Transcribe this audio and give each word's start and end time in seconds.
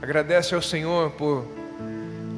Agradece 0.00 0.54
ao 0.54 0.60
Senhor 0.60 1.10
por, 1.12 1.46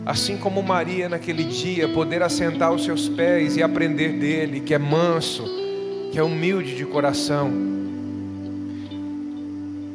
assim 0.07 0.37
como 0.37 0.63
Maria 0.63 1.09
naquele 1.09 1.45
dia, 1.45 1.89
poder 1.89 2.23
assentar 2.23 2.73
os 2.73 2.85
seus 2.85 3.09
pés 3.09 3.57
e 3.57 3.63
aprender 3.63 4.13
dele, 4.13 4.61
que 4.61 4.73
é 4.73 4.79
manso, 4.79 5.45
que 6.13 6.19
é 6.19 6.23
humilde 6.23 6.77
de 6.77 6.87
coração. 6.87 7.51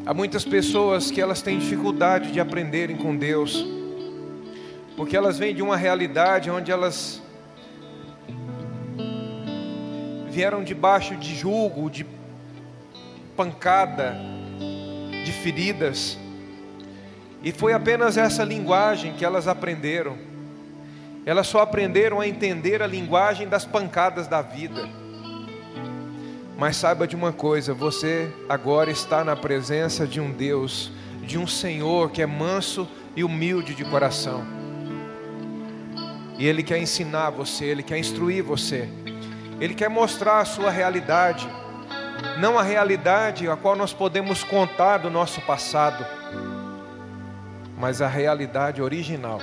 Há 0.06 0.14
muitas 0.14 0.44
pessoas 0.44 1.10
que 1.10 1.22
elas 1.22 1.42
têm 1.42 1.58
dificuldade 1.58 2.32
de 2.32 2.40
aprenderem 2.40 2.98
com 2.98 3.16
Deus, 3.16 3.66
porque 4.98 5.16
elas 5.16 5.40
vêm 5.40 5.56
de 5.56 5.62
uma 5.62 5.78
realidade 5.78 6.52
onde 6.52 6.70
elas 6.72 7.22
vieram 10.30 10.64
debaixo 10.64 11.16
de 11.16 11.34
julgo, 11.34 11.90
de 11.90 12.06
pancada, 13.38 14.18
de 15.24 15.32
feridas. 15.32 16.18
E 17.44 17.52
foi 17.52 17.74
apenas 17.74 18.16
essa 18.18 18.44
linguagem 18.44 19.14
que 19.14 19.26
elas 19.26 19.48
aprenderam. 19.48 20.18
Elas 21.26 21.48
só 21.48 21.60
aprenderam 21.60 22.20
a 22.20 22.28
entender 22.28 22.82
a 22.82 22.88
linguagem 22.88 23.48
das 23.48 23.66
pancadas 23.66 24.28
da 24.28 24.42
vida. 24.42 24.88
Mas 26.58 26.78
saiba 26.78 27.06
de 27.06 27.16
uma 27.16 27.34
coisa: 27.34 27.74
você 27.74 28.32
agora 28.48 28.90
está 28.90 29.24
na 29.24 29.36
presença 29.36 30.08
de 30.08 30.22
um 30.22 30.32
Deus, 30.32 30.92
de 31.22 31.38
um 31.38 31.46
Senhor 31.46 32.12
que 32.12 32.22
é 32.22 32.26
manso 32.26 32.88
e 33.16 33.24
humilde 33.24 33.76
de 33.76 33.84
coração. 33.84 34.44
E 36.40 36.48
Ele 36.48 36.64
quer 36.64 36.80
ensinar 36.80 37.30
você, 37.30 37.66
Ele 37.66 37.84
quer 37.84 37.98
instruir 37.98 38.42
você, 38.42 38.90
Ele 39.60 39.74
quer 39.74 39.90
mostrar 39.90 40.40
a 40.40 40.46
sua 40.46 40.72
realidade 40.72 41.48
não 42.38 42.58
a 42.58 42.64
realidade 42.64 43.48
a 43.48 43.56
qual 43.56 43.76
nós 43.76 43.94
podemos 43.94 44.44
contar 44.44 44.98
do 44.98 45.10
nosso 45.10 45.42
passado, 45.42 46.06
mas 47.84 48.02
a 48.02 48.08
realidade 48.08 48.82
original. 48.82 49.42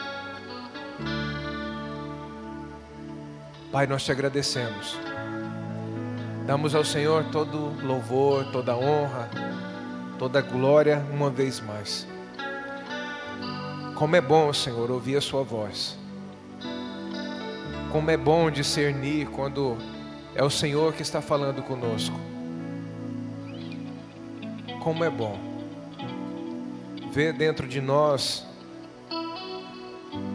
Pai, 3.71 3.87
nós 3.87 4.03
te 4.03 4.11
agradecemos. 4.11 4.99
Damos 6.47 6.75
ao 6.75 6.83
Senhor 6.83 7.25
todo 7.25 7.71
louvor, 7.87 8.51
toda 8.51 8.75
honra, 8.75 9.29
toda 10.19 10.41
glória 10.41 11.05
uma 11.13 11.29
vez 11.29 11.61
mais. 11.61 12.07
Como 13.95 14.17
é 14.17 14.23
bom, 14.23 14.51
Senhor, 14.55 14.91
ouvir 14.91 15.19
a 15.19 15.21
Sua 15.21 15.43
voz. 15.43 15.99
Como 17.93 18.11
é 18.11 18.17
bom 18.17 18.51
discernir 18.51 19.27
quando 19.27 19.77
é 20.35 20.43
o 20.43 20.49
Senhor 20.49 20.95
que 20.95 21.03
está 21.03 21.21
falando 21.21 21.63
conosco. 21.63 22.19
Como 24.83 25.05
é 25.05 25.11
bom 25.11 25.50
ver 27.11 27.33
dentro 27.33 27.67
de 27.67 27.81
nós 27.81 28.47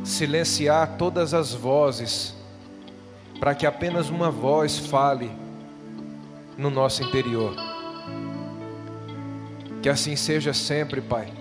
silenciar 0.04 0.98
todas 0.98 1.34
as 1.34 1.54
vozes, 1.54 2.36
para 3.40 3.56
que 3.56 3.66
apenas 3.66 4.10
uma 4.10 4.30
voz 4.30 4.78
fale 4.78 5.32
no 6.58 6.70
nosso 6.70 7.04
interior. 7.04 7.56
Que 9.82 9.90
assim 9.90 10.16
seja 10.16 10.54
sempre, 10.54 11.02
Pai. 11.02 11.32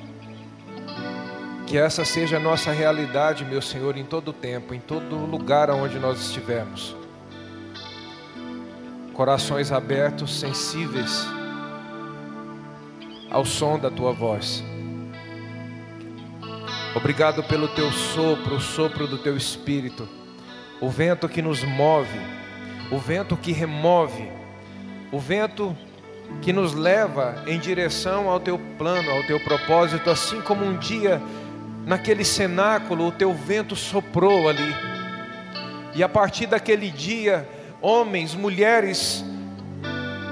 Que 1.67 1.79
essa 1.79 2.05
seja 2.05 2.37
a 2.37 2.41
nossa 2.41 2.73
realidade, 2.73 3.45
meu 3.45 3.63
Senhor, 3.63 3.97
em 3.97 4.05
todo 4.05 4.33
tempo, 4.33 4.75
em 4.75 4.81
todo 4.81 5.17
lugar 5.17 5.71
onde 5.71 5.99
nós 5.99 6.21
estivermos. 6.21 6.97
Corações 9.15 9.73
abertos, 9.73 10.41
sensíveis 10.41 11.27
ao 13.31 13.45
som 13.45 13.79
da 13.79 13.91
tua 13.91 14.13
voz. 14.13 14.63
Obrigado 16.95 17.43
pelo 17.43 17.67
teu 17.69 17.91
sopro, 17.91 18.55
o 18.55 18.61
sopro 18.61 19.09
do 19.09 19.19
teu 19.19 19.37
espírito, 19.37 20.09
o 20.81 20.89
vento 20.89 21.29
que 21.29 21.43
nos 21.43 21.65
move, 21.65 22.21
o 22.91 22.99
vento 22.99 23.37
que 23.37 23.51
remove, 23.51 24.31
o 25.11 25.19
vento 25.19 25.77
que 26.41 26.53
nos 26.53 26.73
leva 26.73 27.43
em 27.49 27.59
direção 27.59 28.29
ao 28.29 28.39
teu 28.39 28.59
plano, 28.79 29.11
ao 29.11 29.25
teu 29.25 29.41
propósito, 29.41 30.09
assim 30.09 30.41
como 30.41 30.65
um 30.65 30.77
dia 30.79 31.21
naquele 31.85 32.25
cenáculo 32.25 33.09
o 33.09 33.13
teu 33.13 33.35
vento 33.35 33.75
soprou 33.75 34.49
ali. 34.49 34.75
E 35.95 36.03
a 36.03 36.09
partir 36.09 36.47
daquele 36.47 36.91
dia, 36.91 37.49
homens, 37.81 38.35
mulheres, 38.35 39.25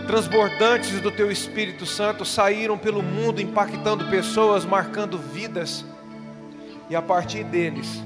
transbordantes 0.07 1.01
do 1.01 1.11
teu 1.11 1.31
Espírito 1.31 1.87
Santo 1.87 2.25
saíram 2.25 2.79
pelo 2.79 3.03
mundo 3.03 3.41
impactando 3.41 4.05
pessoas, 4.07 4.65
marcando 4.65 5.19
vidas. 5.19 5.85
E 6.93 6.95
a 6.95 7.01
partir 7.01 7.43
deles, 7.43 8.03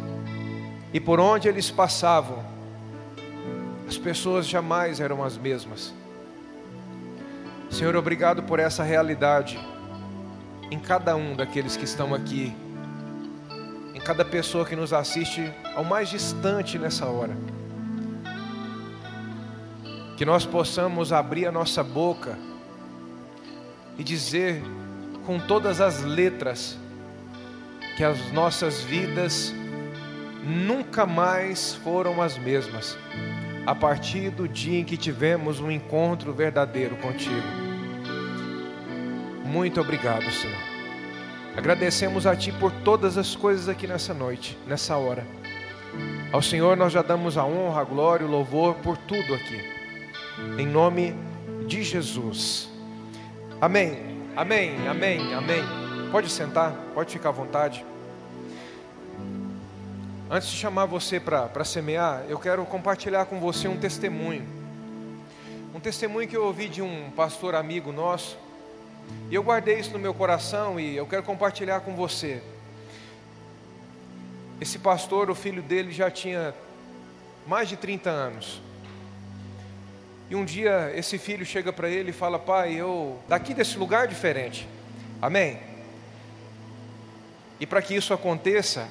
e 0.93 1.01
por 1.01 1.19
onde 1.19 1.49
eles 1.49 1.73
passavam, 1.73 2.39
as 3.85 3.99
pessoas 3.99 4.47
jamais 4.47 5.01
eram 5.01 5.25
as 5.25 5.37
mesmas. 5.37 5.93
Senhor, 7.69 7.97
obrigado 7.97 8.45
por 8.45 8.61
essa 8.61 8.85
realidade 8.85 9.59
em 10.71 10.79
cada 10.79 11.17
um 11.17 11.35
daqueles 11.35 11.77
que 11.77 11.83
estão 11.83 12.15
aqui, 12.15 12.55
em 13.93 13.99
cada 13.99 14.25
pessoa 14.25 14.65
que 14.65 14.77
nos 14.77 14.93
assiste 14.93 15.53
ao 15.75 15.83
mais 15.83 16.09
distante 16.09 16.79
nessa 16.79 17.07
hora 17.07 17.37
que 20.17 20.25
nós 20.25 20.47
possamos 20.47 21.13
abrir 21.13 21.47
a 21.47 21.51
nossa 21.51 21.83
boca 21.83 22.39
e 23.99 24.05
dizer 24.05 24.63
com 25.27 25.41
todas 25.41 25.81
as 25.81 26.05
letras 26.05 26.79
que 27.97 28.05
as 28.05 28.31
nossas 28.33 28.83
vidas 28.83 29.55
nunca 30.45 31.07
mais 31.07 31.75
foram 31.75 32.23
as 32.23 32.39
mesmas 32.39 32.97
a 33.67 33.75
partir 33.75 34.31
do 34.31 34.47
dia 34.47 34.81
em 34.81 34.85
que 34.85 34.97
tivemos 34.97 35.59
um 35.59 35.71
encontro 35.71 36.33
verdadeiro 36.33 36.97
contigo. 36.97 37.47
Muito 39.45 39.81
obrigado, 39.81 40.31
Senhor. 40.31 40.57
Agradecemos 41.57 42.27
a 42.27 42.37
Ti 42.37 42.53
por 42.53 42.71
todas 42.71 43.17
as 43.17 43.35
coisas 43.35 43.69
aqui 43.69 43.87
nessa 43.87 44.13
noite, 44.13 44.57
nessa 44.67 44.97
hora. 44.97 45.27
Ao 46.31 46.43
Senhor 46.43 46.77
nós 46.77 46.93
já 46.93 47.03
damos 47.03 47.39
a 47.39 47.45
honra, 47.45 47.81
a 47.81 47.85
glória, 47.85 48.27
o 48.27 48.31
louvor 48.31 48.75
por 48.77 48.97
tudo 48.99 49.35
aqui 49.35 49.77
em 50.59 50.67
nome 50.67 51.15
de 51.67 51.83
Jesus. 51.83 52.69
Amém, 53.61 53.97
amém, 54.37 54.77
amém, 54.89 55.35
amém. 55.35 55.76
Pode 56.11 56.31
sentar, 56.31 56.73
pode 56.95 57.13
ficar 57.13 57.31
à 57.31 57.33
vontade. 57.33 57.85
Antes 60.31 60.49
de 60.49 60.57
chamar 60.57 60.87
você 60.87 61.19
para 61.19 61.65
semear, 61.65 62.25
eu 62.29 62.39
quero 62.39 62.65
compartilhar 62.65 63.27
com 63.27 63.41
você 63.41 63.67
um 63.67 63.77
testemunho. 63.77 64.47
Um 65.75 65.81
testemunho 65.81 66.29
que 66.29 66.37
eu 66.37 66.45
ouvi 66.45 66.69
de 66.69 66.81
um 66.81 67.11
pastor 67.11 67.55
amigo 67.55 67.93
nosso. 67.93 68.39
E 69.31 69.35
eu 69.35 69.43
guardei 69.43 69.79
isso 69.79 69.91
no 69.91 69.99
meu 69.99 70.15
coração 70.15 70.79
e 70.79 70.97
eu 70.97 71.07
quero 71.07 71.25
compartilhar 71.25 71.81
com 71.81 71.95
você. 71.95 72.41
Esse 74.61 74.79
pastor, 74.79 75.29
o 75.29 75.35
filho 75.35 75.63
dele 75.63 75.91
já 75.93 76.11
tinha 76.11 76.55
mais 77.47 77.69
de 77.69 77.77
30 77.77 78.09
anos. 78.11 78.63
E 80.31 80.37
um 80.37 80.45
dia 80.45 80.93
esse 80.95 81.19
filho 81.19 81.45
chega 81.45 81.73
para 81.73 81.91
ele 81.91 82.11
e 82.11 82.13
fala: 82.13 82.39
Pai, 82.39 82.75
eu 82.75 83.19
daqui 83.29 83.53
desse 83.53 83.77
lugar 83.77 84.09
diferente. 84.09 84.69
Amém? 85.21 85.66
E 87.59 87.67
para 87.67 87.81
que 87.81 87.95
isso 87.95 88.13
aconteça, 88.13 88.89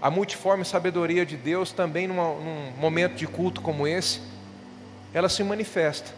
a 0.00 0.10
multiforme 0.10 0.64
sabedoria 0.64 1.26
de 1.26 1.36
Deus 1.36 1.72
também 1.72 2.06
numa, 2.06 2.34
num 2.34 2.72
momento 2.78 3.14
de 3.14 3.26
culto 3.26 3.60
como 3.60 3.86
esse, 3.86 4.20
ela 5.12 5.28
se 5.28 5.42
manifesta. 5.42 6.12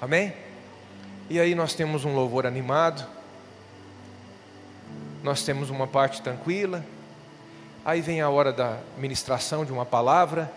Amém? 0.00 0.34
E 1.28 1.38
aí 1.38 1.54
nós 1.54 1.74
temos 1.74 2.04
um 2.04 2.14
louvor 2.14 2.46
animado, 2.46 3.06
nós 5.22 5.42
temos 5.44 5.70
uma 5.70 5.86
parte 5.86 6.22
tranquila, 6.22 6.84
aí 7.84 8.00
vem 8.00 8.20
a 8.20 8.28
hora 8.30 8.52
da 8.52 8.78
ministração 8.96 9.64
de 9.64 9.72
uma 9.72 9.84
palavra, 9.84 10.50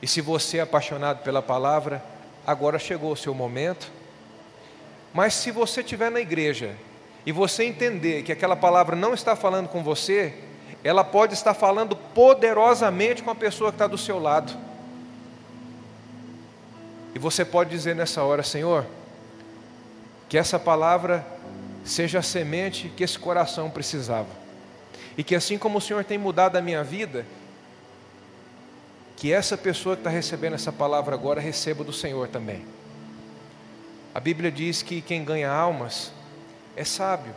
e 0.00 0.06
se 0.06 0.20
você 0.20 0.58
é 0.58 0.62
apaixonado 0.62 1.22
pela 1.22 1.40
palavra, 1.40 2.04
agora 2.46 2.78
chegou 2.78 3.12
o 3.12 3.16
seu 3.16 3.32
momento. 3.32 3.90
Mas 5.14 5.34
se 5.34 5.50
você 5.50 5.80
estiver 5.80 6.10
na 6.10 6.20
igreja 6.20 6.74
e 7.24 7.32
você 7.32 7.64
entender 7.64 8.22
que 8.22 8.32
aquela 8.32 8.56
palavra 8.56 8.96
não 8.96 9.14
está 9.14 9.36
falando 9.36 9.68
com 9.68 9.82
você, 9.82 10.34
ela 10.82 11.04
pode 11.04 11.34
estar 11.34 11.54
falando 11.54 11.94
poderosamente 11.94 13.22
com 13.22 13.30
a 13.30 13.34
pessoa 13.34 13.70
que 13.70 13.76
está 13.76 13.86
do 13.86 13.96
seu 13.96 14.18
lado. 14.18 14.52
E 17.14 17.18
você 17.18 17.44
pode 17.44 17.70
dizer 17.70 17.94
nessa 17.94 18.22
hora, 18.24 18.42
Senhor, 18.42 18.84
que 20.28 20.36
essa 20.36 20.58
palavra 20.58 21.24
seja 21.84 22.18
a 22.18 22.22
semente 22.22 22.88
que 22.96 23.04
esse 23.04 23.18
coração 23.18 23.70
precisava. 23.70 24.28
E 25.16 25.22
que 25.22 25.34
assim 25.34 25.58
como 25.58 25.78
o 25.78 25.80
Senhor 25.80 26.04
tem 26.04 26.18
mudado 26.18 26.56
a 26.56 26.62
minha 26.62 26.82
vida, 26.82 27.24
que 29.16 29.32
essa 29.32 29.56
pessoa 29.56 29.94
que 29.94 30.00
está 30.00 30.10
recebendo 30.10 30.54
essa 30.54 30.72
palavra 30.72 31.14
agora 31.14 31.40
receba 31.40 31.84
do 31.84 31.92
Senhor 31.92 32.26
também. 32.26 32.64
A 34.12 34.18
Bíblia 34.18 34.50
diz 34.50 34.82
que 34.82 35.00
quem 35.00 35.22
ganha 35.22 35.50
almas 35.50 36.10
é 36.76 36.84
sábio. 36.84 37.34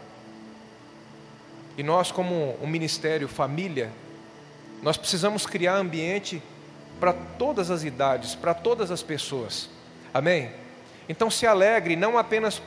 E 1.78 1.84
nós, 1.84 2.12
como 2.12 2.58
um 2.62 2.68
ministério 2.68 3.28
família, 3.28 3.92
nós 4.82 4.98
precisamos 4.98 5.46
criar 5.46 5.76
ambiente 5.76 6.42
para 7.00 7.14
todas 7.14 7.70
as 7.70 7.84
idades, 7.84 8.36
para 8.36 8.54
todas 8.54 8.92
as 8.92 9.04
pessoas. 9.04 9.70
Amém? 10.14 10.52
Então 11.10 11.30
se 11.30 11.46
alegre 11.46 11.96
não 11.96 12.18
apenas 12.18 12.62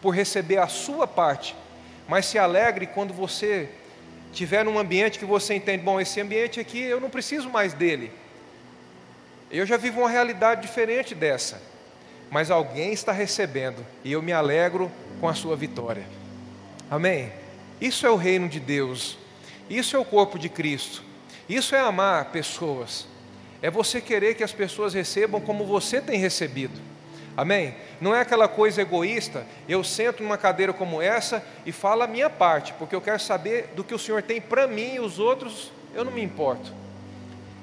por 0.00 0.10
receber 0.10 0.58
a 0.58 0.68
sua 0.68 1.06
parte, 1.06 1.56
mas 2.06 2.26
se 2.26 2.38
alegre 2.38 2.86
quando 2.86 3.14
você 3.14 3.70
tiver 4.32 4.64
num 4.64 4.78
ambiente 4.78 5.18
que 5.18 5.24
você 5.24 5.54
entende, 5.54 5.82
bom, 5.82 6.00
esse 6.00 6.20
ambiente 6.20 6.58
aqui 6.58 6.80
eu 6.80 7.00
não 7.00 7.10
preciso 7.10 7.48
mais 7.48 7.72
dele. 7.72 8.12
Eu 9.50 9.66
já 9.66 9.76
vivo 9.76 10.00
uma 10.00 10.10
realidade 10.10 10.62
diferente 10.62 11.14
dessa, 11.14 11.60
mas 12.30 12.50
alguém 12.50 12.92
está 12.92 13.12
recebendo 13.12 13.84
e 14.02 14.12
eu 14.12 14.22
me 14.22 14.32
alegro 14.32 14.90
com 15.22 15.28
a 15.28 15.34
sua 15.34 15.54
vitória. 15.54 16.04
Amém? 16.90 17.30
Isso 17.80 18.04
é 18.04 18.10
o 18.10 18.16
reino 18.16 18.48
de 18.48 18.58
Deus, 18.58 19.16
isso 19.70 19.94
é 19.94 19.98
o 20.00 20.04
corpo 20.04 20.36
de 20.36 20.48
Cristo, 20.48 21.04
isso 21.48 21.76
é 21.76 21.80
amar 21.80 22.32
pessoas, 22.32 23.06
é 23.62 23.70
você 23.70 24.00
querer 24.00 24.34
que 24.34 24.42
as 24.42 24.50
pessoas 24.50 24.94
recebam 24.94 25.40
como 25.40 25.64
você 25.64 26.00
tem 26.00 26.18
recebido. 26.18 26.76
Amém? 27.36 27.76
Não 28.00 28.12
é 28.12 28.20
aquela 28.20 28.48
coisa 28.48 28.82
egoísta, 28.82 29.46
eu 29.68 29.84
sento 29.84 30.24
numa 30.24 30.36
cadeira 30.36 30.72
como 30.72 31.00
essa 31.00 31.40
e 31.64 31.70
falo 31.70 32.02
a 32.02 32.08
minha 32.08 32.28
parte, 32.28 32.72
porque 32.72 32.96
eu 32.96 33.00
quero 33.00 33.20
saber 33.20 33.70
do 33.76 33.84
que 33.84 33.94
o 33.94 34.00
Senhor 34.00 34.22
tem 34.22 34.40
para 34.40 34.66
mim 34.66 34.94
e 34.94 35.00
os 35.00 35.20
outros, 35.20 35.70
eu 35.94 36.04
não 36.04 36.10
me 36.10 36.20
importo. 36.20 36.72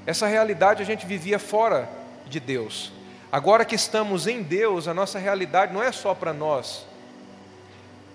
Essa 0.06 0.28
realidade 0.28 0.82
a 0.82 0.86
gente 0.86 1.06
vivia 1.06 1.38
fora 1.38 1.90
de 2.26 2.40
Deus. 2.40 2.94
Agora 3.30 3.66
que 3.66 3.76
estamos 3.76 4.28
em 4.28 4.42
Deus, 4.42 4.88
a 4.88 4.94
nossa 4.94 5.20
realidade 5.20 5.74
não 5.74 5.84
é 5.84 5.92
só 5.92 6.16
para 6.16 6.32
nós, 6.32 6.88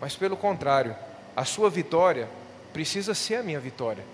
mas 0.00 0.16
pelo 0.16 0.36
contrário, 0.36 0.94
a 1.36 1.44
sua 1.44 1.70
vitória 1.70 2.28
precisa 2.72 3.14
ser 3.14 3.36
a 3.36 3.42
minha 3.42 3.60
vitória. 3.60 4.04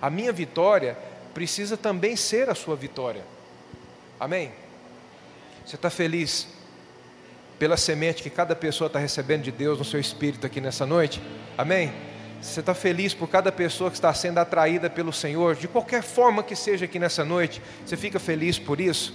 A 0.00 0.10
minha 0.10 0.32
vitória 0.32 0.96
precisa 1.32 1.76
também 1.76 2.16
ser 2.16 2.48
a 2.50 2.54
sua 2.54 2.76
vitória. 2.76 3.22
Amém? 4.18 4.52
Você 5.64 5.76
está 5.76 5.90
feliz 5.90 6.48
pela 7.58 7.76
semente 7.76 8.22
que 8.22 8.30
cada 8.30 8.56
pessoa 8.56 8.86
está 8.86 8.98
recebendo 8.98 9.42
de 9.42 9.52
Deus 9.52 9.78
no 9.78 9.84
seu 9.84 10.00
espírito 10.00 10.46
aqui 10.46 10.60
nessa 10.60 10.84
noite? 10.84 11.22
Amém? 11.56 11.92
Você 12.40 12.58
está 12.58 12.74
feliz 12.74 13.14
por 13.14 13.28
cada 13.28 13.52
pessoa 13.52 13.88
que 13.88 13.96
está 13.96 14.12
sendo 14.12 14.38
atraída 14.38 14.90
pelo 14.90 15.12
Senhor, 15.12 15.54
de 15.54 15.68
qualquer 15.68 16.02
forma 16.02 16.42
que 16.42 16.56
seja 16.56 16.86
aqui 16.86 16.98
nessa 16.98 17.24
noite? 17.24 17.62
Você 17.86 17.96
fica 17.96 18.18
feliz 18.18 18.58
por 18.58 18.80
isso? 18.80 19.14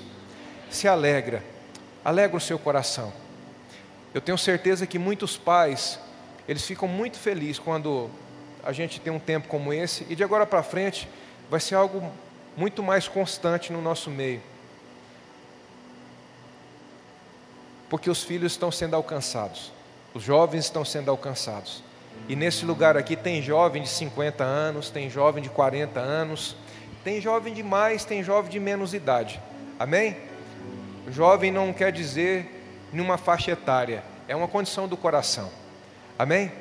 Se 0.69 0.87
alegra, 0.87 1.43
alegra 2.05 2.37
o 2.37 2.39
seu 2.41 2.57
coração. 2.57 3.11
Eu 4.13 4.21
tenho 4.21 4.37
certeza 4.37 4.87
que 4.87 4.97
muitos 4.97 5.37
pais, 5.37 5.99
eles 6.47 6.65
ficam 6.65 6.87
muito 6.87 7.17
felizes 7.17 7.59
quando 7.59 8.09
a 8.63 8.71
gente 8.71 8.99
tem 8.99 9.11
um 9.11 9.19
tempo 9.19 9.47
como 9.47 9.71
esse, 9.71 10.05
e 10.09 10.15
de 10.15 10.23
agora 10.23 10.45
para 10.45 10.63
frente 10.63 11.07
vai 11.49 11.59
ser 11.59 11.75
algo 11.75 12.11
muito 12.55 12.81
mais 12.81 13.07
constante 13.07 13.71
no 13.71 13.81
nosso 13.81 14.09
meio. 14.09 14.41
porque 17.89 18.09
os 18.09 18.23
filhos 18.23 18.53
estão 18.53 18.71
sendo 18.71 18.95
alcançados, 18.95 19.71
os 20.13 20.23
jovens 20.23 20.65
estão 20.65 20.83
sendo 20.83 21.09
alcançados. 21.09 21.83
E 22.27 22.35
nesse 22.35 22.65
lugar 22.65 22.97
aqui 22.97 23.15
tem 23.15 23.41
jovem 23.41 23.83
de 23.83 23.89
50 23.89 24.43
anos, 24.43 24.89
tem 24.89 25.09
jovem 25.09 25.41
de 25.41 25.49
40 25.49 25.99
anos, 25.99 26.55
tem 27.03 27.21
jovem 27.21 27.53
de 27.53 27.63
mais, 27.63 28.03
tem 28.03 28.23
jovem 28.23 28.51
de 28.51 28.59
menos 28.59 28.93
idade. 28.93 29.39
Amém? 29.79 30.17
Jovem 31.09 31.51
não 31.51 31.71
quer 31.71 31.91
dizer 31.91 32.56
numa 32.91 33.17
faixa 33.17 33.51
etária, 33.51 34.03
é 34.27 34.35
uma 34.35 34.47
condição 34.47 34.87
do 34.87 34.97
coração. 34.97 35.49
Amém? 36.17 36.51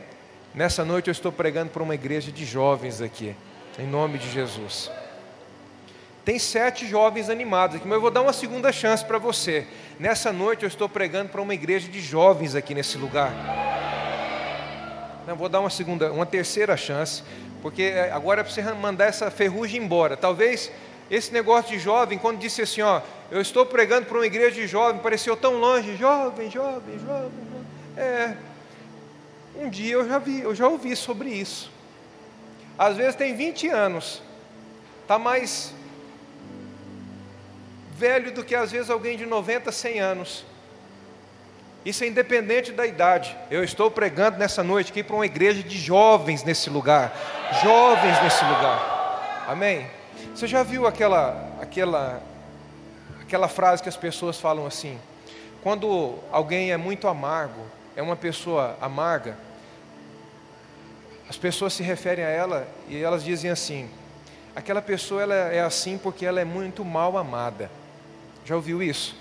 Nessa 0.55 0.85
noite 0.85 1.09
eu 1.09 1.13
estou 1.13 1.31
pregando 1.31 1.71
para 1.71 1.83
uma 1.83 1.95
igreja 1.95 2.33
de 2.33 2.45
jovens 2.45 3.01
aqui, 3.01 3.35
em 3.79 3.87
nome 3.87 4.19
de 4.19 4.31
Jesus. 4.31 4.91
Tem 6.25 6.39
sete 6.39 6.89
jovens 6.89 7.31
animados 7.31 7.77
aqui, 7.77 7.87
mas 7.87 7.95
eu 7.95 8.01
vou 8.01 8.11
dar 8.11 8.23
uma 8.23 8.33
segunda 8.33 8.73
chance 8.73 9.05
para 9.05 9.19
você. 9.19 9.67
Nessa 9.99 10.33
noite 10.33 10.65
eu 10.65 10.69
estou 10.69 10.89
pregando 10.89 11.29
para 11.29 11.41
uma 11.41 11.55
igreja 11.55 11.89
de 11.89 12.01
jovens 12.01 12.55
aqui 12.55 12.75
nesse 12.75 12.99
lugar. 12.99 13.33
Não, 15.27 15.37
vou 15.37 15.49
dar 15.49 15.61
uma 15.61 15.71
segunda, 15.71 16.13
uma 16.13 16.27
terceira 16.27 16.77
chance, 16.77 17.23
porque 17.63 17.83
é, 17.83 18.11
agora 18.13 18.41
é 18.41 18.45
para 18.45 18.53
você 18.53 18.63
mandar 18.75 19.07
essa 19.07 19.31
ferrugem 19.31 19.83
embora. 19.83 20.17
Talvez 20.17 20.71
esse 21.11 21.33
negócio 21.33 21.71
de 21.71 21.79
jovem, 21.79 22.19
quando 22.19 22.39
disse 22.39 22.63
assim, 22.63 22.83
ó, 22.83 23.01
eu 23.31 23.41
estou 23.41 23.65
pregando 23.65 24.07
para 24.07 24.19
uma 24.19 24.27
igreja 24.27 24.57
de 24.57 24.67
jovem, 24.67 25.01
pareceu 25.01 25.37
tão 25.37 25.55
longe, 25.59 25.97
jovem, 25.97 26.51
jovem, 26.51 26.99
jovem. 26.99 27.31
É, 27.97 28.35
um 29.57 29.69
dia 29.69 29.95
eu 29.95 30.09
já 30.09 30.19
vi, 30.19 30.41
eu 30.41 30.55
já 30.55 30.69
ouvi 30.69 30.95
sobre 30.97 31.31
isso. 31.31 31.71
Às 32.79 32.97
vezes 32.97 33.15
tem 33.15 33.35
20 33.35 33.69
anos, 33.69 34.23
está 35.03 35.19
mais 35.19 35.73
velho 37.97 38.33
do 38.33 38.45
que 38.45 38.55
às 38.55 38.71
vezes 38.71 38.91
alguém 38.91 39.17
de 39.17 39.25
90, 39.25 39.73
100 39.73 40.01
anos. 40.01 40.45
Isso 41.85 42.03
é 42.03 42.09
independente 42.09 42.73
da 42.73 42.85
idade. 42.85 43.35
Eu 43.49 43.63
estou 43.63 43.91
pregando 43.91 44.39
nessa 44.39 44.63
noite 44.63 44.91
aqui 44.91 45.05
para 45.05 45.15
uma 45.15 45.25
igreja 45.25 45.63
de 45.63 45.79
jovens 45.79 46.43
nesse 46.43 46.69
lugar. 46.69 47.17
Jovens 47.63 48.21
nesse 48.23 48.45
lugar. 48.45 49.45
Amém? 49.47 49.89
Você 50.37 50.47
já 50.47 50.63
viu 50.63 50.87
aquela, 50.87 51.51
aquela, 51.63 52.23
aquela 53.23 53.49
frase 53.49 53.83
que 53.83 53.89
as 53.89 53.97
pessoas 53.97 54.39
falam 54.39 54.67
assim? 54.67 54.99
Quando 55.63 56.19
alguém 56.31 56.73
é 56.73 56.77
muito 56.77 57.09
amargo, 57.09 57.63
é 57.97 58.03
uma 58.03 58.17
pessoa 58.17 58.77
amarga, 58.79 59.39
as 61.27 61.39
pessoas 61.39 61.73
se 61.73 61.83
referem 61.83 62.23
a 62.23 62.29
ela 62.29 62.69
e 62.87 63.03
elas 63.03 63.25
dizem 63.25 63.51
assim: 63.51 63.89
aquela 64.55 64.83
pessoa 64.83 65.23
ela 65.23 65.35
é 65.35 65.63
assim 65.63 65.97
porque 65.97 66.27
ela 66.27 66.39
é 66.39 66.45
muito 66.45 66.85
mal 66.85 67.17
amada. 67.17 67.71
Já 68.45 68.57
ouviu 68.57 68.83
isso? 68.83 69.17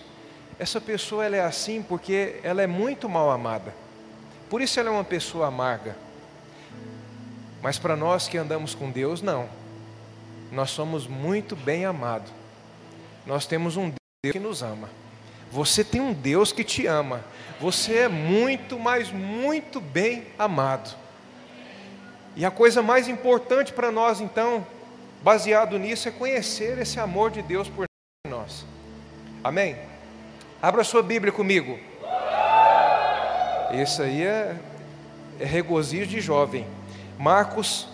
Essa 0.60 0.82
pessoa 0.82 1.24
ela 1.24 1.38
é 1.38 1.46
assim 1.46 1.82
porque 1.82 2.42
ela 2.44 2.62
é 2.62 2.68
muito 2.68 3.08
mal 3.08 3.32
amada. 3.32 3.74
Por 4.50 4.60
isso 4.62 4.78
ela 4.82 4.90
é 4.90 4.92
uma 4.92 5.06
pessoa 5.06 5.48
amarga. 5.48 5.96
Mas 7.62 7.80
para 7.80 7.96
nós 7.96 8.28
que 8.28 8.38
andamos 8.38 8.76
com 8.76 8.92
Deus, 8.92 9.22
não. 9.22 9.48
Nós 10.56 10.72
somos 10.72 11.06
muito 11.06 11.54
bem 11.54 11.84
amados. 11.84 12.32
Nós 13.26 13.46
temos 13.46 13.76
um 13.76 13.92
Deus 14.24 14.32
que 14.32 14.40
nos 14.40 14.64
ama. 14.64 14.90
Você 15.52 15.84
tem 15.84 16.00
um 16.00 16.14
Deus 16.14 16.54
que 16.54 16.64
te 16.64 16.88
ama. 16.88 17.22
Você 17.60 17.98
é 17.98 18.08
muito, 18.08 18.80
mas 18.80 19.12
muito 19.12 19.82
bem 19.82 20.24
amado. 20.40 20.96
E 22.38 22.46
a 22.46 22.52
coisa 22.52 22.82
mais 22.82 23.10
importante 23.10 23.74
para 23.74 23.92
nós, 23.92 24.22
então, 24.22 24.66
baseado 25.22 25.78
nisso, 25.78 26.08
é 26.08 26.12
conhecer 26.12 26.78
esse 26.78 27.02
amor 27.02 27.32
de 27.32 27.42
Deus 27.42 27.68
por 27.68 27.86
nós. 28.26 28.66
Amém? 29.44 29.76
Abra 30.62 30.86
sua 30.86 31.04
Bíblia 31.04 31.34
comigo. 31.34 31.78
Isso 33.74 34.02
aí 34.02 34.24
é, 34.24 34.56
é 35.38 35.44
regozijo 35.44 36.10
de 36.10 36.22
jovem. 36.22 36.66
Marcos, 37.20 37.90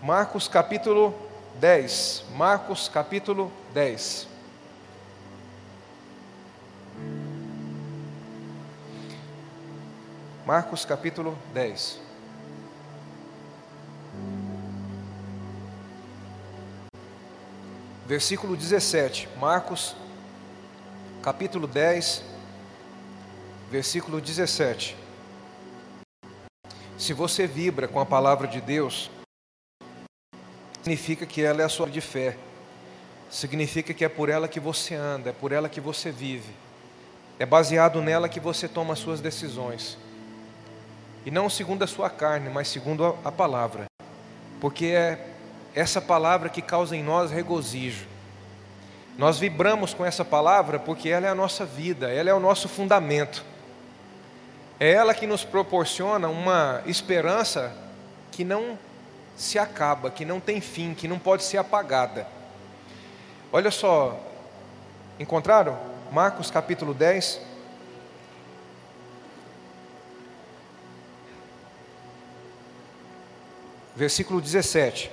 Marcos 0.00 0.46
capítulo 0.46 1.29
10. 1.60 2.24
Marcos 2.34 2.88
capítulo 2.88 3.52
10. 3.74 4.26
Marcos 10.46 10.84
capítulo 10.86 11.36
10. 11.52 12.00
Versículo 18.06 18.56
17. 18.56 19.28
Marcos 19.38 19.94
capítulo 21.22 21.66
10, 21.66 22.24
versículo 23.70 24.20
17. 24.20 24.96
Se 26.98 27.12
você 27.12 27.46
vibra 27.46 27.86
com 27.86 28.00
a 28.00 28.06
palavra 28.06 28.48
de 28.48 28.60
Deus, 28.60 29.10
significa 30.80 31.26
que 31.26 31.42
ela 31.42 31.60
é 31.60 31.64
a 31.64 31.68
sua 31.68 31.88
de 31.88 32.00
fé, 32.00 32.36
significa 33.30 33.92
que 33.92 34.04
é 34.04 34.08
por 34.08 34.30
ela 34.30 34.48
que 34.48 34.58
você 34.58 34.94
anda, 34.94 35.30
é 35.30 35.32
por 35.32 35.52
ela 35.52 35.68
que 35.68 35.80
você 35.80 36.10
vive, 36.10 36.52
é 37.38 37.44
baseado 37.44 38.00
nela 38.00 38.28
que 38.28 38.40
você 38.40 38.66
toma 38.66 38.94
as 38.94 38.98
suas 38.98 39.20
decisões, 39.20 39.98
e 41.24 41.30
não 41.30 41.50
segundo 41.50 41.82
a 41.82 41.86
sua 41.86 42.08
carne, 42.08 42.48
mas 42.48 42.68
segundo 42.68 43.18
a, 43.22 43.30
palavra, 43.30 43.84
porque 44.58 44.86
é 44.86 45.26
essa 45.74 46.00
palavra 46.00 46.48
que 46.48 46.62
causa 46.62 46.96
em 46.96 47.02
nós 47.02 47.30
regozijo. 47.30 48.06
Nós 49.18 49.38
vibramos 49.38 49.92
com 49.92 50.04
essa 50.04 50.24
palavra 50.24 50.78
porque 50.78 51.10
ela 51.10 51.26
é 51.26 51.28
a 51.28 51.34
nossa 51.34 51.66
vida, 51.66 52.10
ela 52.10 52.30
é 52.30 52.34
o 52.34 52.40
nosso 52.40 52.68
fundamento. 52.70 53.44
É 54.78 54.92
ela 54.92 55.12
que 55.12 55.26
nos 55.26 55.44
proporciona 55.44 56.26
uma 56.28 56.82
esperança 56.86 57.70
que 58.32 58.44
não 58.44 58.78
se 59.40 59.58
acaba, 59.58 60.10
que 60.10 60.22
não 60.22 60.38
tem 60.38 60.60
fim, 60.60 60.92
que 60.92 61.08
não 61.08 61.18
pode 61.18 61.44
ser 61.44 61.56
apagada. 61.56 62.26
Olha 63.50 63.70
só, 63.70 64.20
encontraram? 65.18 65.78
Marcos 66.12 66.50
capítulo 66.50 66.92
10. 66.92 67.40
versículo 73.96 74.42
17. 74.42 75.10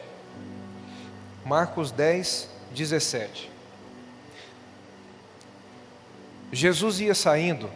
Marcos 1.46 1.89
10, 1.91 2.50
17. 2.72 3.50
Jesus 6.51 7.00
ia 7.00 7.15
saindo, 7.15 7.69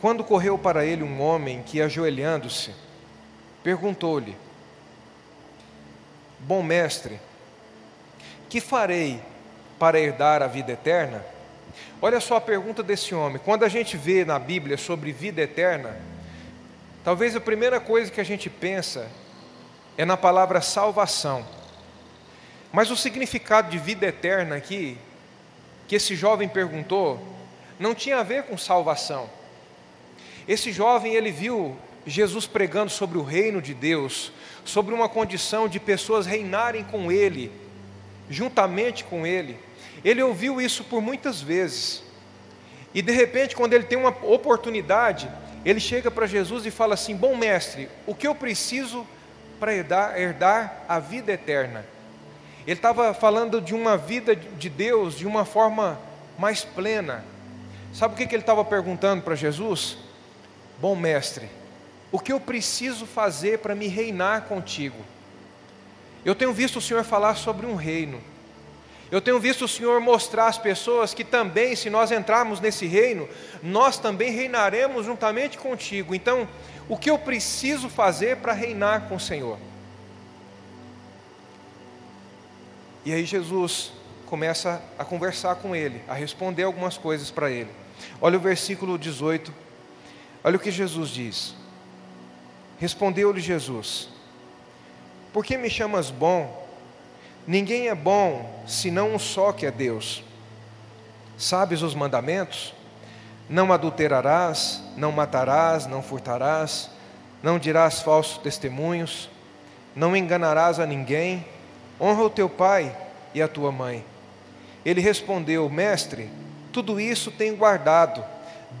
quando 0.00 0.24
correu 0.24 0.58
para 0.58 0.84
ele 0.84 1.02
um 1.04 1.20
homem 1.20 1.62
que, 1.62 1.80
ajoelhando-se, 1.80 2.72
perguntou-lhe: 3.62 4.36
Bom 6.40 6.62
mestre, 6.62 7.20
que 8.48 8.60
farei 8.60 9.20
para 9.78 10.00
herdar 10.00 10.42
a 10.42 10.46
vida 10.46 10.72
eterna? 10.72 11.24
Olha 12.00 12.18
só 12.18 12.36
a 12.36 12.40
pergunta 12.40 12.82
desse 12.82 13.14
homem. 13.14 13.40
Quando 13.44 13.64
a 13.64 13.68
gente 13.68 13.96
vê 13.96 14.24
na 14.24 14.38
Bíblia 14.38 14.78
sobre 14.78 15.12
vida 15.12 15.42
eterna, 15.42 16.00
talvez 17.04 17.36
a 17.36 17.40
primeira 17.40 17.78
coisa 17.78 18.10
que 18.10 18.20
a 18.20 18.24
gente 18.24 18.48
pensa 18.48 19.06
é 19.98 20.04
na 20.04 20.16
palavra 20.16 20.62
salvação. 20.62 21.46
Mas 22.72 22.90
o 22.90 22.96
significado 22.96 23.70
de 23.70 23.78
vida 23.78 24.06
eterna 24.06 24.56
aqui, 24.56 24.96
que 25.86 25.96
esse 25.96 26.16
jovem 26.16 26.48
perguntou, 26.48 27.22
não 27.78 27.94
tinha 27.94 28.18
a 28.18 28.22
ver 28.22 28.44
com 28.44 28.56
salvação. 28.56 29.28
Esse 30.48 30.72
jovem, 30.72 31.14
ele 31.14 31.30
viu 31.30 31.76
Jesus 32.06 32.46
pregando 32.46 32.90
sobre 32.90 33.18
o 33.18 33.22
reino 33.22 33.60
de 33.60 33.74
Deus, 33.74 34.32
sobre 34.64 34.94
uma 34.94 35.08
condição 35.08 35.68
de 35.68 35.78
pessoas 35.78 36.26
reinarem 36.26 36.84
com 36.84 37.10
ele, 37.10 37.52
juntamente 38.28 39.04
com 39.04 39.26
ele. 39.26 39.58
Ele 40.04 40.22
ouviu 40.22 40.60
isso 40.60 40.84
por 40.84 41.02
muitas 41.02 41.40
vezes. 41.40 42.02
E 42.94 43.02
de 43.02 43.12
repente, 43.12 43.54
quando 43.54 43.72
ele 43.72 43.84
tem 43.84 43.98
uma 43.98 44.14
oportunidade, 44.22 45.30
ele 45.64 45.80
chega 45.80 46.10
para 46.10 46.26
Jesus 46.26 46.64
e 46.66 46.70
fala 46.70 46.94
assim: 46.94 47.14
Bom 47.14 47.36
mestre, 47.36 47.88
o 48.06 48.14
que 48.14 48.26
eu 48.26 48.34
preciso 48.34 49.06
para 49.58 49.74
herdar, 49.74 50.18
herdar 50.18 50.84
a 50.88 50.98
vida 50.98 51.32
eterna? 51.32 51.84
Ele 52.66 52.76
estava 52.76 53.12
falando 53.14 53.60
de 53.60 53.74
uma 53.74 53.96
vida 53.96 54.34
de 54.34 54.68
Deus 54.68 55.16
de 55.16 55.26
uma 55.26 55.44
forma 55.44 56.00
mais 56.38 56.64
plena. 56.64 57.24
Sabe 57.92 58.14
o 58.14 58.16
que, 58.16 58.26
que 58.26 58.34
ele 58.34 58.42
estava 58.42 58.64
perguntando 58.64 59.22
para 59.22 59.34
Jesus? 59.34 59.98
Bom 60.80 60.94
mestre, 60.94 61.48
o 62.12 62.18
que 62.18 62.32
eu 62.32 62.40
preciso 62.40 63.06
fazer 63.06 63.58
para 63.58 63.74
me 63.74 63.86
reinar 63.86 64.42
contigo? 64.42 64.96
Eu 66.24 66.34
tenho 66.34 66.52
visto 66.52 66.76
o 66.76 66.80
Senhor 66.80 67.04
falar 67.04 67.36
sobre 67.36 67.66
um 67.66 67.74
reino. 67.74 68.20
Eu 69.10 69.20
tenho 69.20 69.40
visto 69.40 69.64
o 69.64 69.68
Senhor 69.68 70.00
mostrar 70.00 70.46
às 70.46 70.58
pessoas 70.58 71.12
que 71.12 71.24
também, 71.24 71.74
se 71.74 71.90
nós 71.90 72.12
entrarmos 72.12 72.60
nesse 72.60 72.86
reino, 72.86 73.28
nós 73.62 73.98
também 73.98 74.30
reinaremos 74.30 75.06
juntamente 75.06 75.58
contigo. 75.58 76.14
Então, 76.14 76.48
o 76.88 76.96
que 76.96 77.10
eu 77.10 77.18
preciso 77.18 77.88
fazer 77.88 78.36
para 78.36 78.52
reinar 78.52 79.08
com 79.08 79.16
o 79.16 79.20
Senhor? 79.20 79.58
E 83.04 83.12
aí 83.12 83.24
Jesus 83.24 83.92
começa 84.26 84.80
a 84.96 85.04
conversar 85.04 85.56
com 85.56 85.74
ele, 85.74 86.02
a 86.06 86.14
responder 86.14 86.62
algumas 86.62 86.96
coisas 86.96 87.30
para 87.30 87.50
ele. 87.50 87.70
Olha 88.20 88.36
o 88.36 88.40
versículo 88.40 88.96
18. 88.96 89.52
Olha 90.44 90.56
o 90.56 90.60
que 90.60 90.70
Jesus 90.70 91.10
diz. 91.10 91.59
Respondeu-lhe 92.80 93.40
Jesus: 93.40 94.08
Por 95.34 95.44
que 95.44 95.58
me 95.58 95.68
chamas 95.68 96.10
bom? 96.10 96.66
Ninguém 97.46 97.88
é 97.88 97.94
bom 97.94 98.64
senão 98.66 99.14
um 99.14 99.18
só 99.18 99.52
que 99.52 99.66
é 99.66 99.70
Deus. 99.70 100.24
Sabes 101.36 101.82
os 101.82 101.94
mandamentos? 101.94 102.74
Não 103.48 103.70
adulterarás, 103.72 104.82
não 104.96 105.12
matarás, 105.12 105.86
não 105.86 106.02
furtarás, 106.02 106.88
não 107.42 107.58
dirás 107.58 108.00
falsos 108.00 108.38
testemunhos, 108.38 109.28
não 109.94 110.16
enganarás 110.16 110.78
a 110.78 110.86
ninguém, 110.86 111.44
honra 112.00 112.22
o 112.22 112.30
teu 112.30 112.48
pai 112.48 112.96
e 113.34 113.42
a 113.42 113.48
tua 113.48 113.70
mãe. 113.70 114.04
Ele 114.86 115.02
respondeu: 115.02 115.68
Mestre, 115.68 116.30
tudo 116.72 116.98
isso 116.98 117.30
tenho 117.30 117.56
guardado 117.56 118.24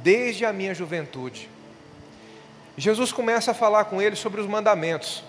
desde 0.02 0.46
a 0.46 0.52
minha 0.54 0.74
juventude. 0.74 1.50
Jesus 2.80 3.12
começa 3.12 3.50
a 3.50 3.54
falar 3.54 3.84
com 3.84 4.00
ele 4.00 4.16
sobre 4.16 4.40
os 4.40 4.46
mandamentos. 4.46 5.22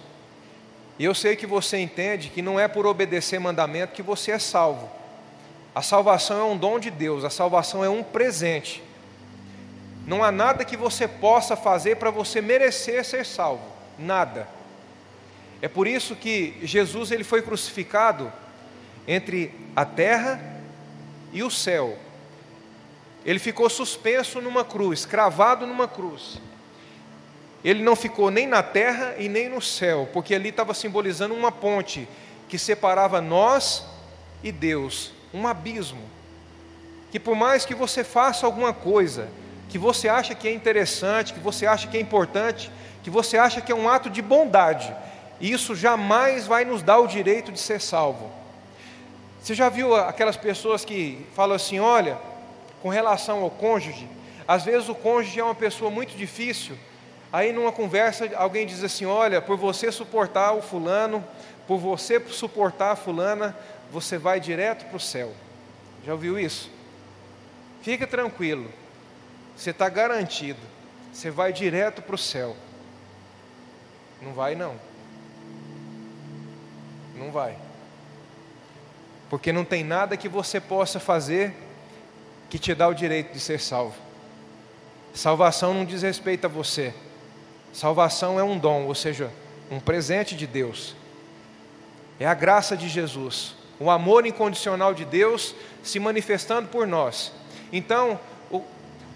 E 0.97 1.03
eu 1.03 1.13
sei 1.13 1.35
que 1.35 1.45
você 1.45 1.77
entende 1.77 2.29
que 2.29 2.41
não 2.41 2.57
é 2.57 2.65
por 2.65 2.85
obedecer 2.85 3.39
mandamento 3.39 3.93
que 3.93 4.01
você 4.01 4.31
é 4.31 4.39
salvo. 4.39 4.89
A 5.75 5.81
salvação 5.81 6.39
é 6.39 6.43
um 6.45 6.55
dom 6.55 6.79
de 6.79 6.89
Deus, 6.89 7.25
a 7.25 7.29
salvação 7.29 7.83
é 7.83 7.89
um 7.89 8.03
presente. 8.03 8.81
Não 10.07 10.23
há 10.23 10.31
nada 10.31 10.63
que 10.63 10.77
você 10.77 11.09
possa 11.09 11.57
fazer 11.57 11.97
para 11.97 12.09
você 12.09 12.39
merecer 12.39 13.03
ser 13.03 13.25
salvo, 13.25 13.65
nada. 13.99 14.47
É 15.61 15.67
por 15.67 15.87
isso 15.87 16.15
que 16.15 16.57
Jesus 16.63 17.11
ele 17.11 17.25
foi 17.25 17.41
crucificado 17.41 18.31
entre 19.05 19.53
a 19.75 19.83
terra 19.83 20.41
e 21.33 21.43
o 21.43 21.51
céu. 21.51 21.97
Ele 23.25 23.39
ficou 23.39 23.69
suspenso 23.69 24.39
numa 24.39 24.63
cruz, 24.63 25.05
cravado 25.05 25.67
numa 25.67 25.87
cruz. 25.87 26.39
Ele 27.63 27.83
não 27.83 27.95
ficou 27.95 28.31
nem 28.31 28.47
na 28.47 28.63
terra 28.63 29.15
e 29.17 29.29
nem 29.29 29.47
no 29.47 29.61
céu, 29.61 30.09
porque 30.11 30.33
ali 30.33 30.49
estava 30.49 30.73
simbolizando 30.73 31.35
uma 31.35 31.51
ponte 31.51 32.07
que 32.49 32.57
separava 32.57 33.21
nós 33.21 33.85
e 34.43 34.51
Deus, 34.51 35.11
um 35.33 35.47
abismo. 35.47 36.01
Que 37.11 37.19
por 37.19 37.35
mais 37.35 37.63
que 37.63 37.75
você 37.75 38.03
faça 38.03 38.45
alguma 38.45 38.73
coisa, 38.73 39.29
que 39.69 39.77
você 39.77 40.09
acha 40.09 40.33
que 40.33 40.47
é 40.47 40.53
interessante, 40.53 41.33
que 41.33 41.39
você 41.39 41.67
acha 41.67 41.87
que 41.87 41.97
é 41.97 42.01
importante, 42.01 42.71
que 43.03 43.09
você 43.09 43.37
acha 43.37 43.61
que 43.61 43.71
é 43.71 43.75
um 43.75 43.87
ato 43.87 44.09
de 44.09 44.21
bondade, 44.21 44.93
isso 45.39 45.75
jamais 45.75 46.47
vai 46.47 46.65
nos 46.65 46.81
dar 46.81 46.99
o 46.99 47.07
direito 47.07 47.51
de 47.51 47.59
ser 47.59 47.79
salvo. 47.79 48.31
Você 49.41 49.53
já 49.53 49.69
viu 49.69 49.95
aquelas 49.95 50.37
pessoas 50.37 50.83
que 50.83 51.25
falam 51.35 51.55
assim: 51.55 51.79
olha, 51.79 52.17
com 52.81 52.89
relação 52.89 53.41
ao 53.41 53.49
cônjuge, 53.49 54.07
às 54.47 54.63
vezes 54.63 54.89
o 54.89 54.95
cônjuge 54.95 55.39
é 55.39 55.43
uma 55.43 55.55
pessoa 55.55 55.91
muito 55.91 56.15
difícil 56.17 56.75
Aí 57.31 57.53
numa 57.53 57.71
conversa 57.71 58.29
alguém 58.35 58.65
diz 58.65 58.83
assim: 58.83 59.05
"Olha, 59.05 59.41
por 59.41 59.57
você 59.57 59.91
suportar 59.91 60.53
o 60.53 60.61
fulano, 60.61 61.23
por 61.67 61.77
você 61.77 62.19
suportar 62.27 62.91
a 62.91 62.95
fulana, 62.95 63.57
você 63.91 64.17
vai 64.17 64.39
direto 64.39 64.85
para 64.85 64.97
o 64.97 64.99
céu". 64.99 65.33
Já 66.05 66.13
ouviu 66.13 66.39
isso? 66.39 66.69
Fica 67.81 68.05
tranquilo. 68.05 68.69
Você 69.55 69.69
está 69.69 69.87
garantido. 69.89 70.59
Você 71.13 71.29
vai 71.29 71.51
direto 71.53 72.01
para 72.01 72.15
o 72.15 72.17
céu. 72.17 72.55
Não 74.21 74.33
vai 74.33 74.55
não. 74.55 74.75
Não 77.15 77.31
vai. 77.31 77.55
Porque 79.29 79.51
não 79.51 79.63
tem 79.63 79.83
nada 79.83 80.17
que 80.17 80.27
você 80.27 80.59
possa 80.59 80.99
fazer 80.99 81.53
que 82.49 82.59
te 82.59 82.73
dá 82.75 82.87
o 82.87 82.93
direito 82.93 83.31
de 83.31 83.39
ser 83.39 83.59
salvo. 83.59 83.95
Salvação 85.13 85.73
não 85.73 85.85
diz 85.85 86.01
respeito 86.01 86.45
a 86.45 86.49
você. 86.49 86.93
Salvação 87.73 88.39
é 88.39 88.43
um 88.43 88.57
dom, 88.57 88.85
ou 88.85 88.95
seja, 88.95 89.31
um 89.69 89.79
presente 89.79 90.35
de 90.35 90.45
Deus. 90.45 90.95
É 92.19 92.25
a 92.25 92.33
graça 92.33 92.75
de 92.75 92.89
Jesus, 92.89 93.55
o 93.79 93.89
amor 93.89 94.25
incondicional 94.25 94.93
de 94.93 95.05
Deus 95.05 95.55
se 95.81 95.99
manifestando 95.99 96.67
por 96.67 96.85
nós. 96.85 97.31
Então, 97.71 98.19
o, 98.51 98.61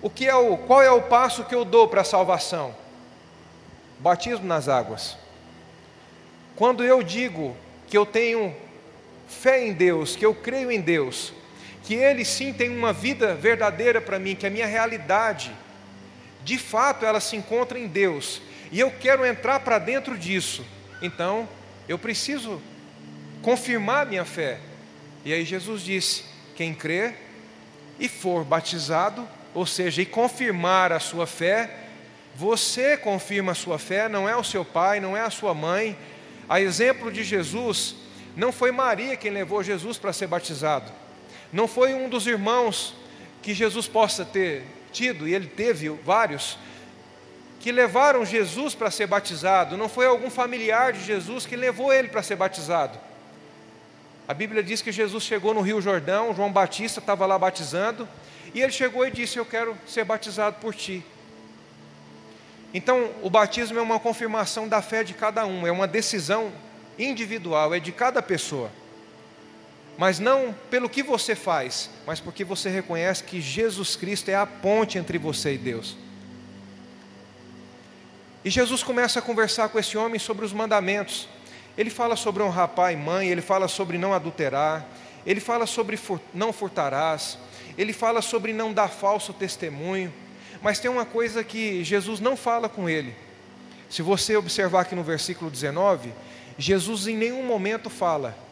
o 0.02 0.10
que 0.10 0.28
é 0.28 0.36
o, 0.36 0.58
qual 0.58 0.82
é 0.82 0.90
o 0.90 1.04
passo 1.04 1.44
que 1.44 1.54
eu 1.54 1.66
dou 1.66 1.88
para 1.88 2.02
a 2.02 2.06
salvação? 2.06 2.76
Batismo 4.00 4.46
nas 4.46 4.68
águas. 4.68 5.18
Quando 6.56 6.84
eu 6.84 7.04
digo 7.04 7.56
que 7.88 7.98
eu 7.98 8.06
tenho 8.06 8.56
fé 9.28 9.66
em 9.66 9.74
Deus, 9.74 10.16
que 10.16 10.26
eu 10.26 10.34
creio 10.34 10.72
em 10.72 10.80
Deus, 10.80 11.34
que 11.84 11.94
Ele 11.94 12.24
sim 12.24 12.54
tem 12.54 12.70
uma 12.70 12.94
vida 12.94 13.36
verdadeira 13.36 14.02
para 14.02 14.18
mim, 14.18 14.36
que 14.36 14.46
é 14.46 14.50
a 14.50 14.52
minha 14.52 14.66
realidade, 14.66 15.52
de 16.46 16.60
fato 16.60 17.06
ela 17.06 17.20
se 17.20 17.36
encontra 17.36 17.78
em 17.78 17.88
Deus, 17.88 18.40
e 18.72 18.80
eu 18.80 18.92
quero 18.92 19.26
entrar 19.26 19.60
para 19.62 19.80
dentro 19.80 20.18
disso, 20.18 20.64
então 21.02 21.50
eu 21.90 21.98
preciso 21.98 22.62
confirmar 23.42 24.06
minha 24.06 24.24
fé. 24.24 24.60
E 25.26 25.34
aí 25.34 25.44
Jesus 25.44 25.82
disse: 25.82 26.24
quem 26.56 26.74
crer 26.74 27.16
e 28.00 28.08
for 28.08 28.44
batizado, 28.44 29.28
ou 29.56 29.66
seja, 29.66 30.04
e 30.04 30.06
confirmar 30.06 30.92
a 30.92 31.00
sua 31.00 31.26
fé, 31.26 31.78
você 32.36 32.96
confirma 32.96 33.54
a 33.54 33.56
sua 33.56 33.80
fé, 33.80 34.08
não 34.08 34.30
é 34.30 34.36
o 34.36 34.44
seu 34.44 34.64
pai, 34.64 35.00
não 35.00 35.18
é 35.18 35.22
a 35.22 35.32
sua 35.32 35.54
mãe. 35.54 35.98
A 36.48 36.62
exemplo 36.62 37.12
de 37.12 37.24
Jesus, 37.24 37.96
não 38.36 38.52
foi 38.52 38.72
Maria 38.72 39.16
quem 39.16 39.32
levou 39.32 39.64
Jesus 39.64 39.98
para 39.98 40.14
ser 40.14 40.28
batizado, 40.28 40.92
não 41.52 41.68
foi 41.68 41.96
um 41.96 42.08
dos 42.08 42.28
irmãos 42.28 42.94
que 43.42 43.54
Jesus 43.54 43.88
possa 43.88 44.24
ter 44.24 44.64
tido, 44.96 45.28
e 45.28 45.36
ele 45.36 45.48
teve 45.48 45.90
vários, 45.90 46.58
que 47.60 47.72
levaram 47.72 48.26
Jesus 48.26 48.74
para 48.74 48.90
ser 48.90 49.08
batizado, 49.08 49.76
não 49.76 49.90
foi 49.90 50.06
algum 50.06 50.30
familiar 50.30 50.94
de 50.94 51.04
Jesus 51.04 51.46
que 51.46 51.56
levou 51.56 51.92
ele 51.92 52.08
para 52.08 52.24
ser 52.24 52.36
batizado. 52.36 52.98
A 54.28 54.34
Bíblia 54.34 54.64
diz 54.64 54.82
que 54.82 54.92
Jesus 54.92 55.24
chegou 55.24 55.54
no 55.54 55.62
Rio 55.62 55.82
Jordão, 55.82 56.34
João 56.34 56.52
Batista 56.52 57.00
estava 57.00 57.26
lá 57.26 57.38
batizando, 57.38 58.08
e 58.54 58.62
ele 58.62 58.72
chegou 58.72 59.06
e 59.06 59.12
disse: 59.12 59.38
Eu 59.38 59.46
quero 59.46 59.78
ser 59.86 60.04
batizado 60.04 60.58
por 60.62 60.74
ti. 60.74 61.04
Então, 62.74 63.10
o 63.22 63.30
batismo 63.30 63.78
é 63.78 63.82
uma 63.82 64.00
confirmação 64.00 64.68
da 64.68 64.82
fé 64.82 65.04
de 65.04 65.14
cada 65.14 65.46
um, 65.46 65.68
é 65.68 65.72
uma 65.72 65.88
decisão 65.88 66.52
individual, 66.98 67.74
é 67.74 67.80
de 67.80 67.92
cada 67.92 68.22
pessoa. 68.22 68.72
Mas 69.98 70.20
não 70.20 70.54
pelo 70.70 70.90
que 70.90 71.02
você 71.02 71.36
faz, 71.36 71.90
mas 72.06 72.20
porque 72.20 72.44
você 72.44 72.70
reconhece 72.70 73.24
que 73.24 73.40
Jesus 73.40 73.96
Cristo 73.96 74.30
é 74.30 74.36
a 74.36 74.46
ponte 74.46 74.98
entre 74.98 75.18
você 75.18 75.54
e 75.54 75.58
Deus. 75.58 75.96
E 78.44 78.50
Jesus 78.50 78.84
começa 78.84 79.20
a 79.20 79.22
conversar 79.22 79.70
com 79.70 79.80
esse 79.80 79.98
homem 79.98 80.20
sobre 80.20 80.46
os 80.46 80.54
mandamentos. 80.54 81.28
Ele 81.78 81.90
fala 81.90 82.16
sobre 82.16 82.44
honrar 82.44 82.68
pai 82.70 82.94
e 82.94 82.98
mãe, 82.98 83.30
ele 83.30 83.42
fala 83.42 83.68
sobre 83.68 83.98
não 83.98 84.14
adulterar, 84.14 84.86
ele 85.26 85.40
fala 85.40 85.66
sobre 85.66 86.00
não 86.34 86.54
furtarás, 86.54 87.38
ele 87.78 87.92
fala 87.92 88.22
sobre 88.22 88.54
não 88.54 88.72
dar 88.72 88.90
falso 88.90 89.34
testemunho. 89.34 90.14
Mas 90.62 90.80
tem 90.80 90.92
uma 90.92 91.06
coisa 91.06 91.44
que 91.44 91.84
Jesus 91.84 92.20
não 92.20 92.36
fala 92.38 92.68
com 92.70 92.90
ele. 92.90 93.16
Se 93.90 94.02
você 94.02 94.36
observar 94.36 94.82
aqui 94.82 94.96
no 94.96 95.04
versículo 95.04 95.50
19, 95.50 96.12
Jesus 96.58 97.08
em 97.08 97.16
nenhum 97.16 97.44
momento 97.44 97.90
fala 97.90 98.45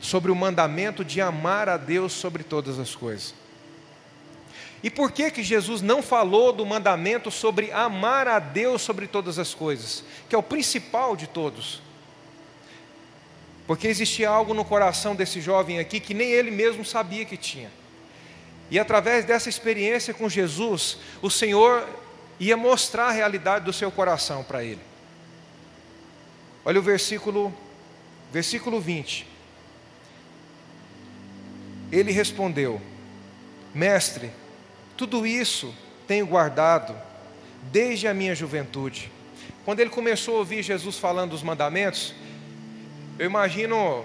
sobre 0.00 0.32
o 0.32 0.34
mandamento 0.34 1.04
de 1.04 1.20
amar 1.20 1.68
a 1.68 1.76
Deus 1.76 2.12
sobre 2.12 2.42
todas 2.42 2.78
as 2.78 2.94
coisas. 2.94 3.34
E 4.82 4.88
por 4.88 5.12
que 5.12 5.30
que 5.30 5.42
Jesus 5.42 5.82
não 5.82 6.02
falou 6.02 6.52
do 6.52 6.64
mandamento 6.64 7.30
sobre 7.30 7.70
amar 7.70 8.26
a 8.26 8.38
Deus 8.38 8.80
sobre 8.80 9.06
todas 9.06 9.38
as 9.38 9.52
coisas, 9.52 10.02
que 10.28 10.34
é 10.34 10.38
o 10.38 10.42
principal 10.42 11.14
de 11.14 11.26
todos? 11.26 11.82
Porque 13.66 13.86
existia 13.86 14.30
algo 14.30 14.54
no 14.54 14.64
coração 14.64 15.14
desse 15.14 15.40
jovem 15.40 15.78
aqui 15.78 16.00
que 16.00 16.14
nem 16.14 16.30
ele 16.30 16.50
mesmo 16.50 16.84
sabia 16.84 17.26
que 17.26 17.36
tinha. 17.36 17.70
E 18.70 18.78
através 18.78 19.24
dessa 19.24 19.50
experiência 19.50 20.14
com 20.14 20.28
Jesus, 20.28 20.96
o 21.20 21.28
Senhor 21.28 21.86
ia 22.38 22.56
mostrar 22.56 23.08
a 23.08 23.12
realidade 23.12 23.66
do 23.66 23.72
seu 23.72 23.90
coração 23.90 24.42
para 24.42 24.64
ele. 24.64 24.80
Olha 26.64 26.80
o 26.80 26.82
versículo 26.82 27.54
versículo 28.32 28.80
20. 28.80 29.29
Ele 31.90 32.12
respondeu: 32.12 32.80
Mestre, 33.74 34.30
tudo 34.96 35.26
isso 35.26 35.74
tenho 36.06 36.26
guardado 36.26 36.96
desde 37.70 38.08
a 38.08 38.14
minha 38.14 38.34
juventude. 38.34 39.10
Quando 39.64 39.80
ele 39.80 39.90
começou 39.90 40.36
a 40.36 40.38
ouvir 40.38 40.62
Jesus 40.62 40.98
falando 40.98 41.30
dos 41.30 41.42
mandamentos, 41.42 42.14
eu 43.18 43.26
imagino 43.26 44.04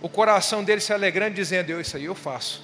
o 0.00 0.08
coração 0.08 0.62
dele 0.62 0.80
se 0.80 0.92
alegrando, 0.92 1.34
dizendo: 1.34 1.70
eu, 1.70 1.80
Isso 1.80 1.96
aí 1.96 2.04
eu 2.04 2.14
faço. 2.14 2.62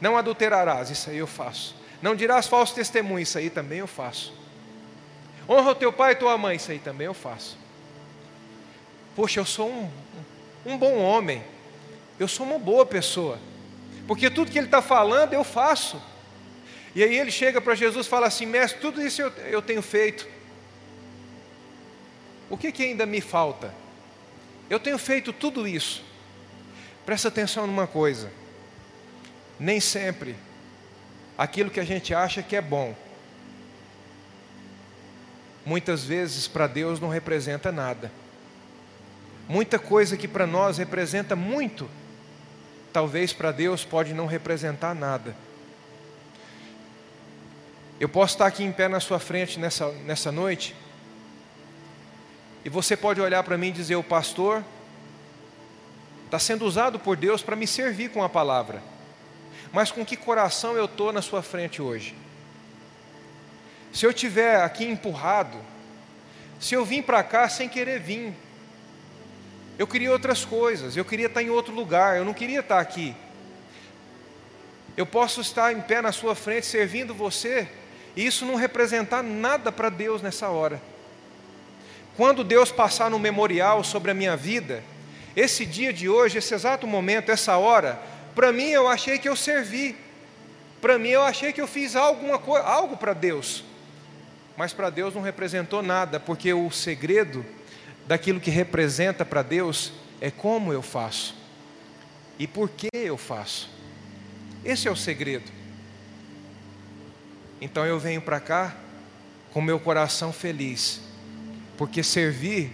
Não 0.00 0.16
adulterarás, 0.16 0.90
isso 0.90 1.10
aí 1.10 1.18
eu 1.18 1.26
faço. 1.26 1.74
Não 2.02 2.14
dirás 2.14 2.46
falso 2.46 2.74
testemunho, 2.74 3.20
isso 3.20 3.38
aí 3.38 3.48
também 3.48 3.78
eu 3.78 3.86
faço. 3.86 4.32
Honra 5.48 5.70
o 5.70 5.74
teu 5.74 5.92
pai 5.92 6.12
e 6.12 6.16
tua 6.16 6.36
mãe, 6.36 6.56
isso 6.56 6.70
aí 6.70 6.78
também 6.78 7.06
eu 7.06 7.14
faço. 7.14 7.56
Poxa, 9.14 9.40
eu 9.40 9.46
sou 9.46 9.70
um, 9.70 9.90
um 10.66 10.76
bom 10.76 10.98
homem, 10.98 11.42
eu 12.18 12.28
sou 12.28 12.44
uma 12.44 12.58
boa 12.58 12.84
pessoa, 12.84 13.38
porque 14.06 14.30
tudo 14.30 14.50
que 14.50 14.58
ele 14.58 14.66
está 14.66 14.80
falando 14.80 15.32
eu 15.32 15.42
faço. 15.42 16.00
E 16.94 17.02
aí 17.02 17.18
ele 17.18 17.30
chega 17.30 17.60
para 17.60 17.74
Jesus 17.74 18.06
e 18.06 18.08
fala 18.08 18.26
assim: 18.26 18.46
Mestre, 18.46 18.80
tudo 18.80 19.02
isso 19.02 19.20
eu, 19.20 19.30
eu 19.48 19.60
tenho 19.60 19.82
feito. 19.82 20.26
O 22.48 22.56
que, 22.56 22.70
que 22.70 22.84
ainda 22.84 23.04
me 23.04 23.20
falta? 23.20 23.74
Eu 24.70 24.78
tenho 24.78 24.98
feito 24.98 25.32
tudo 25.32 25.66
isso. 25.66 26.02
Presta 27.04 27.28
atenção 27.28 27.66
numa 27.66 27.86
coisa: 27.86 28.30
nem 29.58 29.80
sempre 29.80 30.36
aquilo 31.36 31.70
que 31.70 31.80
a 31.80 31.84
gente 31.84 32.14
acha 32.14 32.42
que 32.42 32.56
é 32.56 32.62
bom, 32.62 32.96
muitas 35.64 36.04
vezes 36.04 36.48
para 36.48 36.66
Deus 36.66 37.00
não 37.00 37.08
representa 37.08 37.70
nada. 37.70 38.10
Muita 39.48 39.78
coisa 39.78 40.16
que 40.16 40.26
para 40.26 40.46
nós 40.46 40.78
representa 40.78 41.36
muito, 41.36 41.88
talvez 42.96 43.30
para 43.30 43.52
Deus 43.52 43.84
pode 43.84 44.14
não 44.14 44.24
representar 44.24 44.94
nada. 44.94 45.36
Eu 48.00 48.08
posso 48.08 48.36
estar 48.36 48.46
aqui 48.46 48.64
em 48.64 48.72
pé 48.72 48.88
na 48.88 49.00
sua 49.00 49.18
frente 49.18 49.60
nessa, 49.60 49.92
nessa 50.06 50.32
noite, 50.32 50.74
e 52.64 52.70
você 52.70 52.96
pode 52.96 53.20
olhar 53.20 53.42
para 53.42 53.58
mim 53.58 53.68
e 53.68 53.72
dizer: 53.72 53.96
o 53.96 54.02
pastor 54.02 54.64
está 56.24 56.38
sendo 56.38 56.64
usado 56.64 56.98
por 56.98 57.18
Deus 57.18 57.42
para 57.42 57.54
me 57.54 57.66
servir 57.66 58.12
com 58.12 58.24
a 58.24 58.30
palavra, 58.30 58.82
mas 59.74 59.92
com 59.92 60.02
que 60.02 60.16
coração 60.16 60.74
eu 60.74 60.86
estou 60.86 61.12
na 61.12 61.20
sua 61.20 61.42
frente 61.42 61.82
hoje? 61.82 62.16
Se 63.92 64.06
eu 64.06 64.12
tiver 64.14 64.62
aqui 64.62 64.86
empurrado, 64.86 65.58
se 66.58 66.72
eu 66.72 66.82
vim 66.82 67.02
para 67.02 67.22
cá 67.22 67.46
sem 67.46 67.68
querer 67.68 68.00
vir, 68.00 68.32
eu 69.78 69.86
queria 69.86 70.10
outras 70.10 70.44
coisas, 70.44 70.96
eu 70.96 71.04
queria 71.04 71.26
estar 71.26 71.42
em 71.42 71.50
outro 71.50 71.74
lugar, 71.74 72.16
eu 72.16 72.24
não 72.24 72.32
queria 72.32 72.60
estar 72.60 72.80
aqui. 72.80 73.14
Eu 74.96 75.04
posso 75.04 75.40
estar 75.42 75.72
em 75.72 75.80
pé 75.80 76.00
na 76.00 76.12
sua 76.12 76.34
frente 76.34 76.66
servindo 76.66 77.12
você, 77.12 77.68
e 78.16 78.24
isso 78.24 78.46
não 78.46 78.54
representar 78.54 79.22
nada 79.22 79.70
para 79.70 79.90
Deus 79.90 80.22
nessa 80.22 80.48
hora. 80.48 80.80
Quando 82.16 82.42
Deus 82.42 82.72
passar 82.72 83.10
no 83.10 83.18
memorial 83.18 83.84
sobre 83.84 84.10
a 84.10 84.14
minha 84.14 84.34
vida, 84.34 84.82
esse 85.36 85.66
dia 85.66 85.92
de 85.92 86.08
hoje, 86.08 86.38
esse 86.38 86.54
exato 86.54 86.86
momento, 86.86 87.30
essa 87.30 87.58
hora, 87.58 88.00
para 88.34 88.50
mim 88.52 88.70
eu 88.70 88.88
achei 88.88 89.18
que 89.18 89.28
eu 89.28 89.36
servi, 89.36 89.94
para 90.80 90.98
mim 90.98 91.10
eu 91.10 91.22
achei 91.22 91.52
que 91.52 91.60
eu 91.60 91.66
fiz 91.66 91.94
alguma 91.94 92.40
algo 92.62 92.96
para 92.96 93.12
Deus, 93.12 93.62
mas 94.56 94.72
para 94.72 94.88
Deus 94.88 95.14
não 95.14 95.20
representou 95.20 95.82
nada, 95.82 96.18
porque 96.18 96.54
o 96.54 96.70
segredo 96.70 97.44
daquilo 98.06 98.40
que 98.40 98.50
representa 98.50 99.24
para 99.24 99.42
Deus 99.42 99.92
é 100.20 100.30
como 100.30 100.72
eu 100.72 100.82
faço 100.82 101.34
e 102.38 102.46
por 102.46 102.70
que 102.70 102.88
eu 102.92 103.16
faço. 103.16 103.68
Esse 104.64 104.88
é 104.88 104.90
o 104.90 104.96
segredo. 104.96 105.50
Então 107.60 107.86
eu 107.86 107.98
venho 107.98 108.20
para 108.20 108.40
cá 108.40 108.76
com 109.52 109.60
meu 109.60 109.80
coração 109.80 110.32
feliz, 110.32 111.00
porque 111.78 112.02
servir 112.02 112.70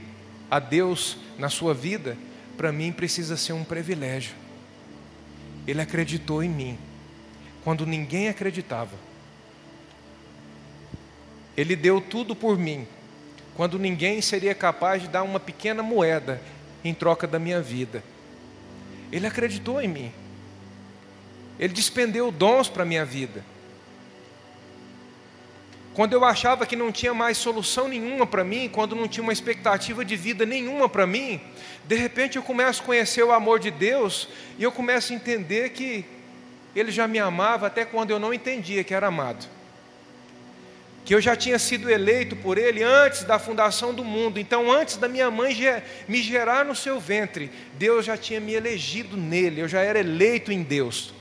a 0.50 0.58
Deus 0.58 1.16
na 1.38 1.48
sua 1.48 1.72
vida, 1.72 2.16
para 2.56 2.72
mim 2.72 2.92
precisa 2.92 3.36
ser 3.36 3.52
um 3.52 3.64
privilégio. 3.64 4.34
Ele 5.66 5.80
acreditou 5.80 6.42
em 6.42 6.48
mim, 6.48 6.78
quando 7.62 7.86
ninguém 7.86 8.28
acreditava. 8.28 8.96
Ele 11.56 11.76
deu 11.76 12.00
tudo 12.00 12.34
por 12.34 12.58
mim, 12.58 12.86
quando 13.56 13.78
ninguém 13.78 14.20
seria 14.22 14.54
capaz 14.54 15.02
de 15.02 15.08
dar 15.08 15.22
uma 15.22 15.38
pequena 15.38 15.82
moeda 15.82 16.40
em 16.84 16.94
troca 16.94 17.26
da 17.26 17.38
minha 17.38 17.60
vida. 17.60 18.02
Ele 19.10 19.26
acreditou 19.26 19.80
em 19.80 19.88
mim. 19.88 20.12
Ele 21.58 21.72
despendeu 21.72 22.30
dons 22.30 22.68
para 22.68 22.82
a 22.82 22.86
minha 22.86 23.04
vida. 23.04 23.44
Quando 25.94 26.14
eu 26.14 26.24
achava 26.24 26.64
que 26.64 26.74
não 26.74 26.90
tinha 26.90 27.12
mais 27.12 27.36
solução 27.36 27.86
nenhuma 27.86 28.26
para 28.26 28.42
mim, 28.42 28.68
quando 28.72 28.96
não 28.96 29.06
tinha 29.06 29.22
uma 29.22 29.32
expectativa 29.32 30.02
de 30.02 30.16
vida 30.16 30.46
nenhuma 30.46 30.88
para 30.88 31.06
mim, 31.06 31.38
de 31.84 31.94
repente 31.94 32.36
eu 32.36 32.42
começo 32.42 32.82
a 32.82 32.86
conhecer 32.86 33.22
o 33.22 33.32
amor 33.32 33.58
de 33.58 33.70
Deus 33.70 34.26
e 34.58 34.62
eu 34.62 34.72
começo 34.72 35.12
a 35.12 35.16
entender 35.16 35.70
que 35.70 36.06
Ele 36.74 36.90
já 36.90 37.06
me 37.06 37.18
amava 37.18 37.66
até 37.66 37.84
quando 37.84 38.10
eu 38.10 38.18
não 38.18 38.32
entendia 38.32 38.82
que 38.82 38.94
era 38.94 39.08
amado. 39.08 39.46
Que 41.04 41.14
eu 41.14 41.20
já 41.20 41.34
tinha 41.34 41.58
sido 41.58 41.90
eleito 41.90 42.36
por 42.36 42.58
Ele 42.58 42.82
antes 42.82 43.24
da 43.24 43.38
fundação 43.38 43.92
do 43.92 44.04
mundo. 44.04 44.38
Então, 44.38 44.70
antes 44.70 44.96
da 44.96 45.08
minha 45.08 45.30
mãe 45.30 45.56
me 46.06 46.22
gerar 46.22 46.64
no 46.64 46.74
seu 46.74 47.00
ventre, 47.00 47.50
Deus 47.74 48.04
já 48.04 48.16
tinha 48.16 48.40
me 48.40 48.54
elegido 48.54 49.16
nele, 49.16 49.60
eu 49.60 49.68
já 49.68 49.80
era 49.80 49.98
eleito 49.98 50.52
em 50.52 50.62
Deus. 50.62 51.12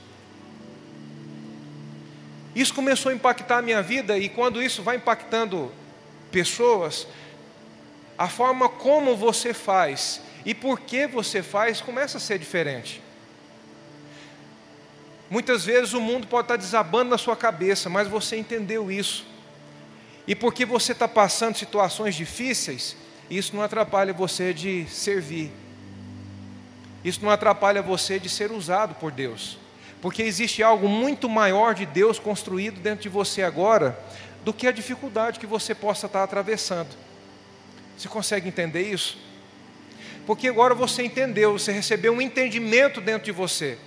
Isso 2.54 2.74
começou 2.74 3.10
a 3.10 3.14
impactar 3.14 3.58
a 3.58 3.62
minha 3.62 3.82
vida, 3.82 4.18
e 4.18 4.28
quando 4.28 4.62
isso 4.62 4.82
vai 4.82 4.96
impactando 4.96 5.72
pessoas, 6.30 7.06
a 8.16 8.28
forma 8.28 8.68
como 8.68 9.16
você 9.16 9.54
faz 9.54 10.20
e 10.44 10.54
por 10.54 10.80
que 10.80 11.06
você 11.06 11.42
faz 11.42 11.80
começa 11.80 12.18
a 12.18 12.20
ser 12.20 12.38
diferente. 12.38 13.02
Muitas 15.30 15.64
vezes 15.64 15.94
o 15.94 16.00
mundo 16.00 16.26
pode 16.26 16.44
estar 16.44 16.56
desabando 16.56 17.10
na 17.10 17.18
sua 17.18 17.34
cabeça, 17.34 17.88
mas 17.88 18.06
você 18.06 18.36
entendeu 18.36 18.90
isso. 18.90 19.31
E 20.26 20.34
porque 20.34 20.64
você 20.64 20.92
está 20.92 21.08
passando 21.08 21.56
situações 21.56 22.14
difíceis, 22.14 22.96
isso 23.30 23.54
não 23.54 23.62
atrapalha 23.62 24.12
você 24.12 24.54
de 24.54 24.86
servir. 24.88 25.50
Isso 27.04 27.20
não 27.22 27.30
atrapalha 27.30 27.82
você 27.82 28.18
de 28.18 28.28
ser 28.28 28.52
usado 28.52 28.94
por 28.94 29.10
Deus 29.10 29.58
porque 30.02 30.24
existe 30.24 30.64
algo 30.64 30.88
muito 30.88 31.28
maior 31.28 31.74
de 31.74 31.86
Deus 31.86 32.18
construído 32.18 32.80
dentro 32.80 33.04
de 33.04 33.08
você 33.08 33.40
agora 33.40 33.96
do 34.44 34.52
que 34.52 34.66
a 34.66 34.72
dificuldade 34.72 35.38
que 35.38 35.46
você 35.46 35.76
possa 35.76 36.06
estar 36.06 36.24
atravessando. 36.24 36.88
Você 37.96 38.08
consegue 38.08 38.48
entender 38.48 38.82
isso? 38.82 39.16
Porque 40.26 40.48
agora 40.48 40.74
você 40.74 41.04
entendeu, 41.04 41.52
você 41.52 41.70
recebeu 41.70 42.12
um 42.12 42.20
entendimento 42.20 43.00
dentro 43.00 43.26
de 43.26 43.30
você. 43.30 43.78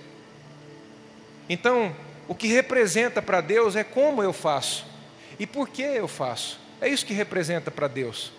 Então, 1.50 1.94
o 2.26 2.34
que 2.34 2.46
representa 2.48 3.20
para 3.20 3.42
Deus 3.42 3.76
é 3.76 3.84
como 3.84 4.22
eu 4.22 4.32
faço. 4.32 4.86
E 5.38 5.46
por 5.46 5.68
que 5.68 5.82
eu 5.82 6.08
faço. 6.08 6.58
É 6.80 6.88
isso 6.88 7.06
que 7.06 7.14
representa 7.14 7.70
para 7.70 7.88
Deus. 7.88 8.32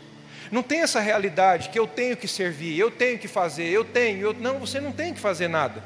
Não 0.51 0.63
tem 0.63 0.81
essa 0.81 0.99
realidade 0.99 1.69
que 1.69 1.77
eu 1.77 1.88
tenho 1.88 2.15
que 2.15 2.27
servir, 2.27 2.77
eu 2.79 2.89
tenho 2.89 3.19
que 3.19 3.27
fazer, 3.27 3.67
eu 3.67 3.83
tenho, 3.83 4.21
eu... 4.21 4.33
não, 4.33 4.60
você 4.60 4.79
não 4.79 4.91
tem 4.91 5.13
que 5.13 5.19
fazer 5.19 5.47
nada. 5.47 5.83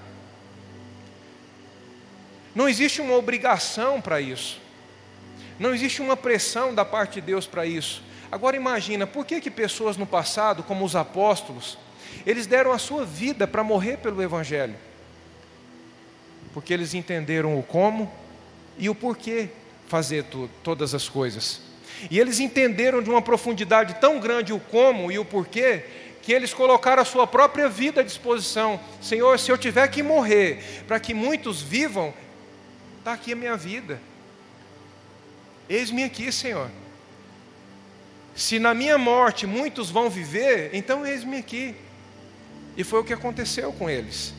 Não 2.53 2.67
existe 2.67 3.01
uma 3.01 3.15
obrigação 3.15 4.01
para 4.01 4.19
isso. 4.19 4.59
Não 5.57 5.73
existe 5.73 6.01
uma 6.01 6.17
pressão 6.17 6.75
da 6.75 6.83
parte 6.83 7.15
de 7.15 7.21
Deus 7.21 7.47
para 7.47 7.65
isso. 7.65 8.03
Agora 8.31 8.55
imagina, 8.55 9.07
por 9.07 9.25
que 9.25 9.41
que 9.41 9.51
pessoas 9.51 9.97
no 9.97 10.05
passado, 10.05 10.63
como 10.63 10.85
os 10.85 10.95
apóstolos, 10.95 11.77
eles 12.25 12.45
deram 12.45 12.71
a 12.71 12.77
sua 12.77 13.05
vida 13.05 13.47
para 13.47 13.63
morrer 13.63 13.97
pelo 13.97 14.21
evangelho? 14.21 14.75
Porque 16.53 16.73
eles 16.73 16.93
entenderam 16.93 17.57
o 17.57 17.63
como 17.63 18.11
e 18.77 18.89
o 18.89 18.95
porquê 18.95 19.49
fazer 19.91 20.23
tudo, 20.23 20.49
todas 20.63 20.95
as 20.95 21.09
coisas. 21.09 21.59
E 22.09 22.17
eles 22.17 22.39
entenderam 22.39 23.03
de 23.03 23.09
uma 23.09 23.21
profundidade 23.21 23.95
tão 23.95 24.21
grande 24.21 24.53
o 24.53 24.59
como 24.59 25.11
e 25.11 25.19
o 25.19 25.25
porquê, 25.25 25.83
que 26.21 26.31
eles 26.31 26.53
colocaram 26.53 27.01
a 27.01 27.05
sua 27.05 27.27
própria 27.27 27.67
vida 27.67 27.99
à 27.99 28.03
disposição. 28.03 28.79
Senhor, 29.01 29.37
se 29.37 29.51
eu 29.51 29.57
tiver 29.57 29.85
que 29.89 30.01
morrer 30.01 30.83
para 30.87 30.97
que 30.97 31.13
muitos 31.13 31.61
vivam, 31.61 32.13
está 32.99 33.11
aqui 33.11 33.33
a 33.33 33.35
minha 33.35 33.57
vida. 33.57 33.99
Eis-me 35.67 36.05
aqui, 36.05 36.31
Senhor. 36.31 36.71
Se 38.33 38.59
na 38.59 38.73
minha 38.73 38.97
morte 38.97 39.45
muitos 39.45 39.89
vão 39.89 40.09
viver, 40.09 40.69
então 40.71 41.05
eis-me 41.05 41.37
aqui. 41.37 41.75
E 42.77 42.83
foi 42.85 43.01
o 43.01 43.03
que 43.03 43.11
aconteceu 43.11 43.73
com 43.73 43.89
eles. 43.89 44.33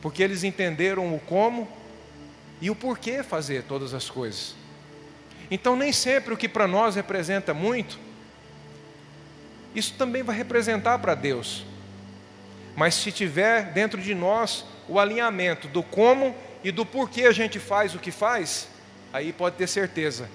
Porque 0.00 0.22
eles 0.22 0.44
entenderam 0.44 1.12
o 1.12 1.18
como 1.18 1.79
e 2.60 2.70
o 2.70 2.74
porquê 2.74 3.22
fazer 3.22 3.64
todas 3.64 3.94
as 3.94 4.10
coisas. 4.10 4.54
Então, 5.50 5.74
nem 5.74 5.92
sempre 5.92 6.32
o 6.32 6.36
que 6.36 6.48
para 6.48 6.66
nós 6.66 6.94
representa 6.94 7.52
muito, 7.52 7.98
isso 9.74 9.94
também 9.94 10.22
vai 10.22 10.36
representar 10.36 10.98
para 10.98 11.14
Deus. 11.14 11.64
Mas 12.76 12.94
se 12.94 13.10
tiver 13.10 13.72
dentro 13.72 14.00
de 14.00 14.14
nós 14.14 14.64
o 14.88 14.98
alinhamento 14.98 15.68
do 15.68 15.82
como 15.82 16.36
e 16.62 16.70
do 16.70 16.84
porquê 16.84 17.22
a 17.22 17.32
gente 17.32 17.58
faz 17.58 17.94
o 17.94 17.98
que 17.98 18.10
faz, 18.10 18.68
aí 19.12 19.32
pode 19.32 19.56
ter 19.56 19.66
certeza. 19.66 20.28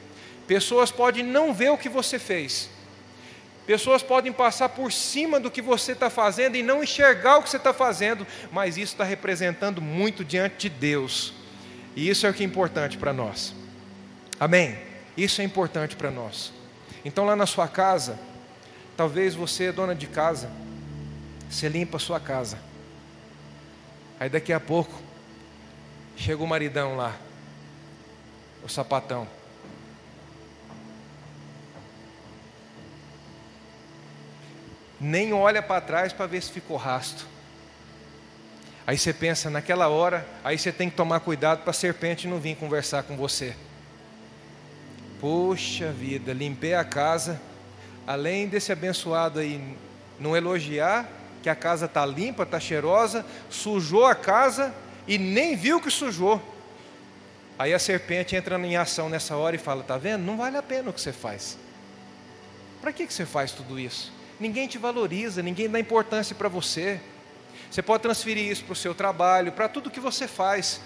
Pessoas 0.47 0.91
podem 0.91 1.23
não 1.23 1.53
ver 1.53 1.71
o 1.71 1.77
que 1.77 1.89
você 1.89 2.19
fez, 2.19 2.69
pessoas 3.65 4.03
podem 4.03 4.31
passar 4.31 4.69
por 4.69 4.91
cima 4.91 5.39
do 5.39 5.49
que 5.49 5.61
você 5.61 5.93
está 5.93 6.09
fazendo 6.09 6.55
e 6.55 6.61
não 6.61 6.83
enxergar 6.83 7.37
o 7.37 7.43
que 7.43 7.49
você 7.49 7.57
está 7.57 7.73
fazendo, 7.73 8.27
mas 8.51 8.77
isso 8.77 8.93
está 8.93 9.03
representando 9.03 9.81
muito 9.81 10.23
diante 10.23 10.69
de 10.69 10.69
Deus, 10.69 11.33
e 11.95 12.09
isso 12.09 12.27
é 12.27 12.29
o 12.29 12.33
que 12.33 12.43
é 12.43 12.45
importante 12.45 12.97
para 12.97 13.13
nós. 13.13 13.55
Amém? 14.39 14.77
Isso 15.15 15.41
é 15.41 15.45
importante 15.45 15.95
para 15.95 16.11
nós. 16.11 16.51
Então, 17.05 17.25
lá 17.25 17.35
na 17.35 17.45
sua 17.45 17.67
casa, 17.67 18.19
talvez 18.97 19.33
você, 19.33 19.71
dona 19.71 19.95
de 19.95 20.07
casa, 20.07 20.49
você 21.49 21.69
limpa 21.69 21.97
a 21.97 21.99
sua 21.99 22.19
casa. 22.19 22.59
Aí 24.19 24.29
daqui 24.29 24.51
a 24.51 24.59
pouco, 24.59 24.93
chega 26.17 26.43
o 26.43 26.47
maridão 26.47 26.97
lá, 26.97 27.15
o 28.63 28.67
sapatão. 28.67 29.27
Nem 34.99 35.33
olha 35.33 35.61
para 35.61 35.81
trás 35.81 36.11
para 36.11 36.25
ver 36.25 36.41
se 36.41 36.51
ficou 36.51 36.77
rasto. 36.77 37.34
Aí 38.87 38.97
você 38.97 39.11
pensa 39.11 39.49
naquela 39.49 39.87
hora, 39.87 40.25
aí 40.43 40.57
você 40.59 40.71
tem 40.71 40.89
que 40.89 40.95
tomar 40.95 41.19
cuidado 41.19 41.61
para 41.61 41.71
a 41.71 41.73
serpente 41.73 42.27
não 42.27 42.39
vir 42.39 42.55
conversar 42.55 43.03
com 43.03 43.17
você. 43.17 43.55
Poxa 45.19 45.91
vida, 45.91 46.33
limpei 46.33 46.75
a 46.75 46.83
casa, 46.83 47.41
além 48.05 48.47
desse 48.47 48.71
abençoado 48.71 49.39
aí 49.39 49.75
não 50.19 50.37
elogiar 50.37 51.09
que 51.41 51.49
a 51.49 51.55
casa 51.55 51.85
está 51.85 52.05
limpa, 52.05 52.43
está 52.43 52.59
cheirosa, 52.59 53.25
sujou 53.49 54.05
a 54.05 54.13
casa 54.13 54.73
e 55.07 55.17
nem 55.17 55.55
viu 55.55 55.81
que 55.81 55.89
sujou. 55.89 56.41
Aí 57.57 57.73
a 57.73 57.79
serpente 57.79 58.35
entra 58.35 58.59
em 58.59 58.75
ação 58.75 59.09
nessa 59.09 59.35
hora 59.35 59.55
e 59.55 59.59
fala: 59.59 59.81
Está 59.81 59.97
vendo? 59.97 60.23
Não 60.23 60.37
vale 60.37 60.57
a 60.57 60.63
pena 60.63 60.89
o 60.89 60.93
que 60.93 60.99
você 60.99 61.13
faz. 61.13 61.57
Para 62.81 62.91
que, 62.91 63.07
que 63.07 63.13
você 63.13 63.25
faz 63.25 63.51
tudo 63.51 63.79
isso? 63.79 64.11
Ninguém 64.39 64.67
te 64.67 64.77
valoriza, 64.77 65.41
ninguém 65.41 65.69
dá 65.69 65.79
importância 65.79 66.35
para 66.35 66.49
você. 66.49 66.99
Você 67.75 67.81
pode 67.81 68.03
transferir 68.03 68.49
isso 68.49 68.63
para 68.63 68.71
o 68.71 68.75
seu 68.75 68.95
trabalho, 68.95 69.51
para 69.51 69.67
tudo 69.67 69.91
que 69.91 69.99
você 69.99 70.29
faz. 70.29 70.79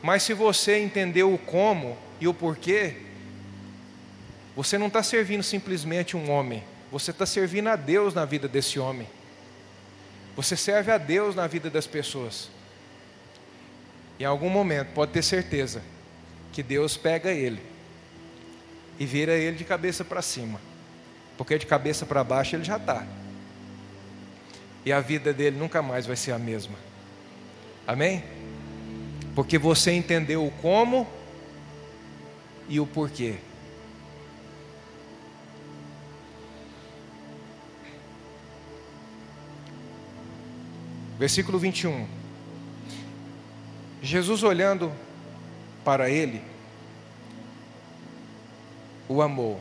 Mas 0.00 0.22
se 0.22 0.32
você 0.32 0.78
entendeu 0.78 1.34
o 1.34 1.36
como 1.36 1.98
e 2.20 2.28
o 2.28 2.32
porquê, 2.32 2.98
você 4.54 4.78
não 4.78 4.86
está 4.86 5.02
servindo 5.02 5.42
simplesmente 5.42 6.16
um 6.16 6.30
homem, 6.30 6.62
você 6.88 7.10
está 7.10 7.26
servindo 7.26 7.66
a 7.66 7.74
Deus 7.74 8.14
na 8.14 8.24
vida 8.24 8.46
desse 8.46 8.78
homem. 8.78 9.08
Você 10.36 10.56
serve 10.56 10.92
a 10.92 10.98
Deus 10.98 11.34
na 11.34 11.48
vida 11.48 11.68
das 11.68 11.84
pessoas. 11.84 12.48
Em 14.20 14.24
algum 14.24 14.48
momento, 14.48 14.92
pode 14.94 15.10
ter 15.10 15.22
certeza, 15.22 15.82
que 16.52 16.62
Deus 16.62 16.96
pega 16.96 17.32
ele 17.32 17.60
e 19.00 19.04
vira 19.04 19.32
ele 19.32 19.56
de 19.56 19.64
cabeça 19.64 20.04
para 20.04 20.22
cima, 20.22 20.60
porque 21.36 21.58
de 21.58 21.66
cabeça 21.66 22.06
para 22.06 22.22
baixo 22.22 22.54
ele 22.54 22.62
já 22.62 22.76
está. 22.76 23.04
E 24.86 24.92
a 24.92 25.00
vida 25.00 25.34
dele 25.34 25.58
nunca 25.58 25.82
mais 25.82 26.06
vai 26.06 26.14
ser 26.14 26.30
a 26.30 26.38
mesma. 26.38 26.78
Amém? 27.84 28.22
Porque 29.34 29.58
você 29.58 29.90
entendeu 29.90 30.46
o 30.46 30.50
como 30.52 31.08
e 32.68 32.78
o 32.78 32.86
porquê. 32.86 33.34
Versículo 41.18 41.58
21. 41.58 42.06
Jesus 44.00 44.44
olhando 44.44 44.92
para 45.84 46.08
ele, 46.08 46.40
o 49.08 49.20
amou. 49.20 49.60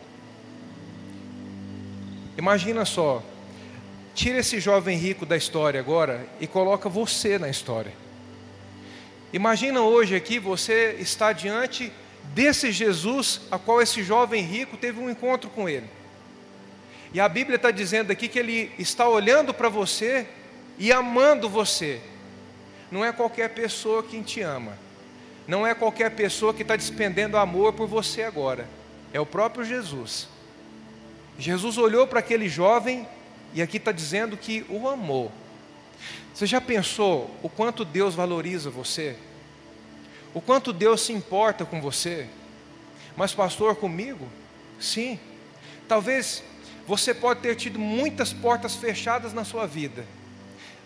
Imagina 2.37 2.85
só, 2.85 3.23
tira 4.15 4.39
esse 4.39 4.61
jovem 4.61 4.97
rico 4.97 5.25
da 5.25 5.35
história 5.35 5.77
agora 5.77 6.25
e 6.39 6.47
coloca 6.47 6.87
você 6.87 7.37
na 7.37 7.49
história. 7.49 7.91
Imagina 9.33 9.81
hoje 9.81 10.15
aqui 10.15 10.39
você 10.39 10.95
está 10.97 11.33
diante 11.33 11.91
desse 12.33 12.71
Jesus 12.71 13.41
a 13.51 13.59
qual 13.59 13.81
esse 13.81 14.01
jovem 14.01 14.41
rico 14.41 14.77
teve 14.77 15.01
um 15.01 15.09
encontro 15.09 15.49
com 15.49 15.67
ele. 15.67 15.89
E 17.13 17.19
a 17.19 17.27
Bíblia 17.27 17.57
está 17.57 17.71
dizendo 17.71 18.11
aqui 18.11 18.29
que 18.29 18.39
ele 18.39 18.71
está 18.79 19.07
olhando 19.07 19.53
para 19.53 19.67
você 19.67 20.25
e 20.79 20.93
amando 20.93 21.49
você. 21.49 21.99
Não 22.89 23.03
é 23.03 23.11
qualquer 23.11 23.49
pessoa 23.49 24.01
quem 24.01 24.23
te 24.23 24.39
ama. 24.39 24.77
Não 25.45 25.67
é 25.67 25.75
qualquer 25.75 26.11
pessoa 26.11 26.53
que 26.53 26.61
está 26.61 26.77
despendendo 26.77 27.37
amor 27.37 27.73
por 27.73 27.87
você 27.87 28.23
agora. 28.23 28.65
É 29.13 29.19
o 29.19 29.25
próprio 29.25 29.65
Jesus. 29.65 30.27
Jesus 31.37 31.77
olhou 31.77 32.07
para 32.07 32.19
aquele 32.19 32.47
jovem 32.47 33.05
e 33.55 33.61
aqui 33.61 33.77
está 33.77 33.91
dizendo 33.91 34.37
que 34.37 34.63
o 34.69 34.87
amou. 34.87 35.31
Você 36.33 36.45
já 36.45 36.61
pensou 36.61 37.35
o 37.41 37.49
quanto 37.49 37.83
Deus 37.83 38.13
valoriza 38.13 38.69
você? 38.69 39.15
O 40.33 40.41
quanto 40.41 40.71
Deus 40.71 41.01
se 41.01 41.13
importa 41.13 41.65
com 41.65 41.81
você? 41.81 42.27
Mas, 43.17 43.33
pastor, 43.33 43.75
comigo? 43.77 44.27
Sim. 44.79 45.19
Talvez 45.87 46.43
você 46.85 47.13
pode 47.13 47.39
ter 47.39 47.55
tido 47.55 47.79
muitas 47.79 48.31
portas 48.31 48.75
fechadas 48.75 49.33
na 49.33 49.43
sua 49.43 49.65
vida 49.65 50.05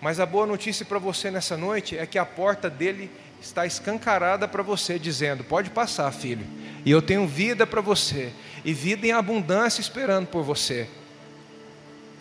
mas 0.01 0.19
a 0.19 0.25
boa 0.25 0.45
notícia 0.45 0.85
para 0.85 0.97
você 0.97 1.29
nessa 1.29 1.57
noite 1.57 1.97
é 1.97 2.05
que 2.05 2.17
a 2.17 2.25
porta 2.25 2.69
dele 2.69 3.11
está 3.41 3.65
escancarada 3.65 4.47
para 4.47 4.63
você, 4.63 4.97
dizendo: 4.97 5.43
Pode 5.43 5.69
passar, 5.69 6.11
filho, 6.11 6.45
e 6.85 6.91
eu 6.91 7.01
tenho 7.01 7.27
vida 7.27 7.67
para 7.67 7.81
você, 7.81 8.31
e 8.63 8.73
vida 8.73 9.05
em 9.05 9.11
abundância 9.11 9.81
esperando 9.81 10.27
por 10.27 10.43
você. 10.43 10.87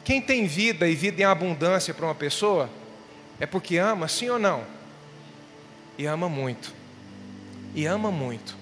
Quem 0.08 0.22
tem 0.22 0.46
vida 0.46 0.88
e 0.88 0.94
vida 0.94 1.20
em 1.20 1.24
abundância 1.26 1.92
para 1.92 2.06
uma 2.06 2.14
pessoa 2.14 2.70
é 3.38 3.44
porque 3.44 3.76
ama, 3.76 4.08
sim 4.08 4.30
ou 4.30 4.38
não? 4.38 4.64
E 5.98 6.06
ama 6.06 6.30
muito. 6.30 6.72
E 7.74 7.84
ama 7.84 8.10
muito. 8.10 8.56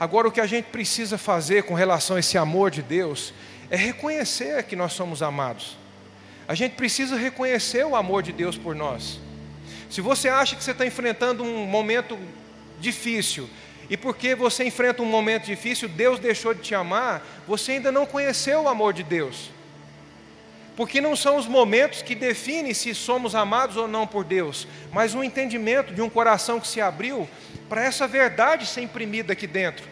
Agora, 0.00 0.26
o 0.26 0.32
que 0.32 0.40
a 0.40 0.46
gente 0.46 0.64
precisa 0.72 1.16
fazer 1.16 1.62
com 1.62 1.72
relação 1.72 2.16
a 2.16 2.18
esse 2.18 2.36
amor 2.36 2.72
de 2.72 2.82
Deus 2.82 3.32
é 3.70 3.76
reconhecer 3.76 4.64
que 4.64 4.74
nós 4.74 4.92
somos 4.92 5.22
amados. 5.22 5.78
A 6.48 6.56
gente 6.56 6.74
precisa 6.74 7.16
reconhecer 7.16 7.86
o 7.86 7.94
amor 7.94 8.24
de 8.24 8.32
Deus 8.32 8.58
por 8.58 8.74
nós. 8.74 9.20
Se 9.88 10.00
você 10.00 10.28
acha 10.28 10.56
que 10.56 10.64
você 10.64 10.72
está 10.72 10.84
enfrentando 10.84 11.44
um 11.44 11.64
momento 11.64 12.18
difícil, 12.80 13.48
e 13.92 13.96
porque 13.98 14.34
você 14.34 14.64
enfrenta 14.64 15.02
um 15.02 15.04
momento 15.04 15.44
difícil, 15.44 15.86
Deus 15.86 16.18
deixou 16.18 16.54
de 16.54 16.62
te 16.62 16.74
amar, 16.74 17.22
você 17.46 17.72
ainda 17.72 17.92
não 17.92 18.06
conheceu 18.06 18.62
o 18.62 18.68
amor 18.68 18.94
de 18.94 19.02
Deus. 19.02 19.50
Porque 20.74 20.98
não 20.98 21.14
são 21.14 21.36
os 21.36 21.46
momentos 21.46 22.00
que 22.00 22.14
definem 22.14 22.72
se 22.72 22.94
somos 22.94 23.34
amados 23.34 23.76
ou 23.76 23.86
não 23.86 24.06
por 24.06 24.24
Deus, 24.24 24.66
mas 24.90 25.14
um 25.14 25.22
entendimento 25.22 25.92
de 25.92 26.00
um 26.00 26.08
coração 26.08 26.58
que 26.58 26.66
se 26.68 26.80
abriu 26.80 27.28
para 27.68 27.84
essa 27.84 28.08
verdade 28.08 28.64
ser 28.64 28.80
imprimida 28.80 29.34
aqui 29.34 29.46
dentro. 29.46 29.86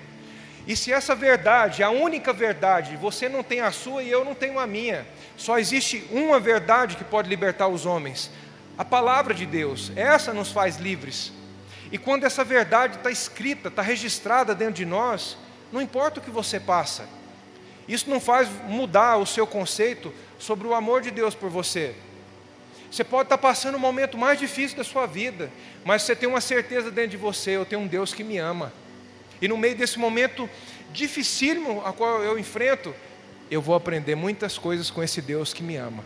E 0.67 0.75
se 0.75 0.91
essa 0.91 1.15
verdade, 1.15 1.83
a 1.83 1.91
única 1.91 2.33
verdade, 2.33 2.97
você 2.97 3.29
não 3.29 3.43
tem 3.43 3.61
a 3.61 3.71
sua 3.71 4.03
e 4.03 4.11
eu 4.11 4.25
não 4.25 4.35
tenho 4.35 4.59
a 4.59 4.67
minha, 4.67 5.07
só 5.37 5.59
existe 5.59 6.09
uma 6.11 6.41
verdade 6.41 6.97
que 6.97 7.05
pode 7.05 7.29
libertar 7.29 7.69
os 7.69 7.85
homens: 7.85 8.31
a 8.79 8.85
palavra 8.85 9.35
de 9.35 9.45
Deus, 9.45 9.93
essa 9.95 10.33
nos 10.33 10.51
faz 10.51 10.79
livres. 10.79 11.39
E 11.92 11.98
quando 11.98 12.24
essa 12.24 12.44
verdade 12.44 12.96
está 12.96 13.11
escrita, 13.11 13.68
está 13.68 13.83
registrada 13.83 14.55
dentro 14.55 14.74
de 14.74 14.85
nós, 14.85 15.37
não 15.72 15.81
importa 15.81 16.20
o 16.20 16.22
que 16.22 16.31
você 16.31 16.61
passa, 16.61 17.09
isso 17.88 18.09
não 18.09 18.20
faz 18.20 18.48
mudar 18.68 19.16
o 19.16 19.26
seu 19.26 19.46
conceito 19.46 20.12
sobre 20.38 20.66
o 20.66 20.74
amor 20.74 21.00
de 21.00 21.11
Deus 21.11 21.35
por 21.35 21.50
você. 21.50 21.94
Você 22.90 23.05
pode 23.05 23.26
estar 23.26 23.38
passando 23.38 23.74
o 23.74 23.81
momento 23.81 24.18
mais 24.18 24.38
difícil 24.38 24.76
da 24.76 24.85
sua 24.85 25.07
vida, 25.07 25.50
mas 25.85 26.03
você 26.03 26.14
tem 26.14 26.29
uma 26.29 26.40
certeza 26.40 26.90
dentro 26.90 27.11
de 27.11 27.16
você: 27.16 27.50
eu 27.53 27.64
tenho 27.64 27.83
um 27.83 27.87
Deus 27.87 28.14
que 28.14 28.22
me 28.22 28.38
ama. 28.38 28.72
E 29.40 29.48
no 29.48 29.57
meio 29.57 29.76
desse 29.76 29.98
momento 29.98 30.48
dificílimo 30.92 31.83
a 31.85 31.92
qual 31.92 32.22
eu 32.22 32.38
enfrento, 32.38 32.94
eu 33.50 33.61
vou 33.61 33.74
aprender 33.74 34.14
muitas 34.14 34.59
coisas 34.59 34.90
com 34.90 35.03
esse 35.03 35.20
Deus 35.20 35.53
que 35.53 35.62
me 35.62 35.76
ama. 35.76 36.05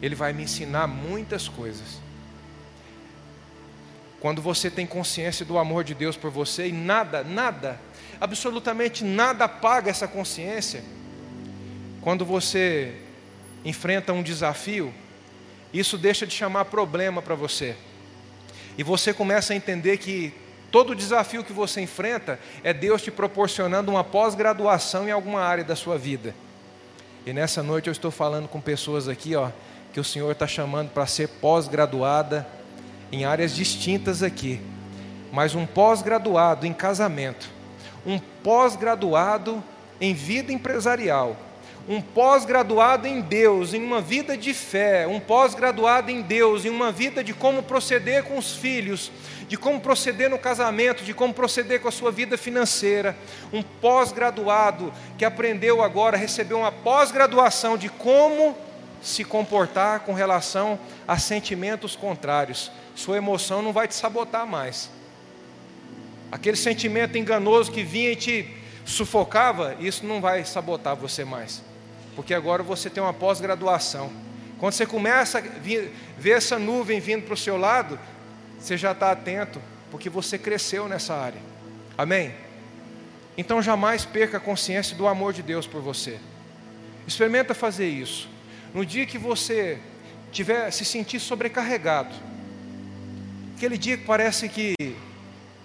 Ele 0.00 0.14
vai 0.14 0.32
me 0.32 0.44
ensinar 0.44 0.86
muitas 0.86 1.48
coisas. 1.48 2.00
Quando 4.20 4.42
você 4.42 4.68
tem 4.68 4.86
consciência 4.86 5.44
do 5.44 5.58
amor 5.58 5.84
de 5.84 5.94
Deus 5.94 6.16
por 6.16 6.30
você 6.30 6.68
e 6.68 6.72
nada, 6.72 7.22
nada, 7.22 7.80
absolutamente 8.20 9.04
nada 9.04 9.44
apaga 9.44 9.90
essa 9.90 10.08
consciência. 10.08 10.82
Quando 12.00 12.24
você 12.24 12.96
enfrenta 13.64 14.12
um 14.12 14.22
desafio, 14.22 14.92
isso 15.72 15.96
deixa 15.96 16.26
de 16.26 16.34
chamar 16.34 16.64
problema 16.64 17.22
para 17.22 17.36
você. 17.36 17.76
E 18.76 18.82
você 18.82 19.12
começa 19.12 19.52
a 19.52 19.56
entender 19.56 19.98
que 19.98 20.32
todo 20.70 20.96
desafio 20.96 21.44
que 21.44 21.52
você 21.52 21.80
enfrenta 21.80 22.40
é 22.64 22.72
Deus 22.72 23.02
te 23.02 23.10
proporcionando 23.12 23.90
uma 23.90 24.02
pós-graduação 24.02 25.06
em 25.06 25.12
alguma 25.12 25.42
área 25.42 25.62
da 25.62 25.76
sua 25.76 25.96
vida. 25.96 26.34
E 27.24 27.32
nessa 27.32 27.62
noite 27.62 27.86
eu 27.86 27.92
estou 27.92 28.10
falando 28.10 28.48
com 28.48 28.60
pessoas 28.60 29.06
aqui, 29.06 29.36
ó, 29.36 29.50
que 29.92 30.00
o 30.00 30.04
Senhor 30.04 30.30
está 30.32 30.46
chamando 30.46 30.90
para 30.90 31.06
ser 31.06 31.28
pós-graduada 31.28 32.57
em 33.10 33.24
áreas 33.24 33.54
distintas 33.54 34.22
aqui, 34.22 34.60
mas 35.32 35.54
um 35.54 35.66
pós-graduado 35.66 36.66
em 36.66 36.72
casamento, 36.72 37.48
um 38.06 38.18
pós-graduado 38.18 39.62
em 40.00 40.14
vida 40.14 40.52
empresarial, 40.52 41.36
um 41.88 42.02
pós-graduado 42.02 43.06
em 43.06 43.20
Deus, 43.20 43.72
em 43.72 43.82
uma 43.82 44.00
vida 44.00 44.36
de 44.36 44.52
fé, 44.52 45.06
um 45.06 45.18
pós-graduado 45.18 46.10
em 46.10 46.20
Deus, 46.20 46.66
em 46.66 46.68
uma 46.68 46.92
vida 46.92 47.24
de 47.24 47.32
como 47.32 47.62
proceder 47.62 48.24
com 48.24 48.36
os 48.36 48.54
filhos, 48.54 49.10
de 49.48 49.56
como 49.56 49.80
proceder 49.80 50.28
no 50.28 50.38
casamento, 50.38 51.02
de 51.02 51.14
como 51.14 51.32
proceder 51.32 51.80
com 51.80 51.88
a 51.88 51.92
sua 51.92 52.12
vida 52.12 52.36
financeira, 52.36 53.16
um 53.50 53.62
pós-graduado 53.62 54.92
que 55.16 55.24
aprendeu 55.24 55.82
agora, 55.82 56.18
recebeu 56.18 56.58
uma 56.58 56.70
pós-graduação 56.70 57.78
de 57.78 57.88
como 57.88 58.54
se 59.02 59.24
comportar 59.24 60.00
com 60.00 60.12
relação 60.12 60.78
a 61.06 61.18
sentimentos 61.18 61.94
contrários. 61.94 62.70
Sua 62.94 63.16
emoção 63.16 63.62
não 63.62 63.72
vai 63.72 63.88
te 63.88 63.94
sabotar 63.94 64.46
mais. 64.46 64.90
Aquele 66.30 66.56
sentimento 66.56 67.16
enganoso 67.16 67.72
que 67.72 67.82
vinha 67.82 68.12
e 68.12 68.16
te 68.16 68.54
sufocava, 68.84 69.76
isso 69.80 70.04
não 70.04 70.20
vai 70.20 70.44
sabotar 70.44 70.96
você 70.96 71.24
mais 71.24 71.62
porque 72.18 72.34
agora 72.34 72.64
você 72.64 72.90
tem 72.90 73.00
uma 73.00 73.12
pós-graduação. 73.12 74.10
Quando 74.58 74.72
você 74.72 74.84
começa 74.84 75.38
a 75.38 75.42
ver 76.18 76.30
essa 76.30 76.58
nuvem 76.58 76.98
vindo 76.98 77.22
para 77.22 77.34
o 77.34 77.36
seu 77.36 77.56
lado, 77.56 77.96
você 78.58 78.76
já 78.76 78.90
está 78.90 79.12
atento, 79.12 79.62
porque 79.88 80.10
você 80.10 80.36
cresceu 80.36 80.88
nessa 80.88 81.14
área. 81.14 81.40
Amém? 81.96 82.34
Então 83.36 83.62
jamais 83.62 84.04
perca 84.04 84.38
a 84.38 84.40
consciência 84.40 84.96
do 84.96 85.06
amor 85.06 85.32
de 85.32 85.44
Deus 85.44 85.64
por 85.64 85.80
você. 85.80 86.18
Experimenta 87.06 87.54
fazer 87.54 87.86
isso. 87.86 88.28
No 88.74 88.84
dia 88.84 89.06
que 89.06 89.18
você 89.18 89.78
tiver 90.30 90.70
se 90.70 90.84
sentir 90.84 91.20
sobrecarregado, 91.20 92.14
aquele 93.56 93.78
dia 93.78 93.96
que 93.96 94.04
parece 94.04 94.48
que 94.48 94.74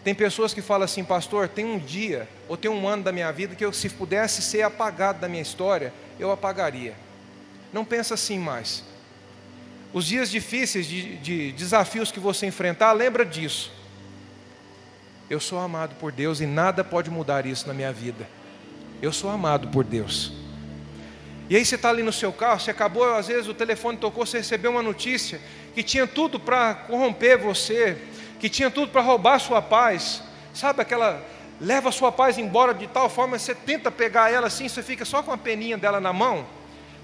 tem 0.04 0.14
pessoas 0.14 0.54
que 0.54 0.62
falam 0.62 0.86
assim, 0.86 1.04
pastor, 1.04 1.48
tem 1.48 1.66
um 1.66 1.80
dia 1.80 2.28
ou 2.48 2.58
tem 2.58 2.70
um 2.70 2.88
ano 2.88 3.04
da 3.04 3.12
minha 3.12 3.32
vida 3.32 3.56
que 3.56 3.64
eu, 3.64 3.72
se 3.72 3.90
pudesse 3.90 4.42
ser 4.42 4.62
apagado 4.64 5.20
da 5.20 5.30
minha 5.30 5.42
história, 5.42 5.94
eu 6.20 6.32
apagaria. 6.32 6.94
Não 7.72 7.86
pensa 7.86 8.14
assim 8.14 8.38
mais. 8.38 8.84
Os 9.94 10.06
dias 10.06 10.30
difíceis 10.30 10.88
de, 10.88 11.18
de 11.18 11.52
desafios 11.54 12.12
que 12.12 12.20
você 12.20 12.46
enfrentar, 12.46 12.92
lembra 12.92 13.26
disso. 13.26 13.72
Eu 15.30 15.40
sou 15.40 15.58
amado 15.60 15.96
por 15.96 16.12
Deus 16.12 16.42
e 16.42 16.46
nada 16.46 16.84
pode 16.84 17.10
mudar 17.10 17.46
isso 17.46 17.68
na 17.68 17.74
minha 17.74 17.94
vida. 17.94 18.28
Eu 19.02 19.14
sou 19.14 19.30
amado 19.30 19.70
por 19.70 19.84
Deus. 19.84 20.43
E 21.54 21.56
aí 21.56 21.64
você 21.64 21.76
está 21.76 21.90
ali 21.92 22.02
no 22.02 22.12
seu 22.12 22.34
carro, 22.34 22.60
você 22.60 22.72
acabou, 22.72 23.04
às 23.14 23.28
vezes 23.28 23.48
o 23.48 23.54
telefone 23.54 23.96
tocou, 23.96 24.26
você 24.26 24.40
recebeu 24.40 24.72
uma 24.72 24.82
notícia 24.82 25.40
que 25.76 25.84
tinha 25.84 26.08
tudo 26.08 26.40
para 26.40 26.74
corromper 26.74 27.38
você, 27.38 27.96
que 28.40 28.50
tinha 28.50 28.72
tudo 28.72 28.92
para 28.92 29.02
roubar 29.04 29.38
sua 29.38 29.62
paz. 29.62 30.24
Sabe 30.52 30.82
aquela 30.82 31.24
leva 31.62 31.92
sua 31.92 32.12
paz 32.12 32.40
embora 32.40 32.74
de 32.74 32.88
tal 32.88 33.08
forma, 33.08 33.38
você 33.38 33.54
tenta 33.54 33.92
pegar 33.92 34.32
ela 34.32 34.48
assim, 34.48 34.68
você 34.68 34.82
fica 34.82 35.06
só 35.06 35.22
com 35.22 35.32
a 35.32 35.38
peninha 35.38 35.78
dela 35.78 36.02
na 36.02 36.12
mão, 36.12 36.44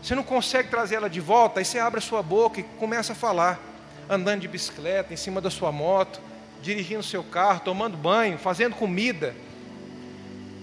você 0.02 0.16
não 0.16 0.24
consegue 0.24 0.68
trazer 0.70 0.96
ela 0.96 1.12
de 1.12 1.20
volta, 1.20 1.60
aí 1.60 1.66
você 1.66 1.78
abre 1.78 2.00
a 2.00 2.02
sua 2.02 2.24
boca 2.24 2.60
e 2.60 2.64
começa 2.80 3.14
a 3.14 3.16
falar, 3.16 3.60
andando 4.10 4.42
de 4.42 4.48
bicicleta, 4.48 5.14
em 5.14 5.18
cima 5.18 5.40
da 5.40 5.52
sua 5.52 5.72
moto, 5.72 6.20
dirigindo 6.60 7.04
seu 7.04 7.24
carro, 7.24 7.60
tomando 7.60 7.96
banho, 7.96 8.40
fazendo 8.40 8.76
comida, 8.76 9.36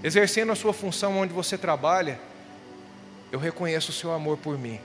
exercendo 0.02 0.50
a 0.50 0.56
sua 0.56 0.72
função 0.72 1.16
onde 1.18 1.32
você 1.32 1.56
trabalha. 1.56 2.18
Eu 3.36 3.40
reconheço 3.40 3.90
o 3.90 3.94
seu 3.94 4.14
amor 4.14 4.38
por 4.38 4.56
mim. 4.56 4.80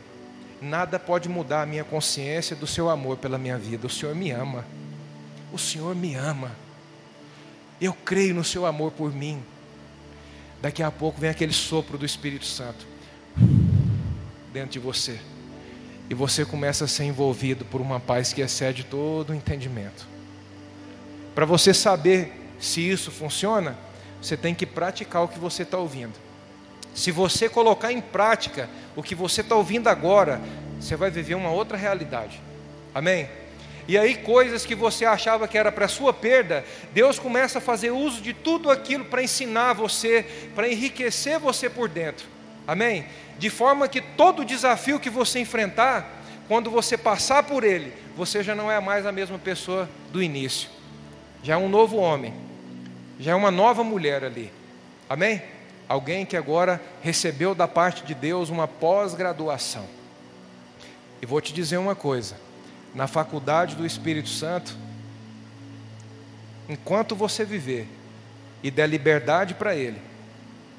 Nada 0.61 0.99
pode 0.99 1.29
mudar 1.29 1.61
a 1.61 1.65
minha 1.65 1.85
consciência 1.85 2.53
do 2.53 2.67
seu 2.67 2.89
amor 2.89 3.15
pela 3.15 3.37
minha 3.37 3.57
vida. 3.57 3.87
O 3.87 3.89
Senhor 3.89 4.13
me 4.13 4.29
ama. 4.29 4.65
O 5.53 5.57
Senhor 5.57 5.95
me 5.95 6.15
ama. 6.15 6.51
Eu 7.79 7.93
creio 7.93 8.35
no 8.35 8.43
seu 8.43 8.65
amor 8.65 8.91
por 8.91 9.15
mim. 9.15 9.41
Daqui 10.61 10.83
a 10.83 10.91
pouco 10.91 11.21
vem 11.21 11.29
aquele 11.29 11.53
sopro 11.53 11.97
do 11.97 12.05
Espírito 12.05 12.43
Santo 12.43 12.85
dentro 14.51 14.71
de 14.71 14.79
você. 14.79 15.17
E 16.09 16.13
você 16.13 16.43
começa 16.43 16.83
a 16.83 16.89
ser 16.89 17.05
envolvido 17.05 17.63
por 17.63 17.79
uma 17.79 18.01
paz 18.01 18.33
que 18.33 18.41
excede 18.41 18.83
todo 18.83 19.29
o 19.29 19.33
entendimento. 19.33 20.05
Para 21.33 21.45
você 21.45 21.73
saber 21.73 22.33
se 22.59 22.81
isso 22.81 23.11
funciona, 23.11 23.77
você 24.21 24.35
tem 24.35 24.53
que 24.53 24.65
praticar 24.65 25.23
o 25.23 25.29
que 25.29 25.39
você 25.39 25.63
está 25.63 25.77
ouvindo. 25.77 26.30
Se 26.93 27.11
você 27.11 27.47
colocar 27.47 27.91
em 27.91 28.01
prática 28.01 28.69
o 28.95 29.01
que 29.01 29.15
você 29.15 29.41
está 29.41 29.55
ouvindo 29.55 29.87
agora, 29.87 30.41
você 30.79 30.95
vai 30.95 31.09
viver 31.09 31.35
uma 31.35 31.49
outra 31.49 31.77
realidade. 31.77 32.41
Amém? 32.93 33.29
E 33.87 33.97
aí, 33.97 34.15
coisas 34.15 34.65
que 34.65 34.75
você 34.75 35.05
achava 35.05 35.47
que 35.47 35.57
era 35.57 35.71
para 35.71 35.87
sua 35.87 36.13
perda, 36.13 36.63
Deus 36.93 37.17
começa 37.17 37.57
a 37.57 37.61
fazer 37.61 37.91
uso 37.91 38.21
de 38.21 38.33
tudo 38.33 38.69
aquilo 38.69 39.05
para 39.05 39.23
ensinar 39.23 39.73
você, 39.73 40.25
para 40.55 40.69
enriquecer 40.69 41.39
você 41.39 41.69
por 41.69 41.89
dentro. 41.89 42.25
Amém? 42.67 43.05
De 43.39 43.49
forma 43.49 43.87
que 43.87 44.01
todo 44.01 44.45
desafio 44.45 44.99
que 44.99 45.09
você 45.09 45.39
enfrentar, 45.39 46.21
quando 46.47 46.69
você 46.69 46.97
passar 46.97 47.43
por 47.43 47.63
ele, 47.63 47.91
você 48.15 48.43
já 48.43 48.53
não 48.53 48.71
é 48.71 48.79
mais 48.79 49.05
a 49.05 49.11
mesma 49.11 49.39
pessoa 49.39 49.89
do 50.11 50.21
início. 50.21 50.69
Já 51.43 51.55
é 51.55 51.57
um 51.57 51.69
novo 51.69 51.97
homem, 51.97 52.33
já 53.19 53.31
é 53.31 53.35
uma 53.35 53.51
nova 53.51 53.83
mulher 53.83 54.23
ali. 54.23 54.51
Amém? 55.09 55.41
Alguém 55.91 56.25
que 56.25 56.37
agora 56.37 56.81
recebeu 57.01 57.53
da 57.53 57.67
parte 57.67 58.05
de 58.05 58.15
Deus 58.15 58.47
uma 58.47 58.65
pós-graduação. 58.65 59.85
E 61.21 61.25
vou 61.25 61.41
te 61.41 61.51
dizer 61.51 61.75
uma 61.75 61.93
coisa 61.93 62.37
na 62.95 63.07
faculdade 63.07 63.75
do 63.75 63.85
Espírito 63.85 64.29
Santo, 64.29 64.73
enquanto 66.69 67.13
você 67.13 67.43
viver 67.43 67.89
e 68.63 68.71
der 68.71 68.87
liberdade 68.87 69.53
para 69.53 69.75
Ele, 69.75 70.01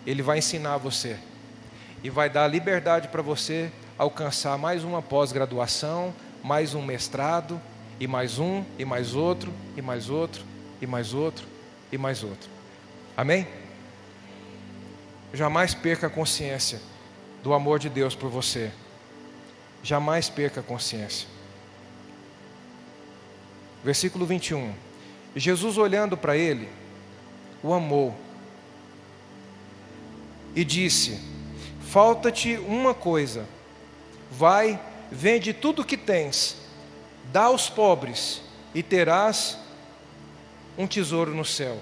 Ele 0.06 0.22
vai 0.22 0.38
ensinar 0.38 0.78
você 0.78 1.18
e 2.02 2.08
vai 2.08 2.30
dar 2.30 2.46
liberdade 2.46 3.08
para 3.08 3.20
você 3.20 3.70
alcançar 3.98 4.56
mais 4.56 4.82
uma 4.82 5.02
pós-graduação, 5.02 6.14
mais 6.42 6.74
um 6.74 6.80
mestrado, 6.80 7.60
e 8.00 8.06
mais 8.06 8.38
um, 8.38 8.64
e 8.78 8.84
mais 8.86 9.14
outro, 9.14 9.52
e 9.76 9.82
mais 9.82 10.08
outro, 10.08 10.42
e 10.80 10.86
mais 10.86 11.12
outro, 11.12 11.46
e 11.92 11.98
mais 11.98 12.24
outro. 12.24 12.48
Amém? 13.14 13.46
Jamais 15.32 15.74
perca 15.74 16.06
a 16.06 16.10
consciência 16.10 16.80
do 17.42 17.54
amor 17.54 17.78
de 17.78 17.88
Deus 17.88 18.14
por 18.14 18.30
você. 18.30 18.70
Jamais 19.82 20.28
perca 20.28 20.60
a 20.60 20.62
consciência. 20.62 21.26
Versículo 23.82 24.26
21. 24.26 24.72
Jesus, 25.34 25.78
olhando 25.78 26.16
para 26.16 26.36
ele, 26.36 26.68
o 27.62 27.72
amou 27.72 28.14
e 30.54 30.64
disse: 30.64 31.18
Falta-te 31.88 32.56
uma 32.58 32.94
coisa, 32.94 33.46
vai, 34.30 34.80
vende 35.10 35.52
tudo 35.52 35.82
o 35.82 35.84
que 35.84 35.96
tens, 35.96 36.56
dá 37.32 37.44
aos 37.44 37.68
pobres 37.68 38.42
e 38.74 38.82
terás 38.82 39.58
um 40.76 40.86
tesouro 40.86 41.34
no 41.34 41.44
céu. 41.44 41.78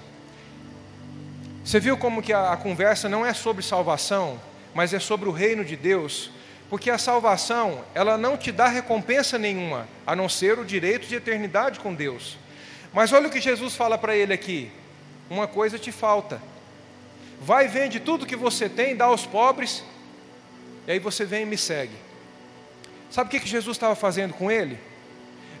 Você 1.63 1.79
viu 1.79 1.95
como 1.95 2.21
que 2.21 2.33
a, 2.33 2.51
a 2.51 2.57
conversa 2.57 3.07
não 3.07 3.25
é 3.25 3.33
sobre 3.33 3.63
salvação, 3.63 4.39
mas 4.73 4.93
é 4.93 4.99
sobre 4.99 5.29
o 5.29 5.31
reino 5.31 5.63
de 5.63 5.75
Deus? 5.75 6.31
Porque 6.69 6.89
a 6.89 6.97
salvação, 6.97 7.83
ela 7.93 8.17
não 8.17 8.35
te 8.35 8.51
dá 8.51 8.67
recompensa 8.67 9.37
nenhuma, 9.37 9.87
a 10.07 10.15
não 10.15 10.27
ser 10.27 10.57
o 10.57 10.65
direito 10.65 11.07
de 11.07 11.15
eternidade 11.15 11.79
com 11.79 11.93
Deus. 11.93 12.37
Mas 12.93 13.11
olha 13.13 13.27
o 13.27 13.31
que 13.31 13.41
Jesus 13.41 13.75
fala 13.75 13.97
para 13.97 14.15
ele 14.15 14.33
aqui: 14.33 14.71
uma 15.29 15.47
coisa 15.47 15.77
te 15.77 15.91
falta. 15.91 16.41
Vai, 17.41 17.67
vende 17.67 17.99
tudo 17.99 18.25
que 18.25 18.35
você 18.35 18.69
tem, 18.69 18.95
dá 18.95 19.05
aos 19.05 19.25
pobres, 19.25 19.83
e 20.87 20.91
aí 20.93 20.99
você 20.99 21.25
vem 21.25 21.43
e 21.43 21.45
me 21.45 21.57
segue. 21.57 21.95
Sabe 23.09 23.27
o 23.27 23.39
que 23.39 23.47
Jesus 23.47 23.75
estava 23.75 23.95
fazendo 23.95 24.33
com 24.33 24.49
ele? 24.49 24.79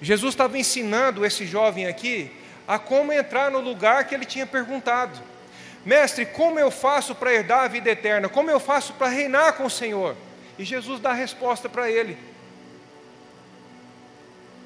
Jesus 0.01 0.33
estava 0.33 0.57
ensinando 0.57 1.25
esse 1.25 1.45
jovem 1.45 1.85
aqui 1.85 2.31
a 2.67 2.79
como 2.79 3.11
entrar 3.11 3.51
no 3.51 3.59
lugar 3.59 4.05
que 4.07 4.15
ele 4.15 4.25
tinha 4.25 4.47
perguntado. 4.47 5.30
Mestre, 5.85 6.25
como 6.25 6.59
eu 6.59 6.69
faço 6.69 7.15
para 7.15 7.33
herdar 7.33 7.63
a 7.63 7.67
vida 7.67 7.89
eterna? 7.89 8.29
Como 8.29 8.51
eu 8.51 8.59
faço 8.59 8.93
para 8.93 9.07
reinar 9.07 9.53
com 9.53 9.65
o 9.65 9.69
Senhor? 9.69 10.15
E 10.57 10.63
Jesus 10.63 10.99
dá 10.99 11.09
a 11.09 11.13
resposta 11.13 11.67
para 11.67 11.89
ele: 11.89 12.17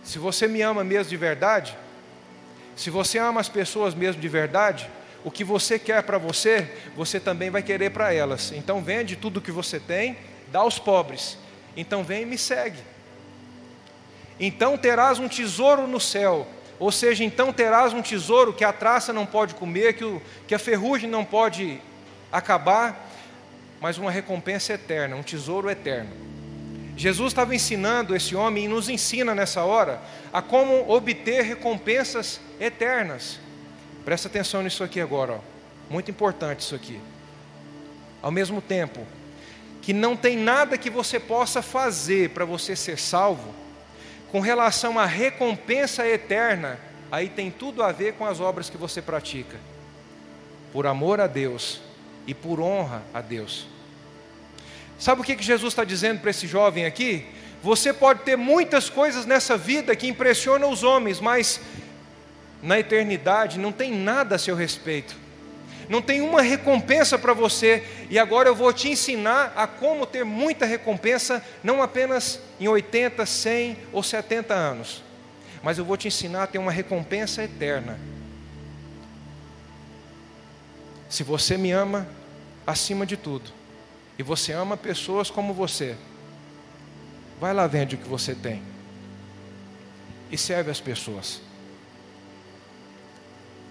Se 0.03 0.19
você 0.19 0.47
me 0.47 0.61
ama 0.61 0.83
mesmo 0.83 1.09
de 1.09 1.17
verdade, 1.17 1.77
se 2.75 2.89
você 2.89 3.17
ama 3.17 3.39
as 3.39 3.47
pessoas 3.47 3.95
mesmo 3.95 4.21
de 4.21 4.27
verdade, 4.27 4.89
o 5.23 5.31
que 5.31 5.43
você 5.43 5.79
quer 5.79 6.03
para 6.03 6.17
você, 6.17 6.69
você 6.95 7.19
também 7.19 7.49
vai 7.49 7.63
querer 7.63 7.91
para 7.91 8.13
elas. 8.13 8.51
Então 8.51 8.83
vende 8.83 9.15
tudo 9.15 9.37
o 9.37 9.41
que 9.41 9.51
você 9.51 9.79
tem, 9.79 10.17
dá 10.51 10.59
aos 10.59 10.77
pobres. 10.77 11.37
Então 11.77 12.03
vem 12.03 12.23
e 12.23 12.25
me 12.25 12.37
segue. 12.37 12.79
Então 14.39 14.77
terás 14.77 15.17
um 15.17 15.27
tesouro 15.27 15.87
no 15.87 15.99
céu, 15.99 16.45
ou 16.79 16.91
seja, 16.91 17.23
então 17.23 17.53
terás 17.53 17.93
um 17.93 18.01
tesouro 18.01 18.53
que 18.53 18.63
a 18.63 18.73
traça 18.73 19.13
não 19.13 19.25
pode 19.25 19.55
comer, 19.55 19.93
que, 19.93 20.03
o, 20.03 20.21
que 20.47 20.53
a 20.53 20.59
ferrugem 20.59 21.09
não 21.09 21.23
pode 21.23 21.79
acabar, 22.31 23.09
mas 23.79 23.97
uma 23.97 24.11
recompensa 24.11 24.73
eterna, 24.73 25.15
um 25.15 25.23
tesouro 25.23 25.69
eterno. 25.69 26.11
Jesus 26.97 27.31
estava 27.31 27.53
ensinando 27.53 28.15
esse 28.15 28.35
homem 28.35 28.65
e 28.65 28.67
nos 28.67 28.89
ensina 28.89 29.35
nessa 29.35 29.63
hora 29.63 30.01
a 30.31 30.41
como 30.41 30.89
obter 30.89 31.43
recompensas 31.43 32.39
eternas. 32.59 33.39
Presta 34.05 34.27
atenção 34.27 34.61
nisso 34.63 34.83
aqui 34.83 35.01
agora, 35.01 35.33
ó. 35.33 35.39
muito 35.89 36.09
importante 36.09 36.61
isso 36.61 36.75
aqui. 36.75 36.99
Ao 38.21 38.31
mesmo 38.31 38.61
tempo 38.61 39.05
que 39.81 39.93
não 39.93 40.15
tem 40.15 40.35
nada 40.35 40.77
que 40.77 40.89
você 40.89 41.19
possa 41.19 41.61
fazer 41.61 42.31
para 42.31 42.43
você 42.43 42.75
ser 42.75 42.97
salvo, 42.97 43.53
com 44.31 44.39
relação 44.39 44.99
à 44.99 45.05
recompensa 45.05 46.07
eterna, 46.07 46.79
aí 47.11 47.29
tem 47.29 47.49
tudo 47.51 47.83
a 47.83 47.91
ver 47.91 48.13
com 48.13 48.25
as 48.25 48.39
obras 48.39 48.69
que 48.69 48.77
você 48.77 49.01
pratica, 49.01 49.57
por 50.73 50.87
amor 50.87 51.21
a 51.21 51.27
Deus 51.27 51.81
e 52.27 52.33
por 52.33 52.59
honra 52.59 53.01
a 53.13 53.21
Deus. 53.21 53.67
Sabe 54.97 55.21
o 55.21 55.23
que 55.23 55.41
Jesus 55.41 55.73
está 55.73 55.83
dizendo 55.83 56.21
para 56.21 56.31
esse 56.31 56.47
jovem 56.47 56.85
aqui? 56.85 57.25
Você 57.61 57.91
pode 57.91 58.21
ter 58.21 58.35
muitas 58.35 58.89
coisas 58.89 59.25
nessa 59.25 59.57
vida 59.57 59.95
que 59.95 60.07
impressionam 60.07 60.69
os 60.69 60.83
homens, 60.83 61.19
mas 61.19 61.59
na 62.61 62.79
eternidade 62.79 63.59
não 63.59 63.71
tem 63.71 63.93
nada 63.93 64.35
a 64.35 64.39
seu 64.39 64.55
respeito. 64.55 65.24
Não 65.87 66.01
tem 66.01 66.21
uma 66.21 66.41
recompensa 66.41 67.17
para 67.17 67.33
você, 67.33 67.83
e 68.09 68.17
agora 68.17 68.49
eu 68.49 68.55
vou 68.55 68.73
te 68.73 68.89
ensinar 68.89 69.53
a 69.55 69.67
como 69.67 70.05
ter 70.05 70.23
muita 70.23 70.65
recompensa, 70.65 71.43
não 71.63 71.81
apenas 71.81 72.39
em 72.59 72.67
80, 72.67 73.25
100 73.25 73.77
ou 73.91 74.01
70 74.01 74.53
anos, 74.53 75.03
mas 75.61 75.77
eu 75.77 75.85
vou 75.85 75.97
te 75.97 76.07
ensinar 76.07 76.43
a 76.43 76.47
ter 76.47 76.57
uma 76.57 76.71
recompensa 76.71 77.43
eterna. 77.43 77.99
Se 81.09 81.23
você 81.23 81.57
me 81.57 81.71
ama 81.71 82.07
acima 82.65 83.05
de 83.05 83.15
tudo, 83.15 83.51
e 84.17 84.23
você 84.23 84.53
ama 84.53 84.77
pessoas 84.77 85.29
como 85.29 85.53
você, 85.53 85.95
vai 87.39 87.53
lá 87.53 87.67
vende 87.67 87.95
o 87.95 87.97
que 87.97 88.07
você 88.07 88.33
tem 88.33 88.61
e 90.31 90.37
serve 90.37 90.71
as 90.71 90.79
pessoas. 90.79 91.41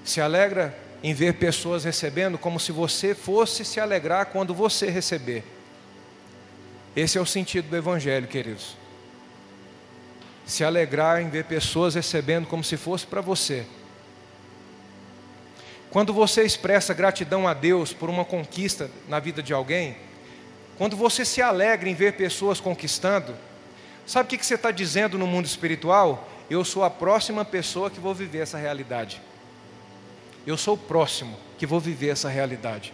Se 0.05 0.21
alegra 0.21 0.77
em 1.05 1.13
ver 1.13 1.35
pessoas 1.35 1.85
recebendo 1.85 2.39
como 2.39 2.59
se 2.59 2.73
você 2.73 3.15
fosse 3.15 3.63
se 3.63 3.79
alegrar 3.79 4.25
quando 4.25 4.55
você 4.55 4.89
receber. 4.89 5.45
Esse 6.97 7.19
é 7.19 7.21
o 7.21 7.27
sentido 7.27 7.69
do 7.69 7.77
Evangelho, 7.77 8.27
queridos. 8.27 8.75
Se 10.47 10.65
alegrar 10.65 11.21
em 11.21 11.29
ver 11.29 11.45
pessoas 11.45 11.95
recebendo 11.95 12.47
como 12.47 12.65
se 12.65 12.79
fosse 12.79 13.07
para 13.07 13.21
você. 13.21 13.67
Quando 15.91 16.11
você 16.15 16.43
expressa 16.43 16.95
gratidão 16.95 17.47
a 17.47 17.53
Deus 17.53 17.93
por 17.93 18.09
uma 18.09 18.25
conquista 18.25 18.91
na 19.07 19.21
vida 19.21 19.43
de 19.43 19.53
alguém, 19.53 19.99
quando 20.79 20.97
você 20.97 21.23
se 21.23 21.43
alegra 21.43 21.87
em 21.87 21.95
ver 21.95 22.15
pessoas 22.15 22.61
conquistando, 22.61 23.37
sabe 24.07 24.35
o 24.35 24.39
que 24.39 24.45
você 24.45 24.55
está 24.55 24.71
dizendo 24.71 25.19
no 25.19 25.27
mundo 25.27 25.45
espiritual? 25.45 26.27
Eu 26.49 26.65
sou 26.65 26.83
a 26.83 26.89
próxima 26.89 27.45
pessoa 27.45 27.91
que 27.91 28.01
vou 28.01 28.15
viver 28.15 28.39
essa 28.39 28.57
realidade. 28.57 29.21
Eu 30.47 30.57
sou 30.57 30.75
o 30.75 30.79
próximo 30.79 31.37
que 31.59 31.67
vou 31.67 31.81
viver 31.81 32.09
essa 32.09 32.29
realidade. 32.29 32.93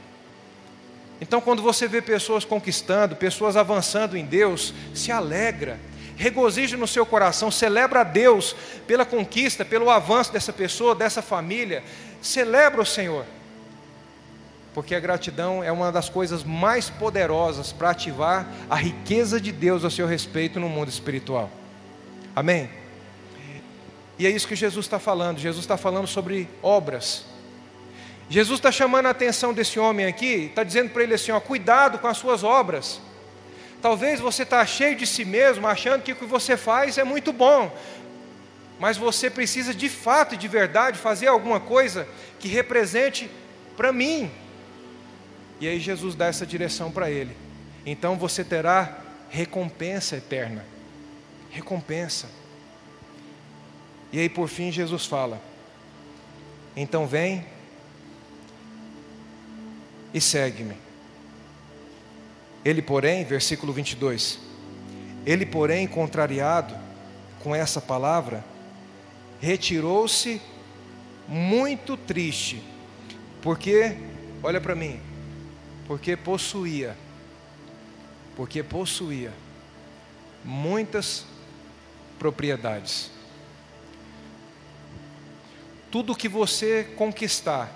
Então, 1.21 1.41
quando 1.41 1.63
você 1.63 1.87
vê 1.87 2.01
pessoas 2.01 2.45
conquistando, 2.45 3.15
pessoas 3.15 3.57
avançando 3.57 4.17
em 4.17 4.25
Deus, 4.25 4.73
se 4.95 5.13
alegra, 5.13 5.79
regozija 6.17 6.77
no 6.77 6.87
seu 6.87 7.05
coração, 7.05 7.51
celebra 7.51 8.01
a 8.01 8.05
Deus 8.05 8.57
pela 8.87 9.05
conquista, 9.05 9.65
pelo 9.65 9.91
avanço 9.91 10.33
dessa 10.33 10.53
pessoa, 10.53 10.95
dessa 10.95 11.21
família, 11.21 11.83
celebra 12.23 12.81
o 12.81 12.87
Senhor. 12.87 13.27
Porque 14.73 14.95
a 14.95 15.01
gratidão 15.01 15.63
é 15.63 15.71
uma 15.71 15.91
das 15.91 16.09
coisas 16.09 16.45
mais 16.45 16.89
poderosas 16.89 17.73
para 17.73 17.91
ativar 17.91 18.47
a 18.71 18.77
riqueza 18.77 19.41
de 19.41 19.51
Deus 19.51 19.85
a 19.85 19.91
seu 19.91 20.07
respeito 20.07 20.61
no 20.61 20.69
mundo 20.69 20.89
espiritual. 20.89 21.51
Amém? 22.35 22.71
E 24.19 24.27
é 24.27 24.31
isso 24.31 24.47
que 24.47 24.55
Jesus 24.55 24.87
está 24.87 24.99
falando. 24.99 25.39
Jesus 25.39 25.65
está 25.65 25.77
falando 25.77 26.07
sobre 26.07 26.49
obras. 26.63 27.25
Jesus 28.31 28.61
está 28.61 28.71
chamando 28.71 29.07
a 29.07 29.11
atenção 29.11 29.53
desse 29.53 29.81
homem 29.81 30.07
aqui, 30.07 30.47
está 30.47 30.63
dizendo 30.63 30.91
para 30.91 31.03
ele 31.03 31.15
assim: 31.15 31.33
ó, 31.33 31.41
cuidado 31.41 31.99
com 31.99 32.07
as 32.07 32.17
suas 32.17 32.45
obras. 32.45 33.01
Talvez 33.83 34.21
você 34.21 34.45
está 34.45 34.65
cheio 34.65 34.95
de 34.95 35.05
si 35.05 35.25
mesmo, 35.25 35.67
achando 35.67 36.03
que 36.03 36.13
o 36.13 36.17
que 36.17 36.25
você 36.25 36.57
faz 36.57 36.97
é 36.97 37.03
muito 37.03 37.33
bom, 37.33 37.77
mas 38.79 38.97
você 38.97 39.29
precisa 39.29 39.75
de 39.75 39.89
fato 39.89 40.37
e 40.37 40.39
de 40.39 40.47
verdade 40.47 40.97
fazer 40.97 41.27
alguma 41.27 41.59
coisa 41.59 42.07
que 42.39 42.47
represente 42.47 43.29
para 43.77 43.93
mim. 43.93 44.31
E 45.59 45.67
aí 45.67 45.81
Jesus 45.81 46.15
dá 46.15 46.27
essa 46.27 46.47
direção 46.47 46.93
para 46.93 47.11
ele. 47.11 47.37
Então 47.85 48.17
você 48.17 48.45
terá 48.45 48.99
recompensa 49.29 50.17
eterna. 50.17 50.65
Recompensa. 51.51 52.29
E 54.13 54.21
aí 54.21 54.29
por 54.29 54.49
fim 54.49 54.71
Jesus 54.71 55.05
fala: 55.05 55.43
Então 56.77 57.09
vem 57.09 57.45
e 60.13 60.21
segue-me. 60.21 60.77
Ele, 62.65 62.83
porém, 62.83 63.25
versículo 63.25 63.73
22, 63.73 64.39
ele, 65.25 65.47
porém, 65.47 65.87
contrariado 65.87 66.75
com 67.43 67.55
essa 67.55 67.81
palavra, 67.81 68.45
retirou-se 69.41 70.41
muito 71.27 71.97
triste, 71.97 72.63
porque, 73.41 73.97
olha 74.43 74.61
para 74.61 74.75
mim, 74.75 75.01
porque 75.87 76.17
possuía, 76.17 76.97
porque 78.37 78.63
possuía 78.63 79.33
muitas 80.45 81.25
propriedades. 82.19 83.11
Tudo 85.91 86.15
que 86.15 86.29
você 86.29 86.85
conquistar, 86.97 87.73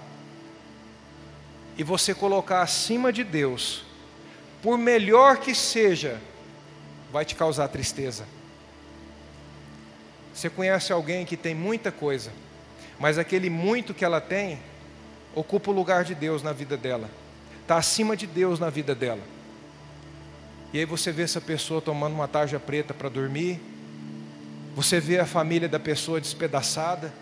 e 1.77 1.83
você 1.83 2.15
colocar 2.15 2.63
acima 2.63 3.13
de 3.13 3.25
Deus, 3.25 3.83
por 4.63 4.79
melhor 4.79 5.39
que 5.39 5.55
seja, 5.55 6.21
vai 7.13 7.25
te 7.25 7.35
causar 7.35 7.69
tristeza. 7.69 8.27
Você 10.33 10.49
conhece 10.49 10.93
alguém 10.93 11.25
que 11.25 11.37
tem 11.37 11.55
muita 11.55 11.93
coisa, 11.93 12.33
mas 12.99 13.19
aquele 13.19 13.51
muito 13.51 13.95
que 13.95 14.05
ela 14.05 14.21
tem 14.21 14.59
ocupa 15.35 15.71
o 15.71 15.75
lugar 15.75 16.05
de 16.05 16.15
Deus 16.15 16.43
na 16.43 16.53
vida 16.53 16.77
dela, 16.77 17.11
está 17.63 17.77
acima 17.77 18.17
de 18.17 18.27
Deus 18.27 18.59
na 18.59 18.71
vida 18.71 18.95
dela. 18.95 19.23
E 20.73 20.79
aí 20.79 20.85
você 20.85 21.11
vê 21.13 21.23
essa 21.23 21.41
pessoa 21.41 21.81
tomando 21.81 22.15
uma 22.15 22.29
tarja 22.29 22.59
preta 22.59 22.95
para 22.95 23.09
dormir, 23.09 23.61
você 24.75 24.99
vê 24.99 25.19
a 25.19 25.27
família 25.27 25.69
da 25.69 25.79
pessoa 25.79 26.21
despedaçada, 26.21 27.13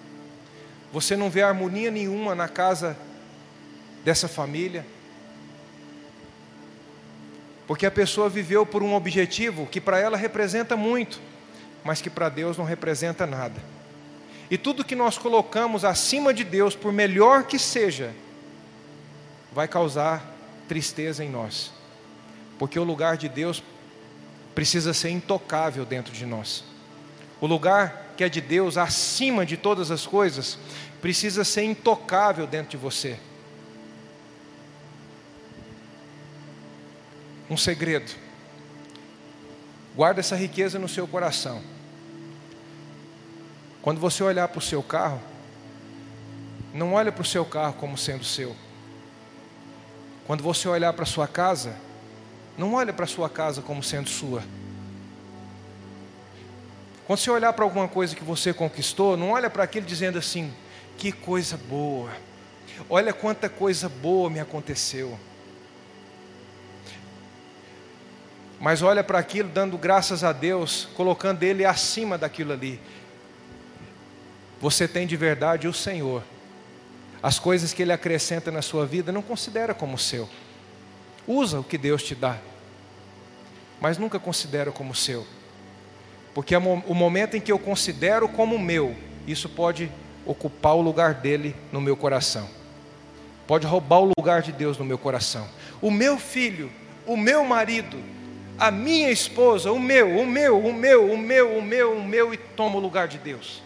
você 0.93 1.17
não 1.17 1.31
vê 1.31 1.43
harmonia 1.43 1.91
nenhuma 1.91 2.35
na 2.35 2.49
casa 2.49 2.97
dessa 4.05 4.29
família. 4.29 4.85
Porque 7.67 7.87
a 7.87 7.91
pessoa 7.91 8.29
viveu 8.29 8.67
por 8.67 8.83
um 8.83 8.95
objetivo 8.95 9.67
que 9.67 9.81
para 9.81 9.99
ela 9.99 10.17
representa 10.17 10.77
muito, 10.77 11.21
mas 11.85 12.01
que 12.01 12.11
para 12.11 12.29
Deus 12.29 12.59
não 12.59 12.65
representa 12.65 13.27
nada. 13.27 13.61
E 14.51 14.59
tudo 14.59 14.85
que 14.85 14.95
nós 14.95 15.17
colocamos 15.17 15.85
acima 15.85 16.35
de 16.35 16.45
Deus, 16.45 16.77
por 16.77 16.93
melhor 16.93 17.45
que 17.45 17.59
seja, 17.59 18.13
vai 19.53 19.67
causar 19.67 20.31
tristeza 20.69 21.25
em 21.25 21.31
nós. 21.31 21.73
Porque 22.59 22.79
o 22.79 22.85
lugar 22.85 23.17
de 23.17 23.29
Deus 23.29 23.63
precisa 24.55 24.93
ser 24.93 25.11
intocável 25.11 25.85
dentro 25.85 26.13
de 26.13 26.27
nós. 26.27 26.65
O 27.41 27.47
lugar 27.47 28.13
que 28.17 28.25
é 28.25 28.29
de 28.29 28.41
Deus, 28.41 28.77
acima 28.77 29.47
de 29.47 29.57
todas 29.57 29.91
as 29.91 30.07
coisas, 30.07 30.59
precisa 31.01 31.45
ser 31.45 31.65
intocável 31.65 32.47
dentro 32.47 32.71
de 32.71 32.77
você. 32.77 33.19
Um 37.53 37.57
segredo. 37.59 38.11
Guarda 39.95 40.21
essa 40.21 40.35
riqueza 40.35 40.79
no 40.79 40.89
seu 40.89 41.07
coração. 41.07 41.63
Quando 43.83 44.01
você 44.01 44.23
olhar 44.23 44.49
para 44.49 44.59
o 44.59 44.63
seu 44.63 44.83
carro, 44.83 45.21
não 46.73 46.95
olha 46.95 47.13
para 47.13 47.21
o 47.21 47.27
seu 47.27 47.45
carro 47.45 47.75
como 47.75 47.99
sendo 47.99 48.25
seu. 48.25 48.57
Quando 50.27 50.43
você 50.43 50.67
olhar 50.67 50.95
para 50.95 51.03
a 51.03 51.07
sua 51.07 51.29
casa, 51.29 51.77
não 52.57 52.73
olha 52.73 52.91
para 52.91 53.05
a 53.05 53.09
sua 53.09 53.29
casa 53.29 53.61
como 53.61 53.83
sendo 53.83 54.09
sua. 54.09 54.43
Quando 57.07 57.19
você 57.19 57.31
olhar 57.31 57.53
para 57.53 57.67
alguma 57.67 57.87
coisa 57.87 58.17
que 58.17 58.25
você 58.25 58.55
conquistou, 58.55 59.15
não 59.15 59.33
olha 59.33 59.51
para 59.51 59.65
aquilo 59.65 59.85
dizendo 59.85 60.17
assim: 60.17 60.51
que 60.97 61.13
coisa 61.13 61.59
boa, 61.59 62.11
olha 62.89 63.13
quanta 63.13 63.47
coisa 63.51 63.91
boa 63.91 64.31
me 64.31 64.41
aconteceu. 64.41 65.19
Mas 68.63 68.81
olha 68.81 69.03
para 69.03 69.19
aquilo 69.19 69.49
dando 69.49 69.77
graças 69.77 70.23
a 70.23 70.33
Deus, 70.33 70.89
colocando 70.95 71.43
Ele 71.43 71.65
acima 71.65 72.17
daquilo 72.17 72.53
ali. 72.53 72.81
Você 74.61 74.87
tem 74.87 75.05
de 75.05 75.17
verdade 75.17 75.67
o 75.67 75.73
Senhor. 75.73 76.23
As 77.21 77.41
coisas 77.41 77.73
que 77.73 77.83
Ele 77.83 77.93
acrescenta 77.93 78.53
na 78.53 78.63
sua 78.63 78.87
vida, 78.87 79.11
não 79.11 79.21
considera 79.21 79.75
como 79.75 79.99
seu. 79.99 80.29
Usa 81.27 81.59
o 81.59 81.65
que 81.65 81.77
Deus 81.77 82.05
te 82.05 82.15
dá, 82.15 82.39
mas 83.81 83.99
nunca 83.99 84.21
considera 84.21 84.71
como 84.71 84.95
seu. 84.95 85.27
Porque 86.33 86.57
o 86.57 86.95
momento 86.95 87.37
em 87.37 87.41
que 87.41 87.51
eu 87.51 87.59
considero 87.59 88.29
como 88.29 88.61
meu, 88.61 88.97
isso 89.27 89.49
pode 89.49 89.91
ocupar 90.25 90.77
o 90.77 90.81
lugar 90.81 91.15
dele 91.15 91.57
no 91.73 91.81
meu 91.81 91.97
coração. 91.97 92.49
Pode 93.45 93.67
roubar 93.67 93.99
o 93.99 94.13
lugar 94.17 94.41
de 94.41 94.53
Deus 94.53 94.79
no 94.79 94.85
meu 94.85 94.99
coração. 94.99 95.49
O 95.81 95.91
meu 95.91 96.17
filho, 96.17 96.71
o 97.05 97.17
meu 97.17 97.45
marido, 97.45 97.99
a 98.59 98.71
minha 98.71 99.11
esposa, 99.11 99.73
o 99.73 99.79
meu, 99.79 100.19
o 100.19 100.27
meu, 100.27 100.59
o 100.59 100.73
meu, 100.73 101.11
o 101.11 101.19
meu, 101.19 101.59
o 101.59 101.63
meu, 101.63 101.93
o 101.97 102.05
meu, 102.05 102.35
e 102.35 102.37
toma 102.37 102.77
o 102.77 102.81
lugar 102.81 103.09
de 103.09 103.19
Deus. 103.19 103.63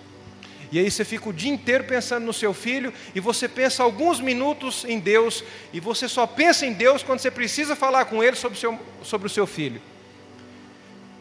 E 0.72 0.78
aí 0.78 0.90
você 0.90 1.04
fica 1.04 1.28
o 1.28 1.32
dia 1.32 1.52
inteiro 1.52 1.84
pensando 1.84 2.24
no 2.24 2.32
seu 2.32 2.52
filho, 2.52 2.92
e 3.14 3.20
você 3.20 3.48
pensa 3.48 3.82
alguns 3.82 4.20
minutos 4.20 4.84
em 4.84 4.98
Deus, 4.98 5.44
e 5.72 5.80
você 5.80 6.08
só 6.08 6.26
pensa 6.26 6.66
em 6.66 6.72
Deus 6.72 7.02
quando 7.02 7.20
você 7.20 7.30
precisa 7.30 7.76
falar 7.76 8.06
com 8.06 8.22
Ele 8.22 8.36
sobre 8.36 8.56
o 8.56 8.60
seu, 8.60 8.78
sobre 9.02 9.26
o 9.26 9.30
seu 9.30 9.46
filho. 9.46 9.80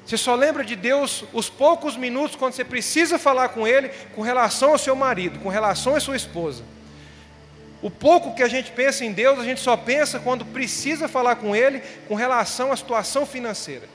Você 0.05 0.17
só 0.17 0.35
lembra 0.35 0.63
de 0.63 0.75
Deus 0.75 1.23
os 1.33 1.49
poucos 1.49 1.97
minutos 1.97 2.35
quando 2.35 2.53
você 2.53 2.63
precisa 2.63 3.17
falar 3.17 3.49
com 3.49 3.67
Ele 3.67 3.89
com 4.15 4.21
relação 4.21 4.71
ao 4.71 4.77
seu 4.77 4.95
marido, 4.95 5.39
com 5.39 5.49
relação 5.49 5.95
à 5.95 5.99
sua 5.99 6.15
esposa. 6.15 6.63
O 7.85 7.91
pouco 7.91 8.33
que 8.33 8.41
a 8.41 8.47
gente 8.47 8.71
pensa 8.71 9.05
em 9.05 9.11
Deus, 9.11 9.37
a 9.37 9.43
gente 9.43 9.61
só 9.61 9.77
pensa 9.77 10.19
quando 10.19 10.43
precisa 10.43 11.07
falar 11.07 11.35
com 11.35 11.55
Ele 11.55 11.83
com 12.07 12.15
relação 12.15 12.71
à 12.71 12.75
situação 12.75 13.27
financeira. 13.27 13.87